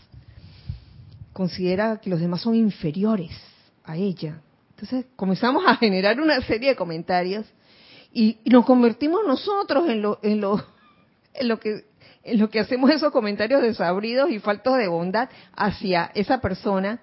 Considera 1.32 1.98
que 1.98 2.10
los 2.10 2.20
demás 2.20 2.42
son 2.42 2.56
inferiores 2.56 3.40
a 3.84 3.96
ella. 3.98 4.42
Entonces 4.72 5.06
comenzamos 5.16 5.64
a 5.68 5.76
generar 5.76 6.20
una 6.20 6.42
serie 6.42 6.70
de 6.70 6.76
comentarios 6.76 7.46
y, 8.12 8.40
nos 8.46 8.66
convertimos 8.66 9.20
nosotros 9.28 9.88
en 9.90 10.02
lo, 10.02 10.18
en 10.24 10.42
lo, 10.42 10.75
lo 11.42 11.60
que 11.60 11.86
en 12.24 12.40
lo 12.40 12.50
que 12.50 12.60
hacemos 12.60 12.90
esos 12.90 13.12
comentarios 13.12 13.62
desabridos 13.62 14.32
y 14.32 14.40
faltos 14.40 14.78
de 14.78 14.88
bondad 14.88 15.30
hacia 15.56 16.12
esa 16.16 16.42
persona 16.42 17.00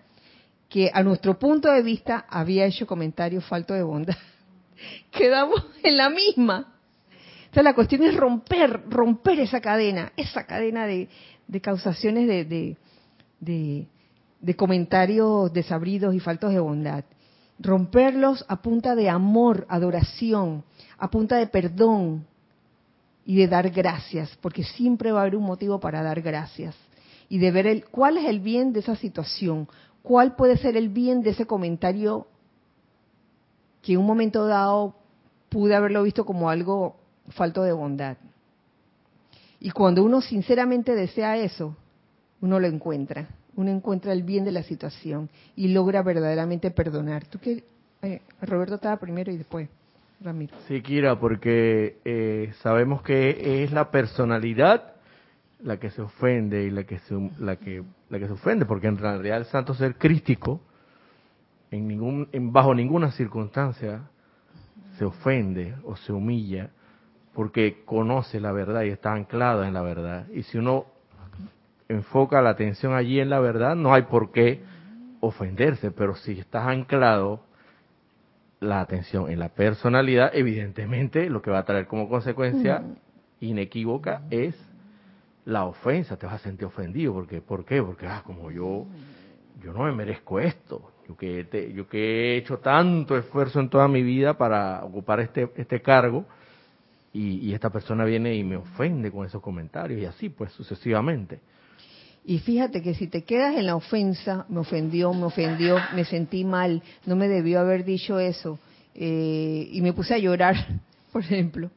que 0.69 0.91
a 0.93 1.03
nuestro 1.05 1.39
punto 1.39 1.71
de 1.71 1.83
vista 1.83 2.27
había 2.29 2.67
hecho 2.67 2.87
comentarios 2.89 3.45
faltos 3.45 3.77
de 3.77 3.85
bondad. 3.85 4.17
Quedamos 5.13 5.65
en 5.85 5.97
la 5.97 6.11
misma. 6.11 6.75
Entonces 7.39 7.63
la 7.63 7.75
cuestión 7.75 8.03
es 8.03 8.17
romper, 8.17 8.83
romper 8.89 9.39
esa 9.39 9.61
cadena, 9.61 10.13
esa 10.17 10.45
cadena 10.45 10.87
de, 10.87 11.09
causaciones 11.61 12.27
de, 12.27 12.77
de 13.39 14.57
comentarios 14.57 15.53
desabridos 15.53 16.15
y 16.15 16.21
faltos 16.21 16.53
de 16.53 16.59
bondad 16.59 17.05
romperlos 17.63 18.45
a 18.49 18.61
punta 18.61 18.95
de 18.95 19.09
amor, 19.09 19.67
adoración, 19.69 20.65
a 20.99 21.09
punta 21.11 21.37
de 21.37 21.47
perdón 21.47 22.27
y 23.25 23.37
de 23.37 23.49
dar 23.49 23.71
gracias, 23.71 24.37
porque 24.41 24.65
siempre 24.65 25.13
va 25.13 25.21
a 25.21 25.23
haber 25.23 25.37
un 25.37 25.45
motivo 25.45 25.81
para 25.81 26.03
dar 26.03 26.21
gracias 26.21 26.75
y 27.29 27.39
de 27.39 27.51
ver 27.51 27.67
el, 27.67 27.85
cuál 27.87 28.19
es 28.19 28.27
el 28.27 28.41
bien 28.41 28.73
de 28.73 28.81
esa 28.81 28.97
situación, 28.97 29.69
cuál 30.03 30.35
puede 30.35 30.57
ser 30.57 30.77
el 30.77 30.89
bien 30.89 31.23
de 31.23 31.31
ese 31.31 31.47
comentario 31.47 32.27
que 33.81 33.93
en 33.93 33.99
un 33.99 34.07
momento 34.07 34.47
dado 34.47 34.95
pude 35.49 35.75
haberlo 35.75 36.03
visto 36.03 36.25
como 36.25 36.51
algo 36.51 36.97
falto 37.29 37.63
de 37.63 37.73
bondad. 37.73 38.17
Y 39.61 39.71
cuando 39.71 40.03
uno 40.03 40.21
sinceramente 40.21 40.95
desea 40.95 41.37
eso, 41.37 41.77
uno 42.41 42.59
lo 42.59 42.67
encuentra 42.67 43.29
uno 43.57 43.71
encuentra 43.71 44.13
el 44.13 44.23
bien 44.23 44.45
de 44.45 44.53
la 44.53 44.63
situación 44.63 45.29
y 45.57 45.69
logra 45.69 46.03
verdaderamente 46.03 46.71
perdonar. 46.71 47.27
¿Tú 47.27 47.39
qué? 47.39 47.65
Eh, 48.03 48.21
Roberto 48.41 48.77
estaba 48.77 48.97
primero 48.99 49.31
y 49.31 49.37
después 49.37 49.69
Ramiro. 50.23 50.55
Sí, 50.69 50.81
Kira, 50.83 51.19
porque 51.19 51.99
eh, 52.05 52.53
sabemos 52.63 53.03
que 53.03 53.65
es 53.65 53.73
la 53.73 53.91
personalidad 53.91 54.93
la 55.63 55.79
que 55.79 55.91
se 55.91 56.03
ofende 56.03 56.65
y 56.65 56.71
la 56.71 56.85
que 56.85 56.99
se, 57.01 57.31
la 57.39 57.57
que, 57.57 57.83
la 58.11 58.19
que 58.19 58.27
se 58.27 58.33
ofende, 58.33 58.67
porque 58.67 58.89
en 58.89 58.99
realidad 58.99 59.39
el 59.39 59.45
santo 59.47 59.75
ser 59.75 59.97
crístico, 59.97 60.61
en 61.71 61.89
ningún, 61.89 62.29
en, 62.33 62.53
bajo 62.53 62.75
ninguna 62.75 63.13
circunstancia, 63.13 64.03
se 64.99 65.05
ofende 65.05 65.75
o 65.85 65.97
se 65.97 66.13
humilla, 66.13 66.71
porque 67.33 67.83
conoce 67.85 68.41
la 68.41 68.53
verdad 68.53 68.83
y 68.83 68.91
está 68.91 69.13
anclada 69.13 69.67
en 69.67 69.75
la 69.75 69.83
verdad. 69.83 70.27
Y 70.35 70.43
si 70.43 70.59
uno 70.59 70.87
enfoca 71.89 72.43
la 72.43 72.51
atención 72.51 72.95
allí 72.95 73.21
en 73.21 73.31
la 73.31 73.41
verdad, 73.41 73.77
no 73.77 73.95
hay 73.95 74.03
por 74.03 74.33
qué 74.33 74.63
ofenderse, 75.21 75.91
pero 75.93 76.17
si 76.17 76.39
estás 76.39 76.67
anclado 76.67 77.41
la 78.63 78.81
atención 78.81 79.31
en 79.31 79.41
la 79.41 79.49
personalidad, 79.49 80.31
evidentemente 80.35 81.29
lo 81.29 81.43
que 81.43 81.51
va 81.51 81.59
a 81.59 81.65
traer 81.65 81.87
como 81.87 82.09
consecuencia 82.09 82.83
inequívoca 83.41 84.23
es 84.31 84.55
la 85.45 85.65
ofensa, 85.65 86.17
te 86.17 86.27
vas 86.27 86.37
a 86.37 86.39
sentir 86.39 86.67
ofendido, 86.67 87.13
porque 87.13 87.41
¿por 87.41 87.65
qué? 87.65 87.83
Porque 87.83 88.07
ah, 88.07 88.23
como 88.25 88.51
yo 88.51 88.87
yo 89.63 89.73
no 89.73 89.85
me 89.85 89.93
merezco 89.93 90.39
esto, 90.39 90.93
yo 91.09 91.17
que 91.17 91.73
yo 91.75 91.89
que 91.89 91.99
he 91.99 92.37
hecho 92.37 92.59
tanto 92.59 93.17
esfuerzo 93.17 93.59
en 93.59 93.69
toda 93.69 93.89
mi 93.89 94.03
vida 94.03 94.39
para 94.39 94.85
ocupar 94.85 95.19
este 95.21 95.51
este 95.57 95.83
cargo 95.83 96.25
y, 97.13 97.49
y 97.49 97.55
esta 97.55 97.71
persona 97.71 98.05
viene 98.05 98.35
y 98.35 98.45
me 98.45 98.57
ofende 98.57 99.11
con 99.11 99.27
esos 99.27 99.43
comentarios 99.43 100.01
y 100.01 100.05
así 100.05 100.29
pues 100.29 100.53
sucesivamente. 100.53 101.41
Y 102.25 102.39
fíjate 102.39 102.83
que 102.83 102.95
si 102.95 103.09
te 103.09 103.23
quedas 103.25 103.57
en 103.57 103.67
la 103.67 103.75
ofensa, 103.75 104.47
me 104.49 104.61
ofendió, 104.61 105.13
me 105.13 105.25
ofendió, 105.25 105.77
me 105.93 106.05
sentí 106.05 106.45
mal, 106.45 106.83
no 107.05 107.17
me 107.17 107.29
debió 107.29 107.59
haber 107.59 107.85
dicho 107.85 108.21
eso, 108.21 108.61
eh, 108.95 109.69
y 109.73 109.81
me 109.83 109.93
puse 109.93 110.15
a 110.15 110.19
llorar, 110.19 110.55
por 111.13 111.23
ejemplo, 111.23 111.71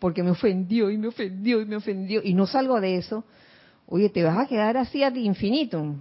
porque 0.00 0.24
me 0.24 0.30
ofendió 0.30 0.90
y 0.90 0.98
me 0.98 1.06
ofendió 1.06 1.60
y 1.60 1.66
me 1.66 1.76
ofendió, 1.76 2.20
y 2.24 2.34
no 2.34 2.46
salgo 2.46 2.80
de 2.80 2.96
eso, 2.96 3.24
oye, 3.86 4.08
te 4.08 4.24
vas 4.24 4.38
a 4.38 4.48
quedar 4.48 4.76
así 4.76 5.04
ad 5.04 5.14
infinitum, 5.14 5.98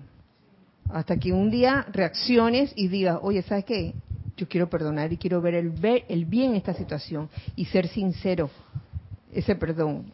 hasta 0.89 1.17
que 1.17 1.31
un 1.31 1.51
día 1.51 1.85
reacciones 1.91 2.73
y 2.75 2.87
digas, 2.87 3.19
oye, 3.21 3.43
¿sabes 3.43 3.65
qué? 3.65 3.93
Yo 4.35 4.47
quiero 4.47 4.67
perdonar 4.67 5.13
y 5.13 5.17
quiero 5.17 5.41
ver 5.41 5.53
el, 5.53 5.69
ver 5.69 6.05
el 6.09 6.25
bien 6.25 6.51
en 6.51 6.57
esta 6.57 6.73
situación 6.73 7.29
y 7.55 7.65
ser 7.65 7.87
sincero, 7.87 8.49
ese 9.31 9.55
perdón. 9.55 10.11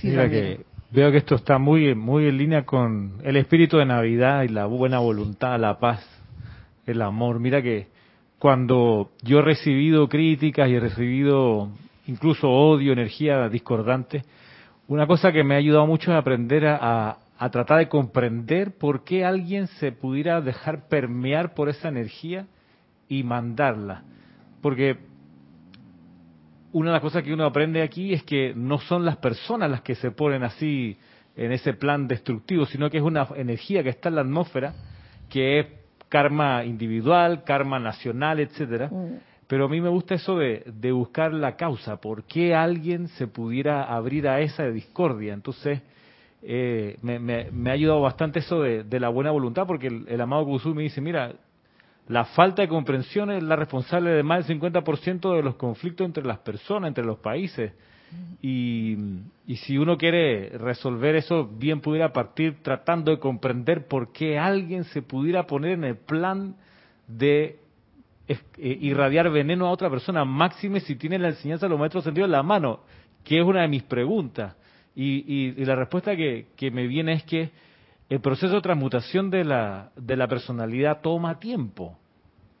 Sí, 0.00 0.08
Mira 0.08 0.28
que 0.28 0.66
Veo 0.88 1.10
que 1.10 1.18
esto 1.18 1.34
está 1.34 1.58
muy, 1.58 1.96
muy 1.96 2.28
en 2.28 2.38
línea 2.38 2.64
con 2.64 3.14
el 3.24 3.36
espíritu 3.36 3.78
de 3.78 3.86
Navidad 3.86 4.44
y 4.44 4.48
la 4.48 4.66
buena 4.66 5.00
voluntad, 5.00 5.58
la 5.58 5.80
paz, 5.80 6.06
el 6.86 7.02
amor. 7.02 7.40
Mira 7.40 7.60
que 7.60 7.88
cuando 8.38 9.10
yo 9.22 9.40
he 9.40 9.42
recibido 9.42 10.08
críticas 10.08 10.68
y 10.68 10.76
he 10.76 10.80
recibido 10.80 11.70
incluso 12.06 12.48
odio, 12.48 12.92
energía 12.92 13.48
discordante, 13.48 14.22
una 14.86 15.08
cosa 15.08 15.32
que 15.32 15.42
me 15.42 15.54
ha 15.54 15.58
ayudado 15.58 15.88
mucho 15.88 16.12
es 16.12 16.16
aprender 16.16 16.64
a, 16.68 17.18
a 17.36 17.50
tratar 17.50 17.78
de 17.78 17.88
comprender 17.88 18.78
por 18.78 19.02
qué 19.02 19.24
alguien 19.24 19.66
se 19.66 19.90
pudiera 19.90 20.40
dejar 20.40 20.86
permear 20.88 21.54
por 21.54 21.68
esa 21.68 21.88
energía 21.88 22.46
y 23.08 23.24
mandarla. 23.24 24.04
Porque 24.62 24.98
una 26.76 26.90
de 26.90 26.92
las 26.96 27.02
cosas 27.02 27.22
que 27.22 27.32
uno 27.32 27.46
aprende 27.46 27.80
aquí 27.80 28.12
es 28.12 28.22
que 28.22 28.52
no 28.54 28.78
son 28.78 29.06
las 29.06 29.16
personas 29.16 29.70
las 29.70 29.80
que 29.80 29.94
se 29.94 30.10
ponen 30.10 30.42
así 30.42 30.98
en 31.34 31.50
ese 31.50 31.72
plan 31.72 32.06
destructivo, 32.06 32.66
sino 32.66 32.90
que 32.90 32.98
es 32.98 33.02
una 33.02 33.26
energía 33.34 33.82
que 33.82 33.88
está 33.88 34.10
en 34.10 34.16
la 34.16 34.20
atmósfera, 34.20 34.74
que 35.30 35.60
es 35.60 35.66
karma 36.10 36.66
individual, 36.66 37.44
karma 37.44 37.78
nacional, 37.78 38.40
etcétera. 38.40 38.88
Mm. 38.88 39.14
Pero 39.46 39.64
a 39.64 39.68
mí 39.70 39.80
me 39.80 39.88
gusta 39.88 40.16
eso 40.16 40.36
de, 40.36 40.92
buscar 40.92 41.32
la 41.32 41.56
causa, 41.56 41.98
por 41.98 42.24
qué 42.24 42.54
alguien 42.54 43.08
se 43.08 43.26
pudiera 43.26 43.84
abrir 43.84 44.28
a 44.28 44.40
esa 44.40 44.66
discordia. 44.66 45.32
Entonces, 45.32 45.80
eh, 46.42 46.98
me, 47.00 47.70
ha 47.70 47.72
ayudado 47.72 48.02
bastante 48.02 48.40
eso 48.40 48.60
de, 48.60 49.00
la 49.00 49.08
buena 49.08 49.30
voluntad, 49.30 49.66
porque 49.66 49.86
el, 49.86 50.04
el 50.08 50.20
amado 50.20 50.44
Kusumi 50.44 50.74
me 50.74 50.82
dice, 50.82 51.00
mira, 51.00 51.32
la 52.08 52.24
falta 52.24 52.62
de 52.62 52.68
comprensión 52.68 53.30
es 53.30 53.42
la 53.42 53.56
responsable 53.56 54.10
de 54.10 54.22
más 54.22 54.46
del 54.46 54.60
50% 54.60 55.34
de 55.34 55.42
los 55.42 55.56
conflictos 55.56 56.04
entre 56.04 56.24
las 56.24 56.38
personas, 56.38 56.88
entre 56.88 57.04
los 57.04 57.18
países. 57.18 57.72
Y, 58.40 58.96
si 59.56 59.76
uno 59.76 59.98
quiere 59.98 60.50
resolver 60.50 61.16
eso, 61.16 61.46
bien 61.46 61.80
pudiera 61.80 62.12
partir 62.12 62.62
tratando 62.62 63.10
de 63.10 63.18
comprender 63.18 63.88
por 63.88 64.12
qué 64.12 64.38
alguien 64.38 64.84
se 64.84 65.02
pudiera 65.02 65.46
poner 65.48 65.72
en 65.72 65.84
el 65.84 65.96
plan 65.96 66.54
de 67.08 67.58
eh, 68.28 68.78
irradiar 68.80 69.30
veneno 69.30 69.66
a 69.66 69.70
otra 69.70 69.90
persona, 69.90 70.24
máxime 70.24 70.80
si 70.80 70.94
tiene 70.94 71.18
la 71.18 71.28
enseñanza 71.28 71.66
de 71.66 71.70
los 71.70 71.78
maestros 71.78 72.04
sentidos 72.04 72.28
en 72.28 72.32
la 72.32 72.42
mano, 72.44 72.80
que 73.24 73.40
es 73.40 73.44
una 73.44 73.62
de 73.62 73.68
mis 73.68 73.82
preguntas. 73.82 74.54
Y, 74.94 75.52
la 75.64 75.74
respuesta 75.74 76.16
que 76.16 76.70
me 76.72 76.86
viene 76.86 77.14
es 77.14 77.24
que 77.24 77.50
el 78.08 78.20
proceso 78.20 78.54
de 78.54 78.60
transmutación 78.60 79.30
de 79.30 79.44
la, 79.44 79.90
de 79.96 80.16
la 80.16 80.28
personalidad 80.28 81.00
toma 81.00 81.38
tiempo. 81.38 81.98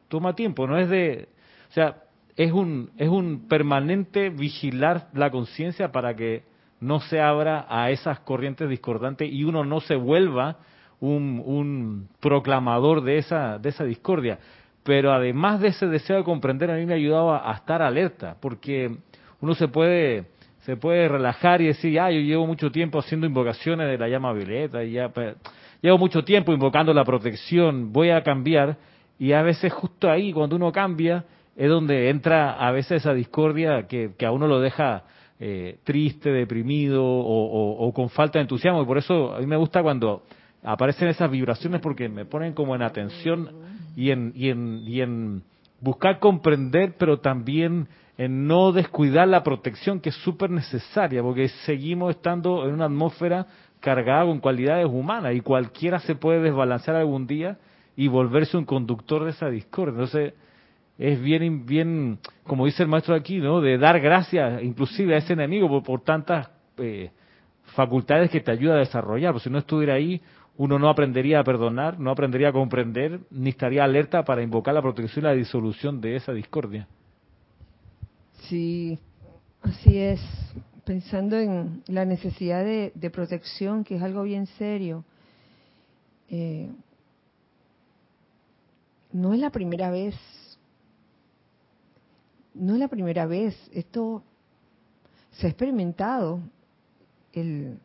Toma 0.08 0.34
tiempo, 0.34 0.66
no 0.66 0.78
es 0.78 0.88
de. 0.88 1.28
O 1.70 1.72
sea, 1.72 2.02
es 2.36 2.52
un, 2.52 2.90
es 2.96 3.08
un 3.08 3.46
permanente 3.48 4.30
vigilar 4.30 5.08
la 5.14 5.30
conciencia 5.30 5.92
para 5.92 6.14
que 6.14 6.42
no 6.80 7.00
se 7.00 7.20
abra 7.20 7.66
a 7.68 7.90
esas 7.90 8.20
corrientes 8.20 8.68
discordantes 8.68 9.32
y 9.32 9.44
uno 9.44 9.64
no 9.64 9.80
se 9.80 9.96
vuelva 9.96 10.58
un, 11.00 11.42
un 11.44 12.08
proclamador 12.20 13.02
de 13.02 13.18
esa, 13.18 13.58
de 13.58 13.70
esa 13.70 13.84
discordia. 13.84 14.38
Pero 14.82 15.12
además 15.12 15.60
de 15.60 15.68
ese 15.68 15.86
deseo 15.86 16.18
de 16.18 16.24
comprender, 16.24 16.70
a 16.70 16.76
mí 16.76 16.86
me 16.86 16.92
ha 16.92 16.96
ayudado 16.96 17.34
a 17.34 17.52
estar 17.52 17.82
alerta, 17.82 18.36
porque 18.40 18.96
uno 19.40 19.54
se 19.54 19.68
puede 19.68 20.26
se 20.66 20.76
puede 20.76 21.06
relajar 21.06 21.62
y 21.62 21.68
decir, 21.68 21.98
ah, 22.00 22.10
yo 22.10 22.18
llevo 22.18 22.44
mucho 22.44 22.72
tiempo 22.72 22.98
haciendo 22.98 23.24
invocaciones 23.24 23.86
de 23.86 23.96
la 23.96 24.08
llama 24.08 24.32
violeta, 24.32 24.82
y 24.82 24.92
ya, 24.92 25.12
llevo 25.80 25.96
mucho 25.96 26.24
tiempo 26.24 26.52
invocando 26.52 26.92
la 26.92 27.04
protección, 27.04 27.92
voy 27.92 28.10
a 28.10 28.24
cambiar, 28.24 28.76
y 29.16 29.30
a 29.30 29.42
veces 29.42 29.72
justo 29.72 30.10
ahí, 30.10 30.32
cuando 30.32 30.56
uno 30.56 30.72
cambia, 30.72 31.24
es 31.54 31.68
donde 31.68 32.10
entra 32.10 32.54
a 32.54 32.72
veces 32.72 33.02
esa 33.02 33.14
discordia 33.14 33.86
que, 33.86 34.12
a 34.26 34.32
uno 34.32 34.48
lo 34.48 34.58
deja 34.58 35.04
eh, 35.38 35.78
triste, 35.84 36.32
deprimido 36.32 37.04
o, 37.04 37.92
con 37.94 38.08
falta 38.10 38.40
de 38.40 38.42
entusiasmo, 38.42 38.82
y 38.82 38.86
por 38.86 38.98
eso 38.98 39.36
a 39.36 39.38
mí 39.38 39.46
me 39.46 39.56
gusta 39.56 39.84
cuando 39.84 40.24
aparecen 40.64 41.06
esas 41.06 41.30
vibraciones 41.30 41.80
porque 41.80 42.08
me 42.08 42.24
ponen 42.24 42.54
como 42.54 42.74
en 42.74 42.82
atención 42.82 43.50
y 43.94 44.10
en, 44.10 44.32
y 44.34 44.48
en, 44.48 44.82
y 44.84 45.00
en 45.00 45.42
buscar 45.80 46.18
comprender, 46.18 46.96
pero 46.98 47.20
también 47.20 47.86
en 48.18 48.46
no 48.46 48.72
descuidar 48.72 49.28
la 49.28 49.42
protección 49.42 50.00
que 50.00 50.08
es 50.08 50.16
súper 50.16 50.50
necesaria, 50.50 51.22
porque 51.22 51.48
seguimos 51.66 52.14
estando 52.14 52.66
en 52.66 52.74
una 52.74 52.86
atmósfera 52.86 53.46
cargada 53.80 54.24
con 54.24 54.40
cualidades 54.40 54.86
humanas 54.86 55.34
y 55.34 55.40
cualquiera 55.40 55.98
se 56.00 56.14
puede 56.14 56.40
desbalancear 56.40 56.96
algún 56.96 57.26
día 57.26 57.58
y 57.94 58.08
volverse 58.08 58.56
un 58.56 58.64
conductor 58.64 59.24
de 59.24 59.30
esa 59.30 59.48
discordia. 59.48 59.92
Entonces, 59.92 60.34
es 60.98 61.20
bien, 61.20 61.66
bien, 61.66 62.18
como 62.44 62.64
dice 62.66 62.82
el 62.82 62.88
maestro 62.88 63.14
aquí, 63.14 63.38
¿no? 63.38 63.60
De 63.60 63.76
dar 63.76 64.00
gracias 64.00 64.62
inclusive 64.62 65.14
a 65.14 65.18
ese 65.18 65.34
enemigo 65.34 65.82
por, 65.82 66.00
tantas 66.00 66.50
eh, 66.78 67.10
facultades 67.74 68.30
que 68.30 68.40
te 68.40 68.50
ayuda 68.50 68.76
a 68.76 68.78
desarrollar. 68.78 69.32
Porque 69.32 69.44
si 69.44 69.50
no 69.50 69.58
estuviera 69.58 69.94
ahí, 69.94 70.22
uno 70.56 70.78
no 70.78 70.88
aprendería 70.88 71.40
a 71.40 71.44
perdonar, 71.44 71.98
no 71.98 72.10
aprendería 72.10 72.48
a 72.48 72.52
comprender, 72.52 73.20
ni 73.30 73.50
estaría 73.50 73.84
alerta 73.84 74.24
para 74.24 74.42
invocar 74.42 74.72
la 74.72 74.80
protección 74.80 75.24
y 75.24 75.28
la 75.28 75.34
disolución 75.34 76.00
de 76.00 76.16
esa 76.16 76.32
discordia. 76.32 76.88
Sí, 78.48 78.98
así 79.62 79.98
es. 79.98 80.20
Pensando 80.84 81.36
en 81.36 81.82
la 81.88 82.04
necesidad 82.04 82.64
de, 82.64 83.10
protección, 83.10 83.82
que 83.82 83.96
es 83.96 84.02
algo 84.02 84.22
bien 84.22 84.46
serio. 84.58 85.04
Eh, 86.28 86.70
no 89.12 89.34
es 89.34 89.40
la 89.40 89.50
primera 89.50 89.90
vez. 89.90 90.14
No 92.54 92.74
es 92.74 92.78
la 92.78 92.88
primera 92.88 93.26
vez. 93.26 93.56
Esto 93.72 94.22
se 95.32 95.46
ha 95.46 95.50
experimentado. 95.50 96.40
El, 97.32 97.78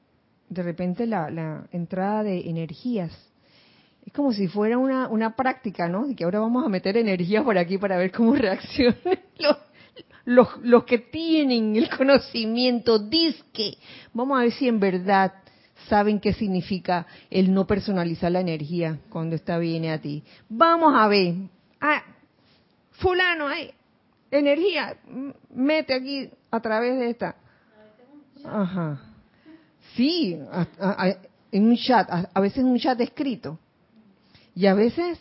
de 0.50 0.64
repente 0.64 1.08
la, 1.08 1.32
la 1.32 1.68
entrada 1.72 2.22
de 2.22 2.50
energías. 2.50 3.12
Es 4.06 4.14
como 4.14 4.32
si 4.32 4.48
fuera 4.48 4.78
una, 4.78 5.08
una 5.08 5.36
práctica, 5.36 5.88
¿no? 5.88 6.08
Y 6.08 6.14
que 6.14 6.24
ahora 6.24 6.40
vamos 6.40 6.64
a 6.66 6.70
meter 6.70 6.98
energía 6.98 7.44
por 7.44 7.58
aquí 7.58 7.80
para 7.80 7.98
ver 7.98 8.12
cómo 8.12 8.36
reaccionan 8.36 9.20
los, 9.40 9.58
los, 10.26 10.48
los 10.62 10.84
que 10.84 11.00
tienen 11.00 11.76
el 11.76 11.90
conocimiento, 11.90 13.00
disque, 13.00 13.78
vamos 14.14 14.40
a 14.40 14.44
ver 14.44 14.52
si 14.52 14.68
en 14.68 14.80
verdad 14.80 15.34
saben 15.88 16.20
qué 16.20 16.34
significa 16.34 17.06
el 17.30 17.54
no 17.54 17.66
personalizar 17.66 18.32
la 18.32 18.42
energía 18.42 19.00
cuando 19.10 19.36
esta 19.36 19.58
viene 19.58 19.92
a 19.92 20.00
ti. 20.00 20.24
Vamos 20.48 20.94
a 20.96 21.08
ver, 21.08 21.36
ah, 21.80 22.04
fulano, 22.92 23.48
hay 23.48 23.72
energía, 24.30 24.98
mete 25.54 25.94
aquí 25.94 26.30
a 26.50 26.60
través 26.60 26.98
de 26.98 27.10
esta. 27.10 27.36
Ajá. 28.44 29.02
Sí, 29.96 30.38
en 31.52 31.66
un 31.66 31.78
chat, 31.78 32.08
a 32.34 32.40
veces 32.40 32.60
en 32.60 32.68
un 32.68 32.80
chat 32.80 33.00
escrito. 33.02 33.60
Y 34.56 34.66
a 34.66 34.74
veces, 34.74 35.20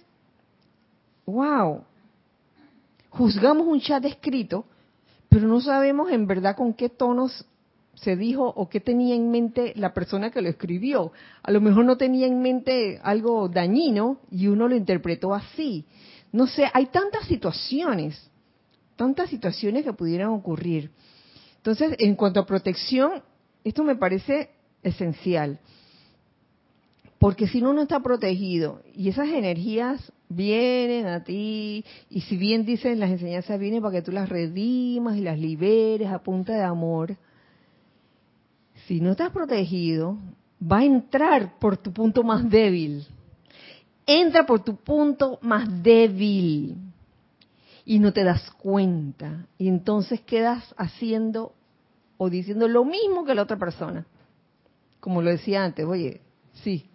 wow, 1.27 1.85
juzgamos 3.11 3.67
un 3.67 3.81
chat 3.81 4.05
escrito 4.05 4.65
pero 5.31 5.47
no 5.47 5.61
sabemos 5.61 6.11
en 6.11 6.27
verdad 6.27 6.57
con 6.57 6.75
qué 6.75 6.89
tonos 6.89 7.47
se 7.95 8.17
dijo 8.17 8.47
o 8.49 8.69
qué 8.69 8.81
tenía 8.81 9.15
en 9.15 9.31
mente 9.31 9.73
la 9.77 9.95
persona 9.95 10.31
que 10.31 10.43
lo 10.43 10.49
escribió. 10.49 11.13
A 11.43 11.53
lo 11.53 11.61
mejor 11.61 11.85
no 11.85 11.97
tenía 11.97 12.27
en 12.27 12.43
mente 12.43 12.99
algo 13.03 13.49
dañino 13.49 14.19
y 14.31 14.49
uno 14.49 14.69
lo 14.69 14.75
interpretó 14.75 15.33
así. 15.33 15.87
No 16.33 16.47
sé, 16.47 16.69
hay 16.73 16.87
tantas 16.87 17.27
situaciones, 17.27 18.29
tantas 18.97 19.31
situaciones 19.31 19.85
que 19.85 19.93
pudieran 19.93 20.31
ocurrir. 20.31 20.91
Entonces, 21.59 21.95
en 21.99 22.17
cuanto 22.17 22.41
a 22.41 22.47
protección, 22.47 23.23
esto 23.63 23.85
me 23.85 23.97
parece 23.97 24.51
esencial. 24.83 25.61
Porque 27.21 27.47
si 27.49 27.59
uno 27.59 27.75
no 27.75 27.83
está 27.83 28.01
protegido 28.01 28.81
y 28.95 29.11
esas 29.11 29.29
energías 29.29 30.11
vienen 30.31 31.07
a 31.07 31.23
ti, 31.23 31.85
y 32.09 32.23
si 32.23 32.39
bien 32.39 32.65
dicen 32.65 32.99
las 32.99 33.11
enseñanzas, 33.11 33.61
vienen 33.61 33.83
para 33.83 33.93
que 33.93 34.03
tú 34.03 34.11
las 34.11 34.31
redimas 34.31 35.19
y 35.19 35.21
las 35.21 35.39
liberes 35.39 36.09
a 36.09 36.23
punta 36.23 36.55
de 36.55 36.63
amor, 36.63 37.15
si 38.87 39.03
no 39.03 39.11
estás 39.11 39.33
protegido, 39.33 40.17
va 40.61 40.79
a 40.79 40.85
entrar 40.87 41.59
por 41.59 41.77
tu 41.77 41.93
punto 41.93 42.23
más 42.23 42.49
débil. 42.49 43.07
Entra 44.07 44.47
por 44.47 44.65
tu 44.65 44.77
punto 44.77 45.39
más 45.43 45.69
débil 45.83 46.79
y 47.85 47.99
no 47.99 48.15
te 48.15 48.25
das 48.25 48.51
cuenta. 48.53 49.47
Y 49.59 49.69
entonces 49.69 50.23
quedas 50.23 50.75
haciendo 50.79 51.53
o 52.17 52.31
diciendo 52.31 52.67
lo 52.67 52.87
mismo 52.87 53.27
que 53.27 53.35
la 53.35 53.43
otra 53.43 53.59
persona. 53.59 54.07
Como 55.01 55.21
lo 55.21 55.29
decía 55.29 55.63
antes, 55.63 55.85
oye, 55.85 56.23
sí, 56.65 56.87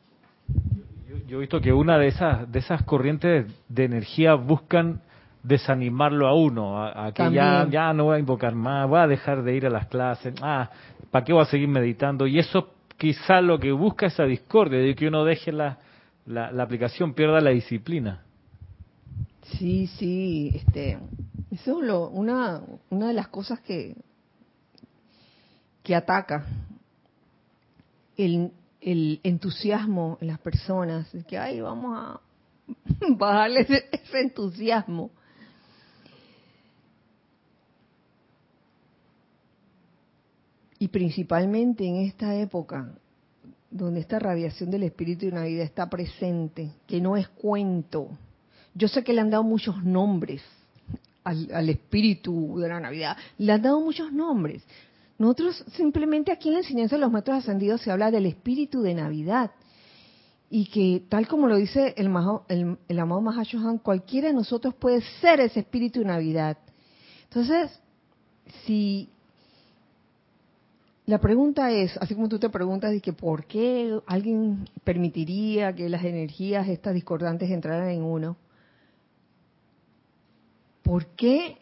yo 1.27 1.37
he 1.37 1.41
visto 1.41 1.59
que 1.59 1.73
una 1.73 1.97
de 1.97 2.07
esas 2.07 2.51
de 2.51 2.59
esas 2.59 2.83
corrientes 2.83 3.47
de 3.67 3.83
energía 3.83 4.35
buscan 4.35 5.01
desanimarlo 5.43 6.27
a 6.27 6.33
uno, 6.33 6.83
a, 6.83 7.11
que 7.13 7.31
ya, 7.31 7.67
ya 7.69 7.93
no 7.93 8.05
voy 8.05 8.17
a 8.17 8.19
invocar 8.19 8.55
más, 8.55 8.89
voy 8.89 8.99
a 8.99 9.07
dejar 9.07 9.43
de 9.43 9.55
ir 9.55 9.65
a 9.67 9.69
las 9.69 9.87
clases, 9.87 10.33
ah, 10.41 10.71
¿para 11.11 11.23
qué 11.23 11.33
voy 11.33 11.43
a 11.43 11.45
seguir 11.45 11.67
meditando? 11.67 12.25
Y 12.25 12.39
eso 12.39 12.73
quizá 12.97 13.41
lo 13.41 13.59
que 13.59 13.71
busca 13.71 14.07
esa 14.07 14.23
discordia, 14.23 14.79
de 14.79 14.95
que 14.95 15.07
uno 15.07 15.23
deje 15.23 15.51
la, 15.51 15.77
la, 16.25 16.63
aplicación, 16.63 17.13
pierda 17.13 17.41
la 17.41 17.51
disciplina. 17.51 18.23
Sí, 19.43 19.85
sí, 19.85 20.51
este, 20.55 20.97
eso 21.51 21.79
es 21.79 21.87
lo, 21.87 22.09
una, 22.09 22.61
una 22.89 23.07
de 23.09 23.13
las 23.13 23.27
cosas 23.27 23.59
que, 23.59 23.95
que 25.83 25.93
ataca 25.93 26.47
el, 28.17 28.51
el 28.85 29.19
entusiasmo 29.23 30.19
en 30.21 30.27
las 30.27 30.37
personas, 30.37 31.07
que, 31.27 31.39
ay, 31.39 31.59
vamos 31.59 31.97
a 31.97 32.21
bajarle 33.17 33.61
ese, 33.61 34.19
entusiasmo. 34.21 35.09
Y 40.77 40.87
principalmente 40.89 41.83
en 41.83 41.95
esta 41.95 42.35
época, 42.35 42.93
donde 43.71 44.01
esta 44.01 44.19
radiación 44.19 44.69
del 44.69 44.83
espíritu 44.83 45.25
de 45.25 45.31
Navidad 45.31 45.63
está 45.63 45.89
presente, 45.89 46.69
que 46.85 47.01
no 47.01 47.17
es 47.17 47.27
cuento. 47.29 48.09
Yo 48.75 48.87
sé 48.87 49.03
que 49.03 49.13
le 49.13 49.21
han 49.21 49.31
dado 49.31 49.43
muchos 49.43 49.83
nombres 49.83 50.43
al, 51.23 51.49
al 51.51 51.69
espíritu 51.69 52.59
de 52.59 52.67
la 52.69 52.79
Navidad, 52.79 53.17
le 53.39 53.51
han 53.51 53.63
dado 53.63 53.79
muchos 53.79 54.13
nombres, 54.13 54.61
nosotros 55.17 55.63
simplemente 55.73 56.31
aquí 56.31 56.49
en 56.49 56.55
la 56.55 56.59
enseñanza 56.59 56.95
de 56.95 57.01
los 57.01 57.11
maestros 57.11 57.37
ascendidos 57.37 57.81
se 57.81 57.91
habla 57.91 58.11
del 58.11 58.25
espíritu 58.25 58.81
de 58.81 58.93
Navidad. 58.93 59.51
Y 60.49 60.67
que 60.67 61.03
tal 61.09 61.27
como 61.27 61.47
lo 61.47 61.55
dice 61.55 61.93
el, 61.97 62.11
el, 62.49 62.77
el 62.87 62.99
amado 62.99 63.21
Mahashohan, 63.21 63.79
cualquiera 63.79 64.27
de 64.27 64.33
nosotros 64.33 64.73
puede 64.75 65.01
ser 65.21 65.39
ese 65.39 65.61
espíritu 65.61 65.99
de 65.99 66.05
Navidad. 66.05 66.57
Entonces, 67.29 67.79
si 68.65 69.09
la 71.05 71.19
pregunta 71.19 71.71
es, 71.71 71.95
así 71.97 72.15
como 72.15 72.29
tú 72.29 72.39
te 72.39 72.49
preguntas, 72.49 72.91
de 72.91 72.99
que 72.99 73.13
por 73.13 73.45
qué 73.45 73.99
alguien 74.07 74.67
permitiría 74.83 75.73
que 75.73 75.87
las 75.87 76.03
energías 76.03 76.67
estas 76.67 76.93
discordantes 76.93 77.49
entraran 77.51 77.89
en 77.89 78.03
uno, 78.03 78.37
¿por 80.83 81.05
qué 81.07 81.57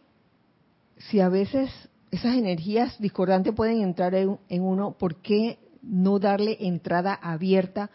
si 0.98 1.20
a 1.20 1.30
veces 1.30 1.70
esas 2.14 2.36
energías 2.36 3.00
discordantes 3.00 3.56
pueden 3.56 3.82
entrar 3.82 4.14
en, 4.14 4.38
uno, 4.50 4.92
¿por 4.92 5.16
qué 5.16 5.58
no 5.82 6.20
darle 6.20 6.58
entrada 6.60 7.16
abierta 7.16 7.90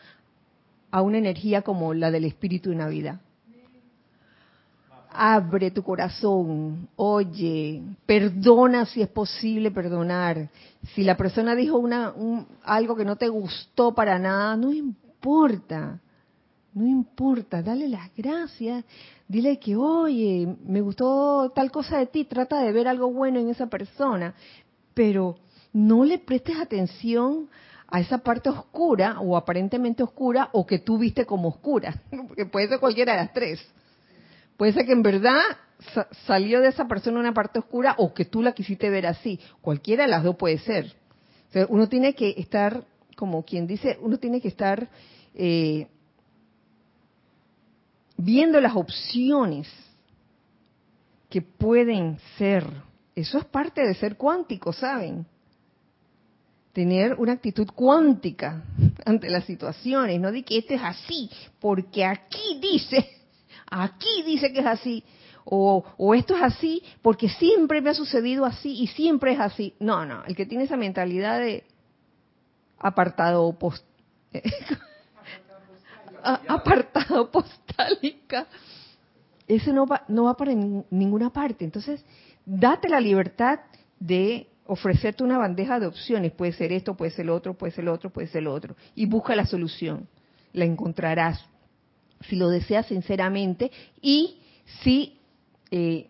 a 0.90 1.02
una 1.02 1.18
energía 1.18 1.62
como 1.62 1.94
la 1.94 2.10
del 2.10 2.24
espíritu 2.24 2.70
de 2.70 2.76
Navidad? 2.76 3.20
Abre 5.10 5.70
tu 5.70 5.84
corazón, 5.84 6.88
oye, 6.96 7.80
perdona 8.06 8.86
si 8.86 9.02
es 9.02 9.08
posible 9.08 9.70
perdonar. 9.70 10.48
Si 10.94 11.04
la 11.04 11.16
persona 11.16 11.54
dijo 11.54 11.78
una, 11.78 12.12
algo 12.64 12.96
que 12.96 13.04
no 13.04 13.14
te 13.14 13.28
gustó 13.28 13.94
para 13.94 14.18
nada, 14.18 14.56
no 14.56 14.72
importa, 14.72 16.00
no 16.78 16.86
importa, 16.86 17.62
dale 17.62 17.88
las 17.88 18.10
gracias 18.16 18.84
dile 19.28 19.58
que, 19.58 19.76
oye, 19.76 20.56
me 20.64 20.80
gustó 20.80 21.52
tal 21.54 21.70
cosa 21.70 21.98
de 21.98 22.06
ti, 22.06 22.24
trata 22.24 22.60
de 22.60 22.72
ver 22.72 22.88
algo 22.88 23.12
bueno 23.12 23.38
en 23.38 23.50
esa 23.50 23.66
persona, 23.66 24.34
pero 24.94 25.36
no 25.72 26.04
le 26.04 26.18
prestes 26.18 26.56
atención 26.56 27.48
a 27.86 28.00
esa 28.00 28.18
parte 28.18 28.48
oscura 28.48 29.20
o 29.20 29.36
aparentemente 29.36 30.02
oscura 30.02 30.48
o 30.52 30.66
que 30.66 30.78
tú 30.78 30.98
viste 30.98 31.26
como 31.26 31.48
oscura, 31.48 32.02
porque 32.26 32.46
puede 32.46 32.68
ser 32.68 32.80
cualquiera 32.80 33.12
de 33.12 33.18
las 33.18 33.32
tres. 33.32 33.60
Puede 34.56 34.72
ser 34.72 34.86
que 34.86 34.92
en 34.92 35.02
verdad 35.02 35.40
salió 36.26 36.60
de 36.60 36.68
esa 36.68 36.88
persona 36.88 37.20
una 37.20 37.32
parte 37.32 37.60
oscura 37.60 37.94
o 37.98 38.12
que 38.12 38.24
tú 38.24 38.42
la 38.42 38.52
quisiste 38.52 38.90
ver 38.90 39.06
así. 39.06 39.38
Cualquiera 39.60 40.04
de 40.04 40.10
las 40.10 40.24
dos 40.24 40.34
puede 40.34 40.58
ser. 40.58 40.96
uno 41.68 41.88
tiene 41.88 42.14
que 42.14 42.34
estar, 42.38 42.84
como 43.14 43.44
quien 43.44 43.68
dice, 43.68 43.96
uno 44.00 44.18
tiene 44.18 44.40
que 44.40 44.48
estar 44.48 44.88
eh, 45.34 45.86
viendo 48.18 48.60
las 48.60 48.76
opciones 48.76 49.68
que 51.30 51.40
pueden 51.40 52.18
ser. 52.36 52.64
Eso 53.14 53.38
es 53.38 53.44
parte 53.46 53.86
de 53.86 53.94
ser 53.94 54.16
cuántico, 54.16 54.72
¿saben? 54.72 55.24
Tener 56.72 57.14
una 57.14 57.32
actitud 57.32 57.68
cuántica 57.74 58.64
ante 59.06 59.30
las 59.30 59.44
situaciones, 59.44 60.20
no 60.20 60.30
de 60.30 60.42
que 60.42 60.58
este 60.58 60.74
es 60.74 60.82
así, 60.82 61.30
porque 61.60 62.04
aquí 62.04 62.58
dice, 62.60 63.08
aquí 63.70 64.22
dice 64.26 64.52
que 64.52 64.60
es 64.60 64.66
así, 64.66 65.04
o, 65.50 65.82
o, 65.96 66.14
esto 66.14 66.36
es 66.36 66.42
así 66.42 66.82
porque 67.00 67.30
siempre 67.30 67.80
me 67.80 67.88
ha 67.88 67.94
sucedido 67.94 68.44
así 68.44 68.82
y 68.82 68.86
siempre 68.88 69.32
es 69.32 69.40
así. 69.40 69.74
No, 69.80 70.04
no, 70.04 70.22
el 70.26 70.36
que 70.36 70.44
tiene 70.44 70.64
esa 70.64 70.76
mentalidad 70.76 71.40
de 71.40 71.64
apartado 72.78 73.58
post, 73.58 73.82
apartado 76.22 77.30
postálica, 77.32 78.46
eso 79.46 79.72
no 79.72 79.86
va, 79.86 80.04
no 80.08 80.24
va 80.24 80.36
para 80.36 80.52
ninguna 80.54 81.30
parte. 81.30 81.64
Entonces, 81.64 82.04
date 82.44 82.88
la 82.88 83.00
libertad 83.00 83.60
de 83.98 84.48
ofrecerte 84.66 85.24
una 85.24 85.38
bandeja 85.38 85.80
de 85.80 85.86
opciones. 85.86 86.32
Puede 86.32 86.52
ser 86.52 86.72
esto, 86.72 86.94
puede 86.94 87.10
ser 87.10 87.26
lo 87.26 87.34
otro, 87.34 87.54
puede 87.54 87.72
ser 87.72 87.84
lo 87.84 87.92
otro, 87.92 88.10
puede 88.10 88.28
ser 88.28 88.42
lo 88.42 88.52
otro. 88.52 88.76
Y 88.94 89.06
busca 89.06 89.34
la 89.34 89.46
solución. 89.46 90.06
La 90.52 90.64
encontrarás 90.64 91.44
si 92.22 92.36
lo 92.36 92.48
deseas 92.48 92.86
sinceramente 92.86 93.70
y 94.00 94.38
si 94.82 95.18
eh, 95.70 96.08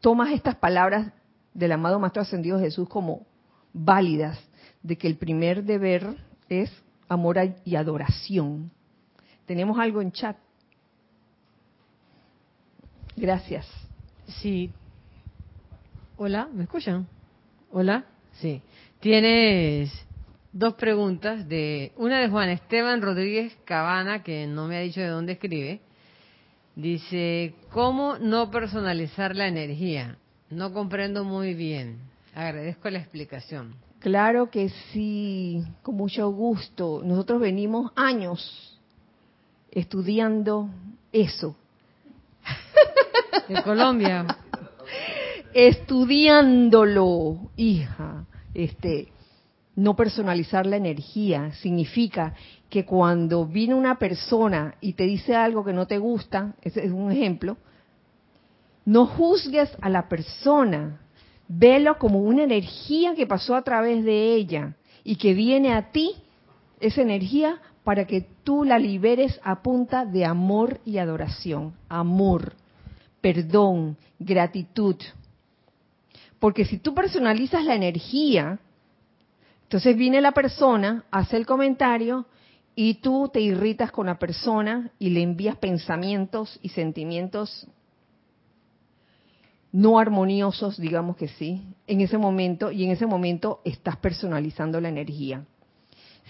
tomas 0.00 0.32
estas 0.32 0.56
palabras 0.56 1.12
del 1.54 1.72
amado 1.72 1.98
Maestro 1.98 2.22
Ascendido 2.22 2.58
Jesús 2.60 2.88
como 2.88 3.26
válidas, 3.72 4.38
de 4.82 4.96
que 4.96 5.08
el 5.08 5.16
primer 5.16 5.64
deber 5.64 6.16
es 6.48 6.70
amor 7.08 7.38
y 7.64 7.76
adoración. 7.76 8.70
Tenemos 9.46 9.78
algo 9.78 10.02
en 10.02 10.12
chat. 10.12 10.36
Gracias. 13.16 13.66
Sí. 14.26 14.70
Hola, 16.16 16.48
¿me 16.52 16.64
escuchan? 16.64 17.06
Hola. 17.70 18.04
Sí. 18.32 18.60
Tienes 19.00 19.90
dos 20.52 20.74
preguntas 20.74 21.48
de 21.48 21.92
una 21.96 22.18
de 22.18 22.28
Juan 22.28 22.48
Esteban 22.48 23.00
Rodríguez 23.00 23.56
Cabana 23.64 24.22
que 24.22 24.46
no 24.46 24.66
me 24.66 24.76
ha 24.76 24.80
dicho 24.80 25.00
de 25.00 25.08
dónde 25.08 25.34
escribe. 25.34 25.80
Dice, 26.74 27.54
¿cómo 27.70 28.18
no 28.18 28.50
personalizar 28.50 29.34
la 29.36 29.46
energía? 29.46 30.18
No 30.50 30.72
comprendo 30.72 31.24
muy 31.24 31.54
bien. 31.54 31.98
Agradezco 32.34 32.90
la 32.90 32.98
explicación. 32.98 33.76
Claro 34.00 34.50
que 34.50 34.68
sí, 34.92 35.64
con 35.82 35.96
mucho 35.96 36.28
gusto. 36.30 37.00
Nosotros 37.02 37.40
venimos 37.40 37.92
años 37.96 38.75
estudiando 39.70 40.68
eso. 41.12 41.56
De 43.48 43.62
Colombia. 43.62 44.26
Estudiándolo, 45.52 47.50
hija. 47.56 48.26
Este, 48.54 49.08
no 49.74 49.94
personalizar 49.94 50.66
la 50.66 50.76
energía 50.76 51.52
significa 51.54 52.34
que 52.70 52.84
cuando 52.84 53.46
viene 53.46 53.74
una 53.74 53.98
persona 53.98 54.74
y 54.80 54.94
te 54.94 55.04
dice 55.04 55.36
algo 55.36 55.64
que 55.64 55.72
no 55.72 55.86
te 55.86 55.98
gusta, 55.98 56.54
ese 56.62 56.84
es 56.84 56.90
un 56.90 57.12
ejemplo, 57.12 57.56
no 58.84 59.06
juzgues 59.06 59.70
a 59.80 59.88
la 59.88 60.08
persona, 60.08 61.00
Velo 61.48 61.96
como 61.98 62.20
una 62.20 62.42
energía 62.42 63.14
que 63.14 63.26
pasó 63.26 63.54
a 63.54 63.62
través 63.62 64.04
de 64.04 64.34
ella 64.34 64.74
y 65.04 65.16
que 65.16 65.32
viene 65.32 65.74
a 65.74 65.92
ti, 65.92 66.16
esa 66.80 67.02
energía, 67.02 67.60
para 67.86 68.04
que 68.04 68.22
tú 68.42 68.64
la 68.64 68.80
liberes 68.80 69.38
a 69.44 69.62
punta 69.62 70.04
de 70.04 70.24
amor 70.24 70.80
y 70.84 70.98
adoración. 70.98 71.72
Amor, 71.88 72.54
perdón, 73.20 73.96
gratitud. 74.18 74.96
Porque 76.40 76.64
si 76.64 76.78
tú 76.78 76.96
personalizas 76.96 77.64
la 77.64 77.76
energía, 77.76 78.58
entonces 79.62 79.96
viene 79.96 80.20
la 80.20 80.32
persona, 80.32 81.04
hace 81.12 81.36
el 81.36 81.46
comentario 81.46 82.26
y 82.74 82.94
tú 82.94 83.30
te 83.32 83.40
irritas 83.40 83.92
con 83.92 84.06
la 84.06 84.18
persona 84.18 84.90
y 84.98 85.10
le 85.10 85.22
envías 85.22 85.54
pensamientos 85.54 86.58
y 86.62 86.70
sentimientos 86.70 87.68
no 89.70 90.00
armoniosos, 90.00 90.76
digamos 90.76 91.16
que 91.16 91.28
sí, 91.28 91.62
en 91.86 92.00
ese 92.00 92.18
momento, 92.18 92.72
y 92.72 92.82
en 92.82 92.90
ese 92.90 93.06
momento 93.06 93.60
estás 93.64 93.96
personalizando 93.98 94.80
la 94.80 94.88
energía. 94.88 95.44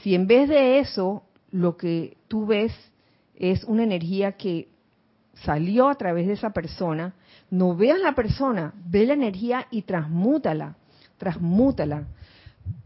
Si 0.02 0.14
en 0.14 0.26
vez 0.26 0.50
de 0.50 0.80
eso 0.80 1.22
lo 1.56 1.76
que 1.76 2.18
tú 2.28 2.46
ves 2.46 2.72
es 3.34 3.64
una 3.64 3.82
energía 3.82 4.32
que 4.32 4.68
salió 5.32 5.88
a 5.88 5.94
través 5.94 6.26
de 6.26 6.34
esa 6.34 6.50
persona, 6.50 7.14
no 7.50 7.74
veas 7.74 7.98
la 7.98 8.14
persona, 8.14 8.74
ve 8.86 9.06
la 9.06 9.14
energía 9.14 9.66
y 9.70 9.82
transmútala, 9.82 10.76
transmútala. 11.16 12.06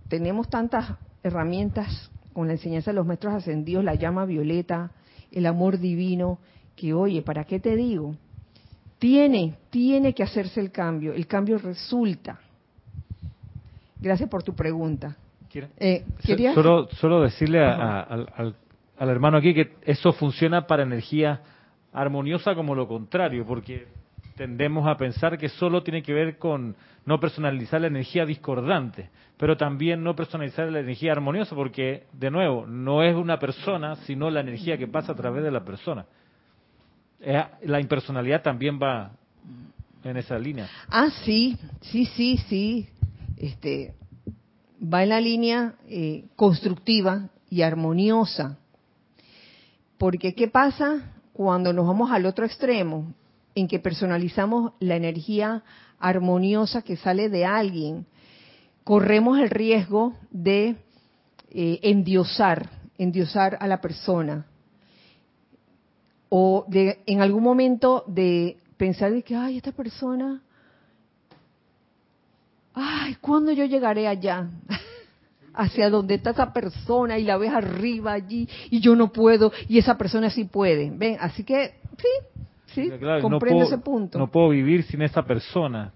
Tenemos 0.08 0.48
tantas 0.48 0.92
herramientas 1.24 2.10
con 2.32 2.46
la 2.46 2.52
enseñanza 2.52 2.92
de 2.92 2.96
los 2.96 3.06
maestros 3.06 3.34
ascendidos, 3.34 3.84
la 3.84 3.96
llama 3.96 4.24
violeta, 4.24 4.92
el 5.32 5.46
amor 5.46 5.78
divino, 5.78 6.38
que 6.76 6.94
oye, 6.94 7.22
¿para 7.22 7.44
qué 7.44 7.58
te 7.58 7.74
digo? 7.74 8.14
Tiene, 9.00 9.56
tiene 9.70 10.14
que 10.14 10.22
hacerse 10.22 10.60
el 10.60 10.70
cambio. 10.70 11.12
El 11.12 11.26
cambio 11.26 11.58
resulta. 11.58 12.38
Gracias 14.00 14.28
por 14.28 14.44
tu 14.44 14.54
pregunta. 14.54 15.16
Eh, 15.76 16.04
solo, 16.54 16.88
solo, 16.92 17.22
decirle 17.22 17.64
al, 17.64 18.54
hermano 18.98 19.38
aquí 19.38 19.54
que 19.54 19.72
eso 19.82 20.12
funciona 20.12 20.66
para 20.66 20.82
energía 20.82 21.40
armoniosa 21.92 22.54
como 22.54 22.74
lo 22.74 22.86
contrario, 22.86 23.44
porque 23.46 23.88
tendemos 24.36 24.86
a 24.86 24.96
pensar 24.96 25.36
que 25.38 25.48
solo 25.48 25.82
tiene 25.82 26.02
que 26.02 26.12
ver 26.12 26.38
con 26.38 26.76
no 27.04 27.18
personalizar 27.18 27.80
la 27.80 27.88
energía 27.88 28.24
discordante, 28.24 29.10
pero 29.36 29.56
también 29.56 30.02
no 30.02 30.14
personalizar 30.14 30.70
la 30.70 30.80
energía 30.80 31.12
armoniosa, 31.12 31.54
porque, 31.54 32.04
de 32.12 32.30
nuevo, 32.30 32.66
no 32.66 33.02
es 33.02 33.14
una 33.14 33.38
persona, 33.38 33.96
sino 34.06 34.30
la 34.30 34.40
energía 34.40 34.78
que 34.78 34.86
pasa 34.86 35.12
a 35.12 35.16
través 35.16 35.42
de 35.42 35.50
la 35.50 35.64
persona. 35.64 36.06
Eh, 37.20 37.42
la 37.64 37.80
impersonalidad 37.80 38.42
también 38.42 38.78
va 38.80 39.10
en 40.04 40.16
esa 40.16 40.38
línea. 40.38 40.68
Ah, 40.88 41.08
sí, 41.24 41.58
sí, 41.80 42.06
sí, 42.06 42.38
sí. 42.48 42.88
Este, 43.36 43.94
va 44.82 45.02
en 45.02 45.10
la 45.10 45.20
línea 45.20 45.74
eh, 45.88 46.24
constructiva 46.36 47.28
y 47.48 47.62
armoniosa. 47.62 48.58
Porque 49.98 50.34
¿qué 50.34 50.48
pasa 50.48 51.12
cuando 51.32 51.72
nos 51.72 51.86
vamos 51.86 52.10
al 52.10 52.26
otro 52.26 52.46
extremo? 52.46 53.12
En 53.54 53.68
que 53.68 53.78
personalizamos 53.78 54.72
la 54.80 54.96
energía 54.96 55.62
armoniosa 55.98 56.82
que 56.82 56.96
sale 56.96 57.28
de 57.28 57.44
alguien. 57.44 58.06
Corremos 58.84 59.38
el 59.38 59.50
riesgo 59.50 60.14
de 60.30 60.76
eh, 61.50 61.80
endiosar, 61.82 62.70
endiosar 62.96 63.58
a 63.60 63.66
la 63.66 63.80
persona 63.80 64.46
o 66.30 66.64
de 66.68 67.02
en 67.06 67.20
algún 67.20 67.42
momento 67.42 68.04
de 68.06 68.56
pensar 68.78 69.12
de 69.12 69.22
que, 69.22 69.36
ay, 69.36 69.58
esta 69.58 69.72
persona, 69.72 70.40
ay, 72.80 73.16
¿cuándo 73.20 73.52
yo 73.52 73.64
llegaré 73.64 74.08
allá? 74.08 74.48
Hacia 75.54 75.90
donde 75.90 76.14
está 76.14 76.30
esa 76.30 76.52
persona 76.52 77.18
y 77.18 77.24
la 77.24 77.36
ves 77.36 77.52
arriba 77.52 78.12
allí 78.12 78.48
y 78.70 78.80
yo 78.80 78.94
no 78.94 79.12
puedo 79.12 79.52
y 79.68 79.78
esa 79.78 79.98
persona 79.98 80.30
sí 80.30 80.44
puede. 80.44 80.90
Ven, 80.90 81.16
así 81.20 81.44
que 81.44 81.74
sí, 81.98 82.44
sí, 82.66 82.92
comprendo 83.20 83.64
ese 83.64 83.78
punto. 83.78 84.18
No 84.18 84.30
puedo 84.30 84.50
vivir 84.50 84.84
sin 84.84 85.02
esa 85.02 85.22
persona, 85.22 85.92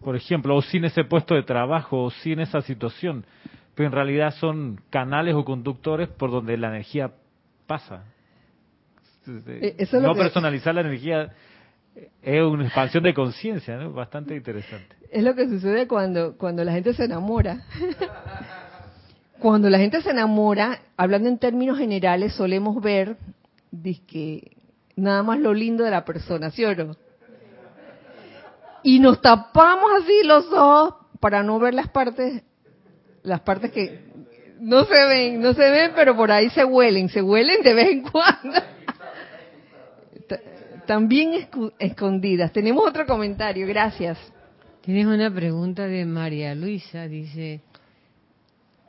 por 0.00 0.16
ejemplo, 0.16 0.56
o 0.56 0.62
sin 0.62 0.84
ese 0.84 1.04
puesto 1.04 1.34
de 1.34 1.44
trabajo, 1.44 2.04
o 2.04 2.10
sin 2.10 2.40
esa 2.40 2.60
situación. 2.60 3.24
Pero 3.76 3.86
en 3.86 3.92
realidad 3.92 4.34
son 4.34 4.80
canales 4.90 5.36
o 5.36 5.44
conductores 5.44 6.08
por 6.08 6.32
donde 6.32 6.56
la 6.56 6.68
energía 6.68 7.12
pasa. 7.68 8.02
Eh, 9.28 9.86
no 9.92 10.14
personalizar 10.14 10.74
la 10.74 10.80
energía 10.80 11.32
es 12.22 12.42
una 12.42 12.64
expansión 12.64 13.04
de 13.04 13.14
conciencia, 13.14 13.76
¿no? 13.76 13.92
Bastante 13.92 14.34
interesante. 14.34 14.97
Es 15.10 15.22
lo 15.22 15.34
que 15.34 15.48
sucede 15.48 15.86
cuando, 15.86 16.36
cuando 16.36 16.64
la 16.64 16.72
gente 16.72 16.94
se 16.94 17.04
enamora. 17.04 17.62
cuando 19.38 19.70
la 19.70 19.78
gente 19.78 20.02
se 20.02 20.10
enamora, 20.10 20.80
hablando 20.96 21.28
en 21.28 21.38
términos 21.38 21.78
generales, 21.78 22.34
solemos 22.34 22.82
ver 22.82 23.16
que 24.06 24.56
nada 24.96 25.22
más 25.22 25.38
lo 25.38 25.54
lindo 25.54 25.84
de 25.84 25.90
la 25.90 26.04
persona, 26.04 26.50
¿sí 26.50 26.64
o 26.64 26.74
no? 26.74 26.96
Y 28.82 29.00
nos 29.00 29.20
tapamos 29.20 29.90
así 30.02 30.22
los 30.24 30.46
ojos 30.52 30.94
para 31.20 31.42
no 31.42 31.58
ver 31.58 31.74
las 31.74 31.88
partes, 31.88 32.42
las 33.22 33.40
partes 33.40 33.72
que 33.72 34.08
no 34.60 34.84
se 34.84 35.06
ven, 35.06 35.40
no 35.40 35.54
se 35.54 35.70
ven, 35.70 35.92
pero 35.94 36.16
por 36.16 36.32
ahí 36.32 36.50
se 36.50 36.64
huelen, 36.64 37.08
se 37.08 37.22
huelen 37.22 37.62
de 37.62 37.74
vez 37.74 37.90
en 37.90 38.02
cuando 38.02 38.58
también 40.86 41.48
escondidas. 41.78 42.52
Tenemos 42.52 42.86
otro 42.86 43.06
comentario, 43.06 43.66
gracias. 43.66 44.18
Tienes 44.88 45.04
una 45.04 45.30
pregunta 45.30 45.86
de 45.86 46.06
María 46.06 46.54
Luisa, 46.54 47.08
dice, 47.08 47.60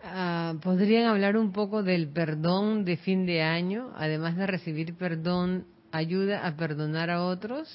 ah, 0.02 0.54
¿podrían 0.64 1.08
hablar 1.08 1.36
un 1.36 1.52
poco 1.52 1.84
del 1.84 2.08
perdón 2.08 2.86
de 2.86 2.96
fin 2.96 3.26
de 3.26 3.42
año? 3.42 3.92
Además 3.98 4.38
de 4.38 4.48
recibir 4.48 4.96
perdón, 4.96 5.66
¿ayuda 5.92 6.48
a 6.48 6.56
perdonar 6.56 7.10
a 7.10 7.26
otros? 7.26 7.68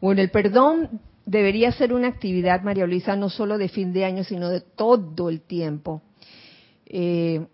Bueno, 0.00 0.22
el 0.22 0.30
perdón 0.30 1.02
debería 1.26 1.70
ser 1.72 1.92
una 1.92 2.08
actividad, 2.08 2.62
María 2.62 2.86
Luisa, 2.86 3.14
no 3.14 3.28
solo 3.28 3.58
de 3.58 3.68
fin 3.68 3.92
de 3.92 4.06
año, 4.06 4.24
sino 4.24 4.48
de 4.48 4.62
todo 4.62 5.28
el 5.28 5.42
tiempo. 5.42 6.00
Eh, 6.86 7.46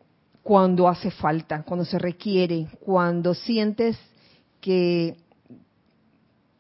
cuando 0.45 0.87
hace 0.87 1.11
falta, 1.11 1.65
cuando 1.65 1.85
se 1.85 1.99
requiere, 1.99 2.69
cuando 2.79 3.35
sientes 3.35 3.99
que 4.61 5.17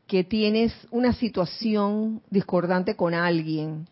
que 0.07 0.25
tienes 0.25 0.73
una 0.91 1.13
situación 1.13 2.23
discordante 2.31 2.95
con 2.95 3.15
alguien, 3.15 3.89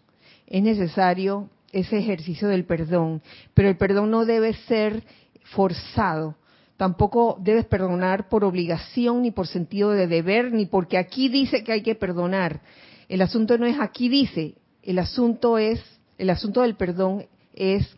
es 0.47 0.63
necesario 0.63 1.51
ese 1.73 1.99
ejercicio 1.99 2.49
del 2.49 2.65
perdón, 2.65 3.23
pero 3.53 3.69
el 3.69 3.77
perdón 3.77 4.11
no 4.11 4.25
debe 4.25 4.55
ser 4.55 5.03
forzado. 5.45 6.37
Tampoco 6.77 7.39
debes 7.41 7.67
perdonar 7.67 8.29
por 8.29 8.45
obligación, 8.45 9.23
ni 9.23 9.31
por 9.31 9.47
sentido 9.47 9.91
de 9.91 10.07
deber, 10.07 10.53
ni 10.53 10.67
porque 10.67 10.99
aquí 10.99 11.29
dice 11.29 11.63
que 11.65 11.73
hay 11.73 11.83
que 11.83 11.95
perdonar. 11.95 12.63
El 13.09 13.23
asunto 13.23 13.59
no 13.59 13.67
es 13.67 13.79
aquí 13.81 14.09
dice, 14.09 14.55
el 14.83 14.99
asunto 14.99 15.59
es, 15.59 15.81
el 16.19 16.31
asunto 16.31 16.63
del 16.63 16.77
perdón 16.77 17.27
es 17.53 17.97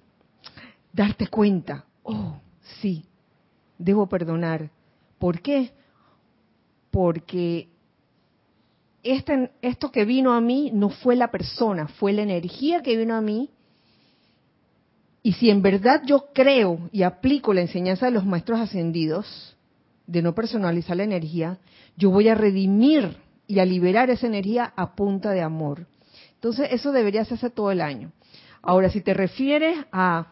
darte 0.92 1.26
cuenta, 1.26 1.84
oh, 2.02 2.38
sí, 2.80 3.04
debo 3.78 4.08
perdonar. 4.08 4.70
¿Por 5.18 5.40
qué? 5.40 5.72
Porque 6.90 7.68
este, 9.12 9.50
esto 9.62 9.90
que 9.90 10.04
vino 10.04 10.32
a 10.32 10.40
mí 10.40 10.70
no 10.72 10.90
fue 10.90 11.16
la 11.16 11.30
persona, 11.30 11.88
fue 11.88 12.12
la 12.12 12.22
energía 12.22 12.82
que 12.82 12.96
vino 12.96 13.14
a 13.14 13.20
mí. 13.20 13.50
Y 15.22 15.32
si 15.34 15.50
en 15.50 15.62
verdad 15.62 16.02
yo 16.06 16.26
creo 16.32 16.88
y 16.92 17.02
aplico 17.02 17.52
la 17.52 17.60
enseñanza 17.60 18.06
de 18.06 18.12
los 18.12 18.24
maestros 18.24 18.60
ascendidos, 18.60 19.56
de 20.06 20.22
no 20.22 20.34
personalizar 20.34 20.96
la 20.96 21.04
energía, 21.04 21.58
yo 21.96 22.10
voy 22.10 22.28
a 22.28 22.34
redimir 22.34 23.16
y 23.48 23.58
a 23.58 23.64
liberar 23.64 24.10
esa 24.10 24.26
energía 24.26 24.72
a 24.76 24.94
punta 24.94 25.30
de 25.32 25.42
amor. 25.42 25.86
Entonces, 26.34 26.68
eso 26.70 26.92
debería 26.92 27.22
hacerse 27.22 27.50
todo 27.50 27.70
el 27.70 27.80
año. 27.80 28.12
Ahora, 28.62 28.90
si 28.90 29.00
te 29.00 29.14
refieres 29.14 29.78
a 29.92 30.28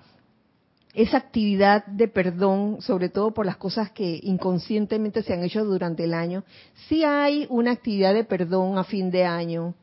esa 0.95 1.17
actividad 1.19 1.85
de 1.87 2.07
perdón, 2.07 2.81
sobre 2.81 3.09
todo 3.09 3.35
por 3.35 3.45
las 3.45 3.57
cosas 3.57 3.91
que 3.91 4.21
inconscientemente 4.23 5.25
se 5.25 5.33
han 5.33 5.43
hecho 5.43 5.65
durante 5.65 6.05
el 6.05 6.15
año, 6.15 6.45
sí 6.89 7.03
hay 7.03 7.47
una 7.51 7.73
actividad 7.73 8.15
de 8.15 8.25
perdón 8.25 8.79
a 8.79 8.85
fin 8.85 9.11
de 9.11 9.25
año. 9.25 9.75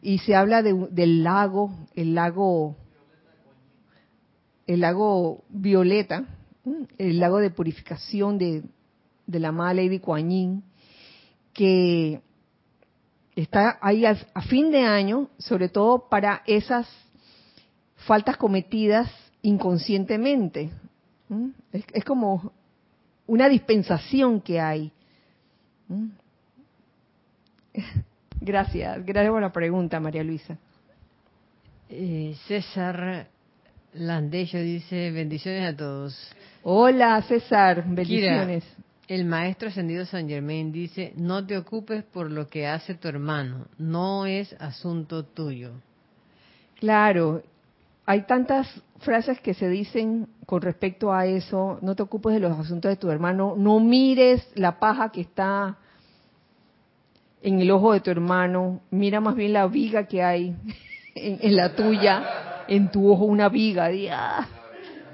Y 0.00 0.18
se 0.18 0.34
habla 0.34 0.62
del 0.62 1.22
lago, 1.22 1.72
el 1.94 2.14
lago, 2.14 2.76
el 4.66 4.80
lago 4.80 5.44
Violeta, 5.48 6.24
el 6.96 7.18
lago 7.18 7.38
de 7.38 7.50
purificación 7.50 8.38
de, 8.38 8.62
la 9.26 9.48
amada 9.48 9.74
Lady 9.74 9.98
Kuan 9.98 10.62
que 11.52 12.20
está 13.34 13.78
ahí 13.80 14.04
a 14.04 14.42
fin 14.48 14.70
de 14.70 14.82
año, 14.82 15.28
sobre 15.38 15.68
todo 15.68 16.08
para 16.08 16.42
esas 16.46 16.88
faltas 18.06 18.36
cometidas 18.36 19.08
inconscientemente. 19.42 20.70
Es, 21.72 22.04
como 22.04 22.52
una 23.26 23.48
dispensación 23.48 24.40
que 24.40 24.60
hay. 24.60 24.92
Gracias, 28.40 29.06
gracias 29.06 29.30
por 29.30 29.40
la 29.40 29.52
pregunta, 29.52 30.00
María 30.00 30.24
Luisa. 30.24 30.58
Eh, 31.88 32.34
César 32.48 33.28
Landello 33.94 34.60
dice, 34.60 35.12
bendiciones 35.12 35.72
a 35.72 35.76
todos. 35.76 36.34
Hola 36.64 37.22
César, 37.22 37.84
bendiciones. 37.86 38.64
el 39.06 39.26
maestro 39.26 39.68
ascendido 39.68 40.06
San 40.06 40.28
Germain 40.28 40.72
dice, 40.72 41.12
no 41.16 41.46
te 41.46 41.56
ocupes 41.56 42.02
por 42.02 42.30
lo 42.30 42.48
que 42.48 42.66
hace 42.66 42.94
tu 42.94 43.06
hermano, 43.06 43.66
no 43.78 44.26
es 44.26 44.52
asunto 44.54 45.24
tuyo. 45.24 45.72
Claro, 46.80 47.42
hay 48.06 48.22
tantas 48.22 48.68
frases 49.00 49.40
que 49.40 49.54
se 49.54 49.68
dicen 49.68 50.28
con 50.46 50.62
respecto 50.62 51.12
a 51.12 51.26
eso, 51.26 51.78
no 51.82 51.94
te 51.94 52.02
ocupes 52.02 52.34
de 52.34 52.40
los 52.40 52.58
asuntos 52.58 52.88
de 52.88 52.96
tu 52.96 53.10
hermano, 53.10 53.54
no 53.56 53.80
mires 53.80 54.46
la 54.54 54.78
paja 54.78 55.10
que 55.10 55.22
está 55.22 55.76
en 57.42 57.60
el 57.60 57.70
ojo 57.70 57.92
de 57.92 58.00
tu 58.00 58.10
hermano, 58.10 58.80
mira 58.90 59.20
más 59.20 59.34
bien 59.34 59.52
la 59.52 59.66
viga 59.66 60.06
que 60.06 60.22
hay 60.22 60.54
en, 61.14 61.56
la 61.56 61.74
tuya, 61.74 62.64
en 62.68 62.90
tu 62.90 63.10
ojo 63.10 63.24
una 63.24 63.48
viga, 63.48 63.90
ah". 64.12 64.46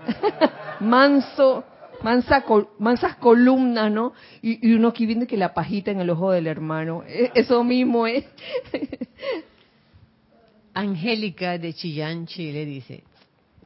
manso, 0.80 1.64
mansa, 2.02 2.44
mansas 2.78 3.16
columnas, 3.16 3.90
¿no? 3.90 4.12
Y, 4.42 4.72
uno 4.72 4.88
aquí 4.88 5.06
viendo 5.06 5.26
que 5.26 5.36
la 5.36 5.52
pajita 5.52 5.90
en 5.90 6.00
el 6.00 6.10
ojo 6.10 6.30
del 6.30 6.46
hermano, 6.46 7.02
e, 7.06 7.30
eso 7.34 7.64
mismo 7.64 8.06
es. 8.06 8.24
Angélica 10.78 11.58
de 11.58 11.74
Chillán, 11.74 12.28
Chile 12.28 12.64
dice, 12.64 13.02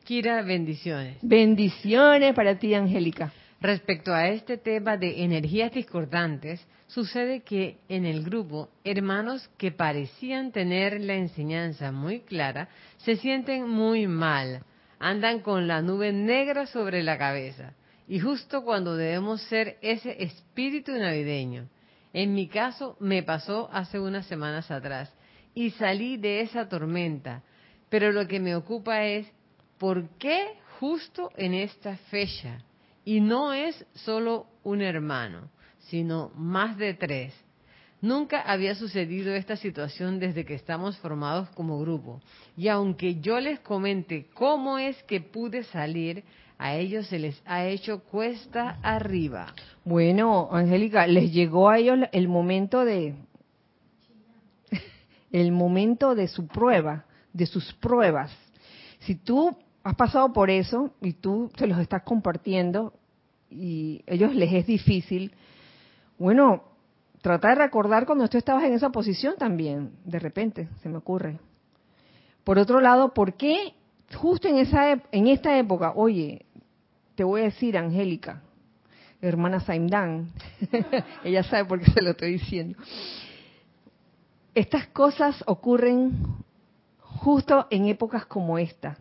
Kira, 0.02 0.40
bendiciones. 0.40 1.18
Bendiciones 1.20 2.34
para 2.34 2.58
ti, 2.58 2.72
Angélica. 2.72 3.30
Respecto 3.60 4.14
a 4.14 4.28
este 4.28 4.56
tema 4.56 4.96
de 4.96 5.22
energías 5.22 5.72
discordantes, 5.72 6.66
sucede 6.86 7.42
que 7.42 7.76
en 7.90 8.06
el 8.06 8.24
grupo 8.24 8.70
hermanos 8.82 9.46
que 9.58 9.72
parecían 9.72 10.52
tener 10.52 11.02
la 11.02 11.12
enseñanza 11.16 11.92
muy 11.92 12.20
clara 12.20 12.70
se 12.96 13.16
sienten 13.16 13.68
muy 13.68 14.06
mal, 14.06 14.62
andan 14.98 15.40
con 15.40 15.68
la 15.68 15.82
nube 15.82 16.14
negra 16.14 16.64
sobre 16.64 17.02
la 17.02 17.18
cabeza, 17.18 17.74
y 18.08 18.20
justo 18.20 18.64
cuando 18.64 18.96
debemos 18.96 19.42
ser 19.42 19.76
ese 19.82 20.16
espíritu 20.24 20.92
navideño. 20.92 21.68
En 22.14 22.32
mi 22.32 22.48
caso 22.48 22.96
me 23.00 23.22
pasó 23.22 23.68
hace 23.70 24.00
unas 24.00 24.24
semanas 24.24 24.70
atrás 24.70 25.12
y 25.54 25.70
salí 25.70 26.16
de 26.16 26.40
esa 26.40 26.68
tormenta, 26.68 27.42
pero 27.88 28.12
lo 28.12 28.26
que 28.26 28.40
me 28.40 28.56
ocupa 28.56 29.04
es 29.04 29.26
¿por 29.78 30.08
qué 30.18 30.54
justo 30.80 31.30
en 31.36 31.54
esta 31.54 31.96
fecha? 32.10 32.58
Y 33.04 33.20
no 33.20 33.52
es 33.52 33.84
solo 33.94 34.46
un 34.62 34.80
hermano, 34.80 35.50
sino 35.78 36.30
más 36.36 36.76
de 36.76 36.94
tres. 36.94 37.34
Nunca 38.00 38.40
había 38.40 38.74
sucedido 38.74 39.32
esta 39.32 39.56
situación 39.56 40.18
desde 40.18 40.44
que 40.44 40.54
estamos 40.54 40.96
formados 40.98 41.48
como 41.50 41.78
grupo. 41.78 42.20
Y 42.56 42.68
aunque 42.68 43.20
yo 43.20 43.38
les 43.38 43.60
comente 43.60 44.26
cómo 44.34 44.78
es 44.78 45.00
que 45.04 45.20
pude 45.20 45.62
salir, 45.64 46.24
a 46.58 46.74
ellos 46.74 47.06
se 47.06 47.18
les 47.18 47.40
ha 47.44 47.64
hecho 47.66 48.04
cuesta 48.04 48.78
arriba. 48.82 49.54
Bueno, 49.84 50.48
Angélica, 50.50 51.06
les 51.06 51.32
llegó 51.32 51.68
a 51.68 51.78
ellos 51.78 51.98
el 52.12 52.28
momento 52.28 52.84
de 52.84 53.14
el 55.32 55.50
momento 55.50 56.14
de 56.14 56.28
su 56.28 56.46
prueba, 56.46 57.06
de 57.32 57.46
sus 57.46 57.72
pruebas. 57.74 58.30
Si 59.00 59.16
tú 59.16 59.56
has 59.82 59.96
pasado 59.96 60.32
por 60.32 60.50
eso 60.50 60.90
y 61.00 61.14
tú 61.14 61.50
se 61.56 61.66
los 61.66 61.78
estás 61.78 62.02
compartiendo 62.02 62.92
y 63.50 64.02
ellos 64.06 64.34
les 64.34 64.52
es 64.52 64.66
difícil, 64.66 65.32
bueno, 66.18 66.62
trata 67.20 67.48
de 67.48 67.54
recordar 67.56 68.06
cuando 68.06 68.28
tú 68.28 68.38
estabas 68.38 68.64
en 68.64 68.74
esa 68.74 68.90
posición 68.90 69.34
también, 69.38 69.92
de 70.04 70.18
repente, 70.18 70.68
se 70.82 70.88
me 70.88 70.98
ocurre. 70.98 71.38
Por 72.44 72.58
otro 72.58 72.80
lado, 72.80 73.12
¿por 73.14 73.34
qué 73.34 73.74
justo 74.14 74.48
en, 74.48 74.58
esa, 74.58 75.00
en 75.10 75.26
esta 75.26 75.58
época, 75.58 75.92
oye, 75.94 76.44
te 77.14 77.24
voy 77.24 77.42
a 77.42 77.44
decir, 77.44 77.76
Angélica, 77.76 78.42
hermana 79.20 79.60
Saimdan, 79.60 80.32
ella 81.24 81.42
sabe 81.44 81.64
por 81.64 81.80
qué 81.80 81.90
se 81.90 82.02
lo 82.02 82.10
estoy 82.10 82.32
diciendo, 82.32 82.78
estas 84.54 84.86
cosas 84.88 85.42
ocurren 85.46 86.44
justo 86.98 87.66
en 87.70 87.86
épocas 87.86 88.26
como 88.26 88.58
esta 88.58 88.98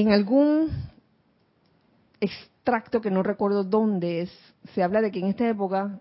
en 0.00 0.12
algún 0.12 0.68
extracto 2.20 3.00
que 3.00 3.10
no 3.10 3.22
recuerdo 3.22 3.64
dónde 3.64 4.22
es, 4.22 4.54
se 4.74 4.82
habla 4.82 5.00
de 5.00 5.10
que 5.10 5.20
en 5.20 5.28
esta 5.28 5.48
época 5.48 6.00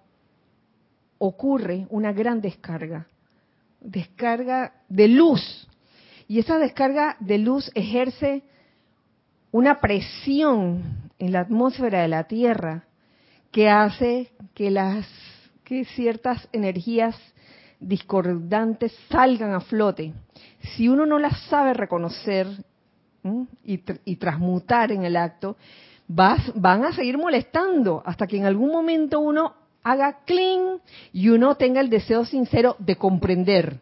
ocurre 1.17 1.87
una 1.89 2.11
gran 2.11 2.41
descarga, 2.41 3.07
descarga 3.79 4.73
de 4.89 5.07
luz. 5.07 5.67
Y 6.27 6.39
esa 6.39 6.57
descarga 6.57 7.15
de 7.21 7.37
luz 7.37 7.71
ejerce 7.73 8.43
una 9.51 9.79
presión 9.79 11.09
en 11.17 11.31
la 11.31 11.41
atmósfera 11.41 12.01
de 12.01 12.07
la 12.09 12.25
Tierra 12.25 12.83
que 13.51 13.69
hace 13.69 14.33
que 14.53 14.71
las 14.71 15.05
que 15.65 15.83
ciertas 15.83 16.47
energías 16.53 17.15
discordantes 17.79 18.95
salgan 19.09 19.53
a 19.53 19.59
flote. 19.59 20.13
Si 20.75 20.87
uno 20.87 21.05
no 21.05 21.19
las 21.19 21.41
sabe 21.45 21.73
reconocer 21.73 22.47
y, 23.63 24.15
transmutar 24.15 24.91
en 24.91 25.03
el 25.03 25.17
acto, 25.17 25.57
van 26.07 26.85
a 26.85 26.93
seguir 26.93 27.17
molestando 27.17 28.03
hasta 28.05 28.27
que 28.27 28.37
en 28.37 28.45
algún 28.45 28.71
momento 28.71 29.19
uno 29.19 29.55
haga 29.83 30.19
clean 30.25 30.79
y 31.11 31.29
uno 31.29 31.55
tenga 31.55 31.81
el 31.81 31.89
deseo 31.89 32.25
sincero 32.25 32.75
de 32.79 32.95
comprender. 32.95 33.81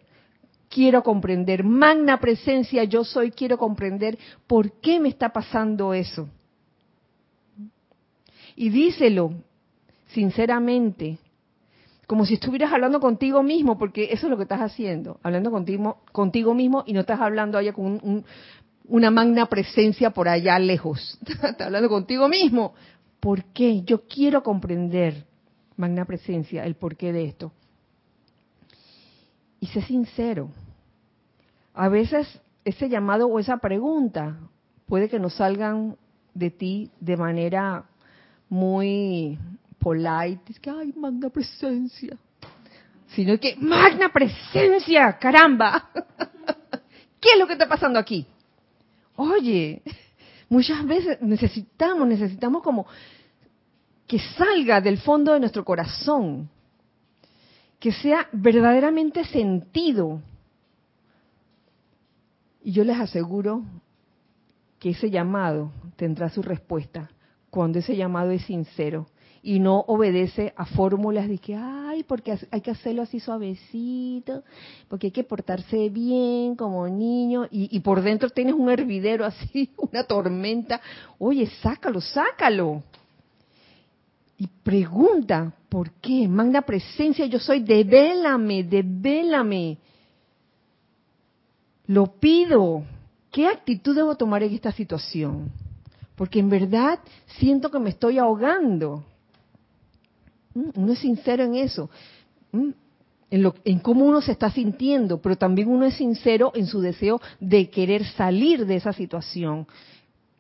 Quiero 0.70 1.04
comprender, 1.04 1.64
magna 1.64 2.20
presencia, 2.20 2.84
yo 2.86 3.04
soy, 3.04 3.30
quiero 3.30 3.58
comprender 3.58 4.18
por 4.48 4.72
qué 4.80 5.00
me 5.00 5.10
está 5.10 5.30
pasando 5.30 5.94
eso. 5.94 6.28
Y 8.56 8.70
díselo 8.70 9.34
sinceramente, 10.08 11.18
como 12.14 12.28
si 12.28 12.36
estuvieras 12.36 12.72
hablando 12.72 13.00
contigo 13.00 13.42
mismo, 13.42 13.76
porque 13.76 14.10
eso 14.12 14.28
es 14.28 14.30
lo 14.30 14.38
que 14.38 14.44
estás 14.44 14.62
haciendo, 14.62 15.20
hablando 15.24 15.50
contigo, 15.50 15.98
contigo 16.12 16.54
mismo 16.54 16.84
y 16.86 16.94
no 16.94 17.00
estás 17.00 17.20
hablando 17.20 17.58
allá 17.58 17.74
con 17.74 17.86
un, 17.88 18.24
una 18.86 19.10
magna 19.10 19.48
presencia 19.48 20.12
por 20.12 20.30
allá 20.30 20.60
lejos. 20.60 21.18
Está 21.26 21.66
hablando 21.66 21.90
contigo 21.90 22.30
mismo. 22.30 22.76
¿Por 23.20 23.46
qué? 23.46 23.82
Yo 23.82 24.04
quiero 24.08 24.44
comprender, 24.44 25.26
magna 25.76 26.06
presencia, 26.06 26.64
el 26.66 26.76
porqué 26.76 27.12
de 27.12 27.26
esto. 27.26 27.52
Y 29.60 29.66
sé 29.66 29.82
sincero. 29.82 30.52
A 31.74 31.90
veces 31.90 32.28
ese 32.64 32.90
llamado 32.90 33.26
o 33.26 33.40
esa 33.40 33.58
pregunta 33.58 34.38
puede 34.86 35.10
que 35.10 35.18
no 35.18 35.32
salgan 35.32 35.98
de 36.36 36.52
ti 36.52 36.92
de 37.00 37.18
manera 37.18 37.86
muy 38.50 39.40
polite, 39.84 40.52
es 40.52 40.60
que, 40.60 40.70
ay, 40.70 40.94
magna 40.96 41.30
presencia. 41.30 42.18
Sino 43.10 43.38
que, 43.38 43.56
magna 43.58 44.12
presencia, 44.12 45.18
caramba. 45.20 45.90
¿Qué 47.20 47.34
es 47.34 47.40
lo 47.40 47.46
que 47.46 47.54
está 47.54 47.68
pasando 47.68 48.00
aquí? 48.00 48.26
Oye, 49.18 49.84
muchas 50.50 50.86
veces 50.86 51.22
necesitamos, 51.22 52.08
necesitamos 52.08 52.64
como 52.64 52.88
que 54.08 54.20
salga 54.20 54.82
del 54.82 54.98
fondo 54.98 55.34
de 55.34 55.40
nuestro 55.40 55.64
corazón, 55.64 56.50
que 57.80 57.92
sea 57.92 58.28
verdaderamente 58.32 59.26
sentido. 59.26 60.22
Y 62.64 62.72
yo 62.72 62.84
les 62.84 63.00
aseguro 63.00 63.64
que 64.80 64.92
ese 64.92 65.10
llamado 65.10 65.72
tendrá 65.98 66.30
su 66.30 66.42
respuesta 66.42 67.12
cuando 67.50 67.80
ese 67.80 67.96
llamado 67.96 68.32
es 68.32 68.44
sincero 68.44 69.08
y 69.46 69.60
no 69.60 69.82
obedece 69.88 70.54
a 70.56 70.66
fórmulas 70.66 71.28
de 71.28 71.38
que, 71.38 71.54
ay, 71.54 72.04
porque 72.04 72.40
hay 72.50 72.62
que 72.62 72.72
hacerlo 72.72 73.02
así 73.02 73.20
suavecito, 73.20 74.42
porque 74.88 75.08
hay 75.08 75.12
que 75.12 75.26
portarse 75.26 75.90
bien 75.90 76.56
como 76.56 76.88
niño, 76.88 77.48
y, 77.52 77.78
por 77.82 78.02
dentro 78.02 78.30
tienes 78.30 78.56
un 78.56 78.70
hervidero 78.70 79.26
así, 79.26 79.70
una 79.78 80.06
tormenta. 80.06 80.80
Oye, 81.20 81.48
sácalo, 81.62 82.00
sácalo. 82.00 82.84
Y 84.38 84.48
pregunta, 84.48 85.52
¿por 85.68 85.92
qué? 85.92 86.26
Magna 86.28 86.62
presencia, 86.62 87.26
yo 87.26 87.38
soy, 87.38 87.60
devélame, 87.60 88.64
devélame. 88.64 89.78
Lo 91.88 92.08
pido. 92.08 92.84
¿Qué 93.30 93.48
actitud 93.48 93.94
debo 93.94 94.16
tomar 94.16 94.42
en 94.44 94.54
esta 94.54 94.72
situación? 94.72 95.52
Porque 96.16 96.40
en 96.40 96.50
verdad 96.50 97.00
siento 97.40 97.70
que 97.70 97.80
me 97.80 97.90
estoy 97.90 98.20
ahogando. 98.20 99.04
Mm, 100.54 100.70
uno 100.76 100.94
es 100.94 101.00
sincero 101.00 101.44
en 101.44 101.56
eso, 101.56 101.90
mm, 102.52 102.70
en, 103.32 103.44
lo, 103.44 103.56
en 103.66 103.80
cómo 103.80 104.06
uno 104.06 104.22
se 104.22 104.32
está 104.32 104.52
sintiendo, 104.52 105.22
pero 105.22 105.36
también 105.36 105.68
uno 105.68 105.86
es 105.86 105.96
sincero 105.96 106.52
en 106.56 106.68
su 106.68 106.82
deseo 106.82 107.20
de 107.40 107.70
querer 107.70 108.06
salir 108.06 108.66
de 108.66 108.76
esa 108.76 108.94
situación 108.94 109.68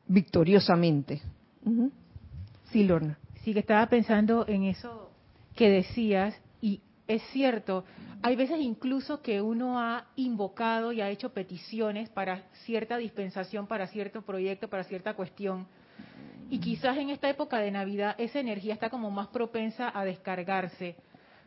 victoriosamente. 0.07 1.22
Sí, 2.72 2.84
Lorna. 2.84 3.18
Sí, 3.44 3.53
que 3.53 3.60
estaba 3.60 3.88
pensando 3.88 4.45
en 4.48 4.64
eso 4.64 5.10
que 5.56 5.69
decías 5.69 6.35
y 6.61 6.81
es 7.07 7.22
cierto. 7.31 7.84
Hay 8.22 8.35
veces 8.35 8.60
incluso 8.61 9.22
que 9.22 9.41
uno 9.41 9.80
ha 9.80 10.06
invocado 10.15 10.91
y 10.91 11.02
ha 11.02 11.10
hecho 11.10 11.34
peticiones 11.34 12.10
para 12.10 12.44
cierta 12.65 12.98
dispensación, 12.98 13.68
para 13.68 13.88
cierto 13.88 14.22
proyecto, 14.22 14.69
para 14.69 14.84
cierta 14.84 15.14
cuestión. 15.14 15.68
Y 16.49 16.60
quizás 16.60 16.98
en 16.98 17.10
esta 17.10 17.30
época 17.30 17.60
de 17.60 17.72
Navidad 17.72 18.15
esa 18.18 18.40
energía 18.40 18.74
está 18.74 18.90
como 18.90 19.11
más 19.11 19.28
propensa 19.28 19.91
a 19.94 20.06
descargarse. 20.06 20.95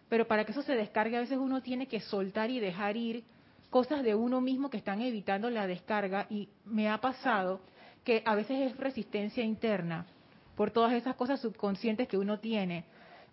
Pero 0.09 0.27
para 0.27 0.45
que 0.45 0.53
eso 0.53 0.63
se 0.63 0.75
descargue 0.75 1.17
a 1.17 1.21
veces 1.21 1.39
uno 1.39 1.63
tiene 1.63 1.87
que 1.87 2.01
soltar 2.01 2.51
y 2.51 2.61
dejar 2.61 2.97
ir 2.97 3.25
cosas 3.71 4.03
de 4.03 4.15
uno 4.15 4.41
mismo 4.41 4.71
que 4.71 4.77
están 4.77 5.03
evitando 5.03 5.51
la 5.51 5.67
descarga. 5.67 6.27
Y 6.31 6.49
me 6.65 6.89
ha 6.89 6.99
pasado 6.99 7.61
que 8.05 8.23
a 8.25 8.35
veces 8.35 8.71
es 8.71 8.77
resistencia 8.77 9.45
interna 9.45 10.07
por 10.57 10.71
todas 10.71 10.93
esas 10.93 11.17
cosas 11.17 11.41
subconscientes 11.41 12.09
que 12.09 12.17
uno 12.17 12.39
tiene. 12.39 12.85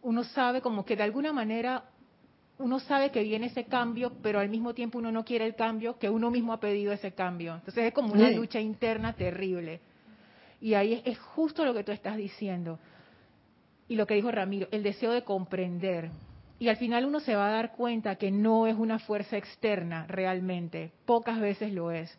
Uno 0.01 0.23
sabe 0.23 0.61
como 0.61 0.83
que 0.83 0.95
de 0.95 1.03
alguna 1.03 1.31
manera 1.31 1.85
uno 2.59 2.79
sabe 2.79 3.11
que 3.11 3.23
viene 3.23 3.47
ese 3.47 3.65
cambio, 3.65 4.13
pero 4.21 4.39
al 4.39 4.49
mismo 4.49 4.73
tiempo 4.73 4.99
uno 4.99 5.11
no 5.11 5.25
quiere 5.25 5.45
el 5.45 5.55
cambio, 5.55 5.97
que 5.97 6.09
uno 6.09 6.29
mismo 6.29 6.53
ha 6.53 6.59
pedido 6.59 6.91
ese 6.91 7.13
cambio. 7.13 7.55
Entonces 7.55 7.85
es 7.85 7.93
como 7.93 8.13
una 8.13 8.29
lucha 8.29 8.59
interna 8.59 9.13
terrible. 9.13 9.81
Y 10.63 10.73
ahí 10.73 11.03
es, 11.05 11.19
justo 11.19 11.63
lo 11.63 11.75
que 11.75 11.83
tú 11.83 11.91
estás 11.91 12.17
diciendo. 12.17 12.79
Y 13.87 13.95
lo 13.95 14.07
que 14.07 14.15
dijo 14.15 14.31
Ramiro, 14.31 14.67
el 14.71 14.81
deseo 14.81 15.11
de 15.11 15.23
comprender. 15.23 16.09
Y 16.57 16.69
al 16.69 16.77
final 16.77 17.05
uno 17.05 17.19
se 17.19 17.35
va 17.35 17.49
a 17.49 17.51
dar 17.51 17.73
cuenta 17.73 18.15
que 18.15 18.31
no 18.31 18.65
es 18.65 18.75
una 18.75 18.97
fuerza 18.97 19.37
externa 19.37 20.07
realmente. 20.07 20.91
Pocas 21.05 21.39
veces 21.39 21.71
lo 21.73 21.91
es. 21.91 22.17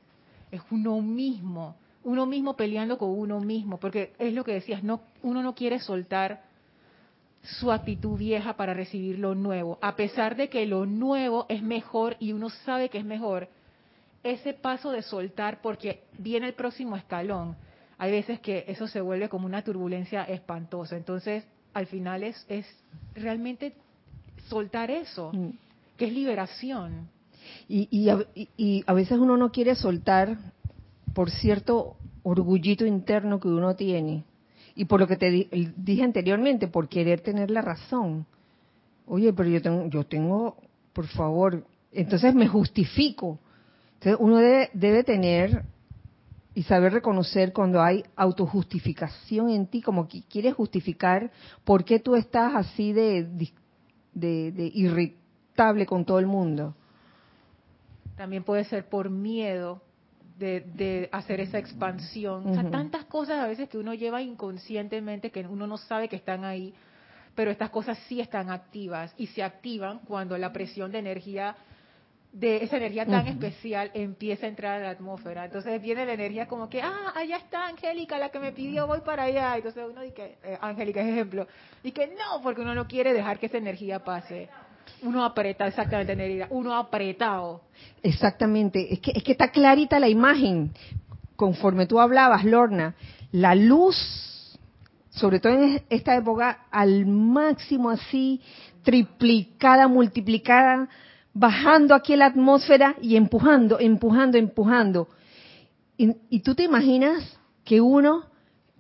Es 0.53 0.61
uno 0.71 1.01
mismo 1.01 1.75
uno 2.05 2.27
mismo 2.27 2.55
peleando 2.55 2.99
con 2.99 3.11
uno 3.11 3.41
mismo, 3.41 3.79
porque 3.79 4.13
es 4.19 4.33
lo 4.33 4.45
que 4.45 4.53
decías, 4.53 4.85
no, 4.85 5.01
uno 5.23 5.43
no 5.43 5.55
quiere 5.55 5.81
soltar 5.81 6.43
su 7.43 7.73
actitud 7.73 8.19
vieja 8.19 8.57
para 8.57 8.75
recibir 8.75 9.19
lo 9.19 9.35
nuevo, 9.35 9.79
a 9.81 9.97
pesar 9.97 10.37
de 10.37 10.49
que 10.49 10.67
lo 10.67 10.87
nuevo 10.87 11.47
es 11.49 11.63
mejor 11.63 12.17
y 12.21 12.33
uno 12.33 12.51
sabe 12.51 12.89
que 12.91 12.99
es 12.99 13.05
mejor, 13.05 13.49
ese 14.23 14.55
paso 14.55 14.91
de 14.91 15.03
soltar 15.03 15.61
porque 15.61 16.05
viene 16.19 16.47
el 16.47 16.55
próximo 16.55 16.97
escalón, 16.97 17.57
hay 17.99 18.11
veces 18.11 18.41
que 18.41 18.65
eso 18.69 18.87
se 18.87 19.01
vuelve 19.01 19.29
como 19.29 19.47
una 19.47 19.63
turbulencia 19.63 20.25
espantosa, 20.25 20.97
entonces 20.97 21.45
al 21.73 21.87
final 21.87 22.23
es, 22.23 22.45
es 22.49 22.67
realmente 23.15 23.75
soltar 24.49 24.91
eso, 24.91 25.33
mm. 25.33 25.51
que 25.97 26.07
es 26.07 26.13
liberación. 26.13 27.09
Y, 27.69 27.89
y, 27.91 28.49
y, 28.57 28.85
a 28.87 28.93
veces 28.95 29.19
uno 29.19 29.37
no 29.37 29.53
quiere 29.53 29.75
soltar 29.75 30.39
por 31.13 31.31
cierto 31.31 31.97
orgullito 32.23 32.87
interno 32.87 33.39
que 33.39 33.49
uno 33.49 33.77
tiene 33.77 34.25
y 34.75 34.87
por 34.87 35.01
lo 35.01 35.07
que 35.07 35.17
te 35.17 35.31
dije 35.77 36.03
anteriormente, 36.03 36.69
por 36.69 36.89
querer 36.89 37.21
tener 37.21 37.51
la 37.51 37.63
razón. 37.63 38.27
Oye, 39.07 39.33
pero 39.33 39.49
yo 39.49 39.63
tengo, 39.63 39.87
yo 39.89 40.05
tengo, 40.05 40.57
por 40.93 41.07
favor, 41.07 41.65
entonces 41.93 42.35
me 42.35 42.49
justifico. 42.49 43.39
Entonces 43.95 44.17
uno 44.19 44.39
debe, 44.39 44.71
debe 44.73 45.05
tener 45.05 45.65
y 46.55 46.63
saber 46.63 46.93
reconocer 46.93 47.53
cuando 47.53 47.83
hay 47.83 48.05
autojustificación 48.17 49.51
en 49.51 49.67
ti, 49.67 49.83
como 49.83 50.07
que 50.07 50.23
quieres 50.23 50.55
justificar 50.55 51.31
por 51.65 51.85
qué 51.85 51.99
tú 51.99 52.15
estás 52.15 52.55
así 52.55 52.93
de, 52.93 53.25
de, 54.13 54.53
de 54.53 54.71
irritable 54.75 55.87
con 55.87 56.05
todo 56.05 56.19
el 56.19 56.27
mundo. 56.27 56.75
También 58.17 58.45
puede 58.45 58.65
ser 58.65 58.89
por 58.89 59.11
miedo 59.11 59.83
de, 60.39 61.09
hacer 61.13 61.41
esa 61.41 61.59
expansión. 61.59 62.49
O 62.49 62.55
sea, 62.55 62.71
tantas 62.71 63.05
cosas 63.05 63.39
a 63.41 63.47
veces 63.47 63.69
que 63.69 63.79
uno 63.79 63.95
lleva 63.95 64.23
inconscientemente 64.23 65.31
que 65.31 65.41
uno 65.41 65.67
no 65.67 65.77
sabe 65.77 66.09
que 66.09 66.17
están 66.17 66.45
ahí, 66.45 66.75
pero 67.35 67.51
estas 67.51 67.71
cosas 67.71 67.99
sí 68.09 68.21
están 68.21 68.51
activas 68.51 69.15
y 69.17 69.29
se 69.29 69.43
activan 69.43 70.01
cuando 70.01 70.37
la 70.39 70.53
presión 70.53 70.93
de 70.93 70.99
energía 70.99 71.57
de 72.35 72.65
esa 72.65 72.79
energía 72.79 73.07
tan 73.07 73.29
especial 73.29 73.93
empieza 73.95 74.47
a 74.47 74.49
entrar 74.49 74.81
a 74.81 74.85
la 74.85 74.91
atmósfera. 74.91 75.45
Entonces 75.45 75.81
viene 75.81 76.05
la 76.05 76.15
energía 76.15 76.49
como 76.49 76.69
que, 76.69 76.83
ah, 76.83 77.13
allá 77.15 77.37
está 77.37 77.69
Angélica, 77.69 78.19
la 78.19 78.31
que 78.31 78.41
me 78.41 78.51
pidió, 78.51 78.89
voy 78.89 79.01
para 79.03 79.23
allá. 79.23 79.57
Entonces 79.57 79.85
uno 79.89 80.03
dice, 80.03 80.37
eh, 80.43 80.59
Angélica 80.61 81.01
es 81.01 81.07
ejemplo, 81.07 81.47
y 81.85 81.93
que 81.93 82.09
no, 82.09 82.43
porque 82.43 82.63
uno 82.63 82.75
no 82.75 82.89
quiere 82.89 83.13
dejar 83.13 83.39
que 83.39 83.47
esa 83.47 83.59
energía 83.59 84.01
pase. 84.01 84.49
Uno 85.03 85.25
aprieta, 85.25 85.69
exactamente, 85.69 86.17
Nerida. 86.17 86.49
Uno 86.51 86.75
apretado. 86.75 87.63
Exactamente. 88.03 88.93
Es 88.93 88.99
que, 88.99 89.13
es 89.15 89.23
que 89.23 89.33
está 89.33 89.53
clarita 89.53 90.01
la 90.01 90.09
imagen. 90.09 90.73
Conforme 91.37 91.87
tú 91.87 92.01
hablabas, 92.01 92.45
Lorna, 92.45 92.95
la 93.31 93.55
luz, 93.55 93.97
sobre 95.11 95.39
todo 95.39 95.53
en 95.53 95.83
esta 95.89 96.17
época, 96.17 96.67
al 96.71 97.07
máximo 97.07 97.91
así, 97.91 98.41
triplicada, 98.83 99.87
multiplicada, 99.87 100.89
bajando 101.35 101.95
aquí 101.95 102.17
la 102.17 102.27
atmósfera 102.27 102.97
y 103.03 103.17
empujando, 103.17 103.79
empujando, 103.79 104.39
empujando. 104.39 105.09
Y, 105.99 106.17
y 106.31 106.41
tú 106.41 106.55
te 106.55 106.63
imaginas 106.63 107.39
que 107.65 107.81
uno, 107.81 108.25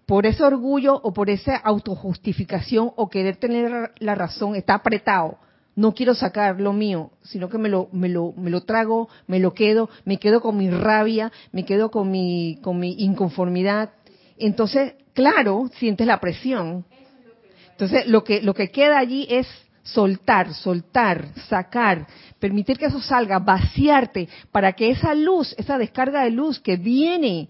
por 0.07 0.27
ese 0.27 0.43
orgullo 0.43 1.01
o 1.03 1.13
por 1.13 1.29
esa 1.29 1.57
autojustificación 1.57 2.93
o 2.97 3.11
querer 3.11 3.37
tener 3.37 3.93
la 3.99 4.15
razón, 4.15 4.55
está 4.55 4.75
apretado 4.75 5.39
no 5.77 5.93
quiero 5.93 6.15
sacar 6.15 6.61
lo 6.61 6.73
mío, 6.73 7.11
sino 7.23 7.49
que 7.49 7.59
me 7.59 7.69
lo, 7.69 7.89
me 7.93 8.09
lo, 8.09 8.33
me 8.37 8.51
lo 8.51 8.63
trago, 8.63 9.09
me 9.27 9.41
lo 9.41 9.55
quedo, 9.55 9.91
me 10.05 10.19
quedo 10.19 10.41
con 10.41 10.57
mi 10.57 10.71
rabia, 10.71 11.33
me 11.53 11.65
quedo 11.65 11.91
con 11.91 12.11
mi, 12.11 12.59
con 12.63 12.79
mi 12.79 12.95
inconformidad. 12.99 13.91
Entonces, 14.39 14.95
claro, 15.15 15.69
sientes 15.79 16.07
la 16.07 16.21
presión. 16.21 16.85
Entonces, 17.73 18.07
lo 18.07 18.23
que, 18.23 18.41
lo 18.41 18.55
que 18.55 18.71
queda 18.71 18.99
allí 18.99 19.27
es 19.29 19.49
soltar, 19.85 20.53
soltar, 20.55 21.27
sacar, 21.49 22.07
permitir 22.41 22.79
que 22.79 22.87
eso 22.87 23.01
salga, 23.01 23.39
vaciarte, 23.39 24.29
para 24.51 24.73
que 24.73 24.91
esa 24.91 25.15
luz, 25.15 25.55
esa 25.57 25.79
descarga 25.79 26.25
de 26.25 26.31
luz 26.31 26.59
que 26.59 26.77
viene, 26.77 27.49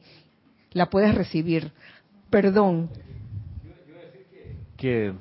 la 0.73 0.91
puedas 0.91 1.15
recibir. 1.15 1.73
Perdón. 2.29 2.91
Que 4.77 5.15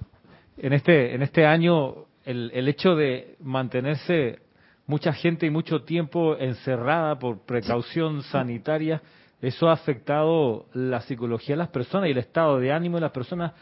en 0.57 0.73
este, 0.73 1.15
en 1.15 1.21
este 1.21 1.45
año 1.45 2.07
el, 2.25 2.51
el 2.53 2.67
hecho 2.67 2.95
de 2.95 3.35
mantenerse 3.39 4.39
mucha 4.87 5.13
gente 5.13 5.45
y 5.45 5.49
mucho 5.49 5.83
tiempo 5.83 6.35
encerrada 6.37 7.17
por 7.17 7.39
precaución 7.45 8.23
sanitaria, 8.23 9.01
eso 9.41 9.69
ha 9.69 9.73
afectado 9.73 10.65
la 10.73 11.01
psicología 11.01 11.53
de 11.53 11.59
las 11.59 11.69
personas 11.69 12.07
y 12.07 12.11
el 12.11 12.17
estado 12.17 12.59
de 12.59 12.71
ánimo 12.71 12.97
de 12.97 13.01
las 13.01 13.11
personas 13.11 13.53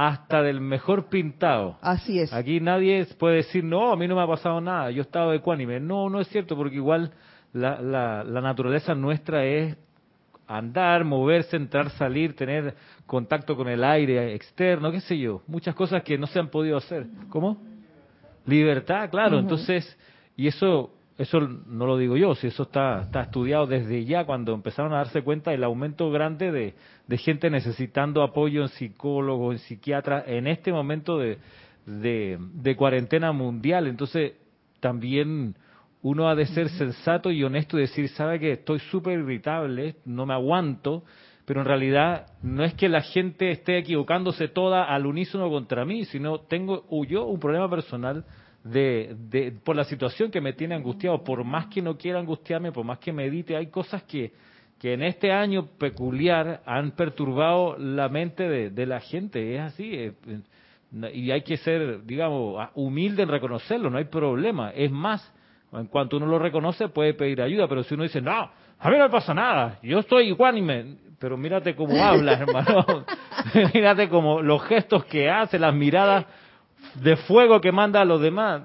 hasta 0.00 0.42
del 0.44 0.60
mejor 0.60 1.08
pintado. 1.08 1.76
Así 1.80 2.20
es. 2.20 2.32
Aquí 2.32 2.60
nadie 2.60 3.04
puede 3.18 3.38
decir, 3.38 3.64
no, 3.64 3.90
a 3.90 3.96
mí 3.96 4.06
no 4.06 4.14
me 4.14 4.22
ha 4.22 4.28
pasado 4.28 4.60
nada, 4.60 4.92
yo 4.92 4.98
he 4.98 5.02
estado 5.02 5.32
ecuánime. 5.32 5.80
No, 5.80 6.08
no 6.08 6.20
es 6.20 6.28
cierto, 6.28 6.54
porque 6.56 6.76
igual 6.76 7.10
la, 7.52 7.82
la, 7.82 8.22
la 8.22 8.40
naturaleza 8.40 8.94
nuestra 8.94 9.44
es 9.44 9.76
andar, 10.46 11.04
moverse, 11.04 11.56
entrar, 11.56 11.90
salir, 11.90 12.36
tener 12.36 12.76
contacto 13.06 13.56
con 13.56 13.66
el 13.66 13.82
aire 13.82 14.36
externo, 14.36 14.92
qué 14.92 15.00
sé 15.00 15.18
yo, 15.18 15.42
muchas 15.48 15.74
cosas 15.74 16.04
que 16.04 16.16
no 16.16 16.28
se 16.28 16.38
han 16.38 16.46
podido 16.46 16.76
hacer. 16.76 17.08
¿Cómo? 17.28 17.60
Libertad, 18.46 19.10
claro. 19.10 19.40
Entonces, 19.40 19.98
y 20.36 20.46
eso 20.46 20.92
eso 21.18 21.40
no 21.40 21.84
lo 21.84 21.98
digo 21.98 22.16
yo, 22.16 22.36
si 22.36 22.46
eso 22.46 22.62
está, 22.62 23.02
está 23.02 23.22
estudiado 23.22 23.66
desde 23.66 24.04
ya 24.04 24.24
cuando 24.24 24.54
empezaron 24.54 24.92
a 24.92 24.98
darse 24.98 25.22
cuenta 25.22 25.50
del 25.50 25.64
aumento 25.64 26.10
grande 26.12 26.52
de, 26.52 26.74
de 27.08 27.18
gente 27.18 27.50
necesitando 27.50 28.22
apoyo 28.22 28.62
en 28.62 28.68
psicólogos, 28.68 29.54
en 29.54 29.58
psiquiatras, 29.58 30.24
en 30.28 30.46
este 30.46 30.72
momento 30.72 31.18
de, 31.18 31.38
de, 31.86 32.38
de 32.40 32.76
cuarentena 32.76 33.32
mundial. 33.32 33.88
Entonces, 33.88 34.34
también 34.78 35.56
uno 36.02 36.28
ha 36.28 36.36
de 36.36 36.46
ser 36.46 36.68
sensato 36.68 37.32
y 37.32 37.42
honesto 37.42 37.76
y 37.78 37.82
decir, 37.82 38.08
sabe 38.10 38.38
que 38.38 38.52
estoy 38.52 38.78
súper 38.78 39.18
irritable, 39.18 39.96
no 40.04 40.24
me 40.24 40.34
aguanto, 40.34 41.02
pero 41.44 41.62
en 41.62 41.66
realidad 41.66 42.26
no 42.42 42.62
es 42.62 42.74
que 42.74 42.88
la 42.88 43.00
gente 43.00 43.50
esté 43.50 43.78
equivocándose 43.78 44.46
toda 44.46 44.84
al 44.84 45.04
unísono 45.04 45.50
contra 45.50 45.84
mí, 45.84 46.04
sino 46.04 46.42
tengo 46.42 46.84
yo 47.06 47.24
un 47.24 47.40
problema 47.40 47.68
personal 47.68 48.24
de, 48.64 49.16
de, 49.30 49.52
por 49.52 49.76
la 49.76 49.84
situación 49.84 50.30
que 50.30 50.40
me 50.40 50.52
tiene 50.52 50.74
angustiado, 50.74 51.22
por 51.24 51.44
más 51.44 51.66
que 51.66 51.80
no 51.82 51.96
quiera 51.96 52.18
angustiarme, 52.18 52.72
por 52.72 52.84
más 52.84 52.98
que 52.98 53.12
medite, 53.12 53.56
hay 53.56 53.68
cosas 53.68 54.02
que, 54.04 54.32
que 54.78 54.94
en 54.94 55.02
este 55.02 55.32
año 55.32 55.66
peculiar 55.78 56.62
han 56.66 56.92
perturbado 56.92 57.76
la 57.78 58.08
mente 58.08 58.48
de, 58.48 58.70
de 58.70 58.86
la 58.86 59.00
gente, 59.00 59.56
es 59.56 59.60
así, 59.60 59.94
eh, 59.94 60.12
y 61.12 61.30
hay 61.30 61.42
que 61.42 61.56
ser, 61.58 62.04
digamos, 62.04 62.68
humilde 62.74 63.22
en 63.22 63.28
reconocerlo, 63.28 63.90
no 63.90 63.98
hay 63.98 64.06
problema, 64.06 64.70
es 64.70 64.90
más, 64.90 65.32
en 65.72 65.86
cuanto 65.86 66.16
uno 66.16 66.26
lo 66.26 66.38
reconoce 66.38 66.88
puede 66.88 67.14
pedir 67.14 67.42
ayuda, 67.42 67.68
pero 67.68 67.82
si 67.82 67.94
uno 67.94 68.02
dice, 68.02 68.20
no, 68.20 68.50
a 68.78 68.90
mí 68.90 68.96
no 68.96 69.04
me 69.04 69.10
pasa 69.10 69.34
nada, 69.34 69.78
yo 69.82 69.98
estoy 69.98 70.28
igual 70.28 70.56
y 70.58 70.62
me 70.62 71.08
pero 71.18 71.36
mírate 71.36 71.74
cómo 71.74 72.02
habla, 72.02 72.32
hermano. 72.40 73.04
mírate 73.74 74.08
como 74.08 74.42
los 74.42 74.62
gestos 74.64 75.04
que 75.06 75.28
hace, 75.28 75.58
las 75.58 75.74
miradas 75.74 76.26
de 76.94 77.16
fuego 77.16 77.60
que 77.60 77.72
manda 77.72 78.00
a 78.00 78.04
los 78.04 78.20
demás. 78.20 78.62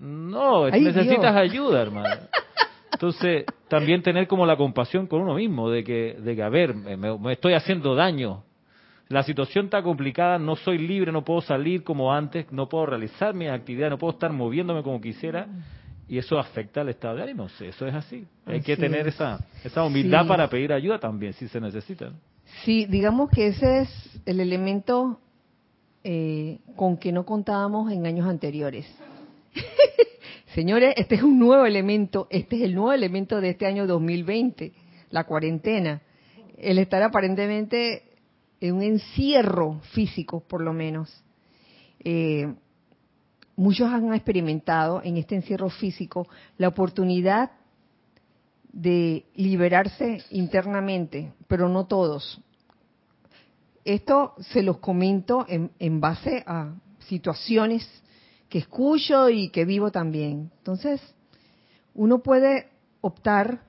No, 0.00 0.68
necesitas 0.68 1.34
ayuda, 1.36 1.82
hermano. 1.82 2.08
Entonces, 2.92 3.44
también 3.68 4.02
tener 4.02 4.26
como 4.26 4.44
la 4.44 4.56
compasión 4.56 5.06
con 5.06 5.22
uno 5.22 5.34
mismo, 5.34 5.70
de 5.70 5.82
que, 5.84 6.16
de 6.18 6.36
que 6.36 6.42
a 6.42 6.48
ver, 6.48 6.74
me, 6.74 7.32
estoy 7.32 7.54
haciendo 7.54 7.94
daño. 7.94 8.44
la 9.08 9.22
situación 9.22 9.66
está 9.66 9.82
complicada, 9.82 10.38
no 10.38 10.56
soy 10.56 10.78
libre, 10.78 11.10
no 11.10 11.24
puedo 11.24 11.40
salir 11.40 11.82
como 11.82 12.12
antes, 12.12 12.52
no 12.52 12.68
puedo 12.68 12.86
realizar 12.86 13.34
mis 13.34 13.48
actividades, 13.48 13.92
no 13.92 13.98
puedo 13.98 14.12
estar 14.12 14.32
moviéndome 14.32 14.82
como 14.82 15.00
quisiera 15.00 15.46
y 16.10 16.18
eso 16.18 16.38
afecta 16.38 16.80
al 16.80 16.88
estado 16.88 17.16
de 17.16 17.22
ánimo. 17.22 17.46
Eso 17.46 17.86
es 17.86 17.94
así. 17.94 18.26
Hay 18.44 18.60
que 18.60 18.76
tener 18.76 19.06
esa, 19.06 19.38
esa 19.64 19.84
humildad 19.84 20.26
para 20.26 20.50
pedir 20.50 20.72
ayuda 20.72 20.98
también 20.98 21.32
si 21.32 21.46
se 21.48 21.60
necesita. 21.60 22.10
Sí, 22.64 22.84
digamos 22.86 23.30
que 23.30 23.46
ese 23.46 23.82
es 23.82 24.20
el 24.26 24.40
elemento 24.40 25.20
eh, 26.02 26.58
con 26.76 26.96
que 26.96 27.12
no 27.12 27.24
contábamos 27.26 27.92
en 27.92 28.06
años 28.06 28.28
anteriores. 28.28 28.86
Señores, 30.54 30.94
este 30.96 31.16
es 31.16 31.22
un 31.22 31.38
nuevo 31.38 31.66
elemento, 31.66 32.26
este 32.30 32.56
es 32.56 32.62
el 32.62 32.74
nuevo 32.74 32.92
elemento 32.92 33.40
de 33.40 33.50
este 33.50 33.66
año 33.66 33.86
2020, 33.86 34.72
la 35.10 35.24
cuarentena. 35.24 36.02
El 36.56 36.78
estar 36.78 37.02
aparentemente 37.02 38.02
en 38.60 38.74
un 38.74 38.82
encierro 38.82 39.80
físico, 39.92 40.40
por 40.40 40.60
lo 40.60 40.72
menos. 40.72 41.22
Eh, 42.02 42.52
muchos 43.56 43.92
han 43.92 44.12
experimentado 44.14 45.02
en 45.04 45.18
este 45.18 45.34
encierro 45.34 45.68
físico 45.68 46.26
la 46.56 46.68
oportunidad 46.68 47.50
de 48.72 49.26
liberarse 49.34 50.22
internamente, 50.30 51.32
pero 51.46 51.68
no 51.68 51.86
todos. 51.86 52.40
Esto 53.84 54.34
se 54.38 54.62
los 54.62 54.78
comento 54.78 55.46
en, 55.48 55.70
en 55.78 56.00
base 56.00 56.44
a 56.46 56.74
situaciones 57.08 57.88
que 58.48 58.58
escucho 58.58 59.30
y 59.30 59.50
que 59.50 59.64
vivo 59.64 59.90
también. 59.90 60.50
Entonces, 60.58 61.00
uno 61.94 62.18
puede 62.18 62.68
optar 63.00 63.62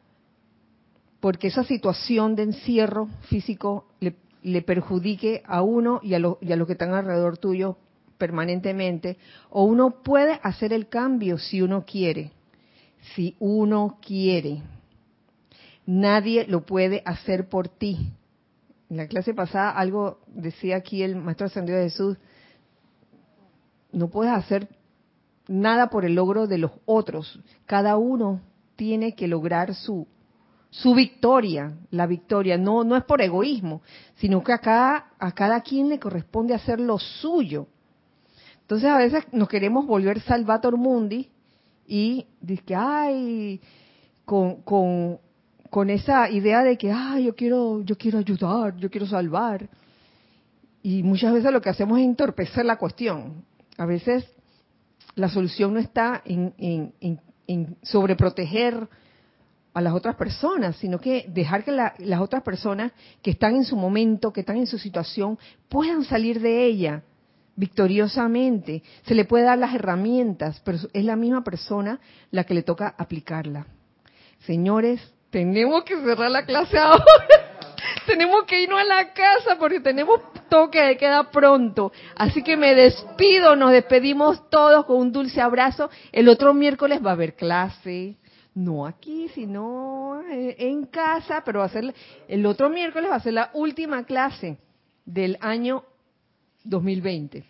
porque 1.19 1.47
esa 1.47 1.63
situación 1.63 2.35
de 2.35 2.43
encierro 2.43 3.07
físico 3.29 3.85
le, 3.99 4.15
le 4.41 4.61
perjudique 4.61 5.43
a 5.45 5.61
uno 5.61 5.99
y 6.03 6.15
a, 6.15 6.19
y 6.41 6.51
a 6.51 6.55
los 6.55 6.67
que 6.67 6.73
están 6.73 6.93
alrededor 6.93 7.38
tuyo 7.38 7.77
permanentemente, 8.17 9.17
o 9.49 9.63
uno 9.63 10.03
puede 10.03 10.39
hacer 10.43 10.73
el 10.73 10.89
cambio 10.89 11.39
si 11.39 11.61
uno 11.61 11.85
quiere, 11.85 12.31
si 13.15 13.35
uno 13.39 13.97
quiere. 13.99 14.61
Nadie 15.88 16.45
lo 16.45 16.63
puede 16.63 17.01
hacer 17.03 17.49
por 17.49 17.67
ti. 17.67 18.13
En 18.91 18.97
la 18.97 19.07
clase 19.07 19.34
pasada 19.34 19.69
algo 19.69 20.19
decía 20.27 20.76
aquí 20.76 21.01
el 21.01 21.15
Maestro 21.15 21.47
Ascendido 21.47 21.77
de 21.77 21.85
Jesús, 21.85 22.18
no 23.93 24.09
puedes 24.09 24.34
hacer 24.34 24.68
nada 25.47 25.89
por 25.89 26.03
el 26.03 26.15
logro 26.15 26.45
de 26.45 26.57
los 26.57 26.72
otros. 26.85 27.39
Cada 27.65 27.95
uno 27.95 28.41
tiene 28.76 29.15
que 29.15 29.30
lograr 29.30 29.73
su 29.76 30.07
su 30.72 30.93
victoria, 30.93 31.77
la 31.89 32.05
victoria 32.05 32.57
no 32.57 32.84
no 32.84 32.97
es 32.97 33.05
por 33.05 33.22
egoísmo, 33.22 33.81
sino 34.15 34.43
que 34.43 34.51
acá 34.51 35.13
a 35.18 35.31
cada 35.31 35.61
quien 35.61 35.88
le 35.88 35.97
corresponde 35.97 36.53
hacer 36.53 36.81
lo 36.81 36.99
suyo. 36.99 37.68
Entonces 38.59 38.89
a 38.89 38.97
veces 38.97 39.23
nos 39.31 39.47
queremos 39.47 39.88
volver 39.88 40.19
salvator 40.19 40.76
mundi 40.76 41.31
y 41.88 42.27
dice 42.41 42.76
ay 42.76 43.61
con, 44.26 44.63
con, 44.63 45.19
con 45.72 45.89
esa 45.89 46.30
idea 46.30 46.64
de 46.64 46.77
que 46.77 46.91
ay 46.91 47.23
yo 47.23 47.34
quiero 47.34 47.81
yo 47.81 47.98
quiero 47.98 48.19
ayudar, 48.19 48.76
yo 48.76 48.91
quiero 48.91 49.07
salvar. 49.07 49.69
Y 50.84 51.02
muchas 51.02 51.34
veces 51.34 51.52
lo 51.52 51.61
que 51.61 51.69
hacemos 51.69 51.98
es 51.98 52.06
entorpecer 52.06 52.65
la 52.65 52.77
cuestión. 52.77 53.45
A 53.77 53.85
veces 53.85 54.26
la 55.15 55.30
solución 55.30 55.73
no 55.73 55.80
está 55.80 56.22
en, 56.26 56.53
en, 56.57 57.22
en, 57.48 57.77
sobreproteger 57.84 58.89
a 59.73 59.80
las 59.81 59.93
otras 59.93 60.15
personas, 60.15 60.76
sino 60.76 60.99
que 60.99 61.26
dejar 61.30 61.64
que 61.64 61.72
las 61.72 62.19
otras 62.19 62.43
personas 62.43 62.91
que 63.22 63.31
están 63.31 63.56
en 63.56 63.64
su 63.64 63.77
momento, 63.77 64.34
que 64.34 64.41
están 64.41 64.57
en 64.57 64.68
su 64.68 64.77
situación, 64.77 65.39
puedan 65.69 66.03
salir 66.03 66.41
de 66.41 66.65
ella 66.65 67.03
victoriosamente. 67.56 68.84
Se 69.06 69.15
le 69.15 69.23
puede 69.23 69.45
dar 69.45 69.57
las 69.57 69.73
herramientas, 69.73 70.61
pero 70.65 70.80
es 70.91 71.06
la 71.06 71.15
misma 71.15 71.45
persona 71.45 72.02
la 72.30 72.43
que 72.43 72.56
le 72.56 72.64
toca 72.64 72.93
aplicarla. 72.98 73.68
Señores, 74.45 74.99
tenemos 75.32 75.84
que 75.84 75.95
cerrar 75.95 76.30
la 76.30 76.45
clase 76.45 76.78
ahora. 76.78 77.03
tenemos 78.06 78.44
que 78.45 78.62
irnos 78.62 78.80
a 78.80 78.84
la 78.84 79.14
casa 79.14 79.58
porque 79.58 79.80
tenemos 79.80 80.20
toque 80.49 80.80
de 80.82 80.98
queda 80.98 81.32
pronto. 81.32 81.91
Así 82.16 82.44
que 82.44 82.58
me 82.58 82.76
despido, 82.76 83.56
nos 83.56 83.72
despedimos 83.72 84.49
todos 84.49 84.86
con 84.86 84.98
un 84.98 85.12
dulce 85.12 85.41
abrazo. 85.41 85.90
El 86.12 86.28
otro 86.28 86.53
miércoles 86.53 87.03
va 87.03 87.12
a 87.12 87.14
haber 87.14 87.36
clase, 87.36 88.18
no 88.53 88.86
aquí, 88.86 89.30
sino 89.30 90.22
eh, 90.30 90.56
en 90.60 90.86
casa, 90.86 91.41
pero 91.45 91.60
va 91.60 91.66
a 91.66 91.70
ser 91.70 91.94
el 92.28 92.45
otro 92.45 92.70
miércoles 92.70 93.10
va 93.10 93.16
a 93.16 93.22
ser 93.22 93.34
la 93.34 93.49
última 93.53 94.03
clase 94.03 94.58
del 95.06 95.38
año 95.40 95.86
2020. 96.66 97.45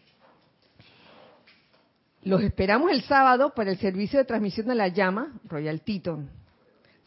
Los 2.23 2.43
esperamos 2.43 2.91
el 2.91 3.01
sábado 3.01 3.55
para 3.55 3.71
el 3.71 3.79
servicio 3.79 4.19
de 4.19 4.25
transmisión 4.25 4.67
de 4.67 4.75
la 4.75 4.89
llama, 4.89 5.33
Royal 5.45 5.81
Teton, 5.81 6.29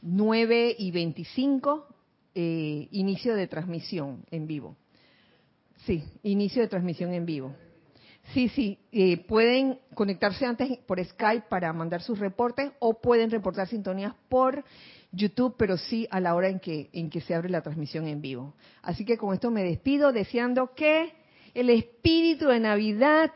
9 0.05 0.77
y 0.79 0.91
25, 0.91 1.87
eh, 2.35 2.89
inicio 2.91 3.35
de 3.35 3.47
transmisión 3.47 4.23
en 4.31 4.47
vivo. 4.47 4.77
Sí, 5.87 6.05
inicio 6.23 6.61
de 6.61 6.69
transmisión 6.69 7.15
en 7.15 7.25
vivo. 7.25 7.55
Sí, 8.33 8.49
sí, 8.49 8.79
eh, 8.93 9.19
pueden 9.27 9.79
conectarse 9.95 10.45
antes 10.45 10.79
por 10.87 11.03
Skype 11.03 11.47
para 11.49 11.73
mandar 11.73 12.03
sus 12.03 12.19
reportes 12.19 12.73
o 12.81 13.01
pueden 13.01 13.31
reportar 13.31 13.67
sintonías 13.67 14.15
por 14.29 14.65
YouTube, 15.11 15.55
pero 15.59 15.79
sí 15.79 16.07
a 16.11 16.21
la 16.21 16.35
hora 16.35 16.49
en 16.49 16.61
que, 16.61 16.91
en 16.93 17.09
que 17.09 17.21
se 17.23 17.35
abre 17.35 17.49
la 17.49 17.63
transmisión 17.63 18.07
en 18.07 18.21
vivo. 18.21 18.55
Así 18.83 19.05
que 19.05 19.17
con 19.17 19.33
esto 19.33 19.51
me 19.51 19.65
despido 19.65 20.13
deseando 20.13 20.75
que 20.75 21.15
el 21.55 21.71
espíritu 21.71 22.49
de 22.49 22.61
Navidad 22.61 23.31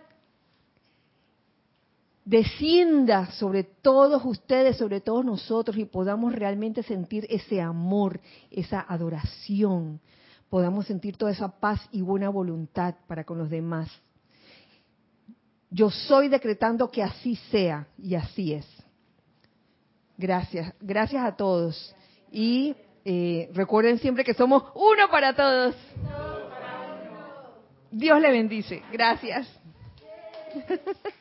descienda 2.28 3.30
sobre 3.30 3.64
todos 3.64 4.22
ustedes, 4.22 4.76
sobre 4.76 5.00
todos 5.00 5.24
nosotros 5.24 5.78
y 5.78 5.86
podamos 5.86 6.34
realmente 6.34 6.82
sentir 6.82 7.26
ese 7.30 7.62
amor, 7.62 8.20
esa 8.50 8.84
adoración, 8.86 9.98
podamos 10.50 10.84
sentir 10.86 11.16
toda 11.16 11.32
esa 11.32 11.48
paz 11.48 11.80
y 11.90 12.02
buena 12.02 12.28
voluntad 12.28 12.96
para 13.06 13.24
con 13.24 13.38
los 13.38 13.48
demás. 13.48 13.88
Yo 15.70 15.88
soy 15.88 16.28
decretando 16.28 16.90
que 16.90 17.02
así 17.02 17.34
sea 17.50 17.86
y 17.96 18.14
así 18.14 18.52
es. 18.52 18.66
Gracias, 20.18 20.74
gracias 20.80 21.24
a 21.24 21.34
todos. 21.34 21.96
Y 22.30 22.76
eh, 23.06 23.48
recuerden 23.55 23.98
siempre 24.00 24.22
que 24.22 24.34
somos 24.34 24.64
uno 24.74 25.09
para 25.10 25.34
todos. 25.34 25.74
Dios 27.90 28.20
le 28.20 28.30
bendice. 28.30 28.82
Gracias. 28.92 29.48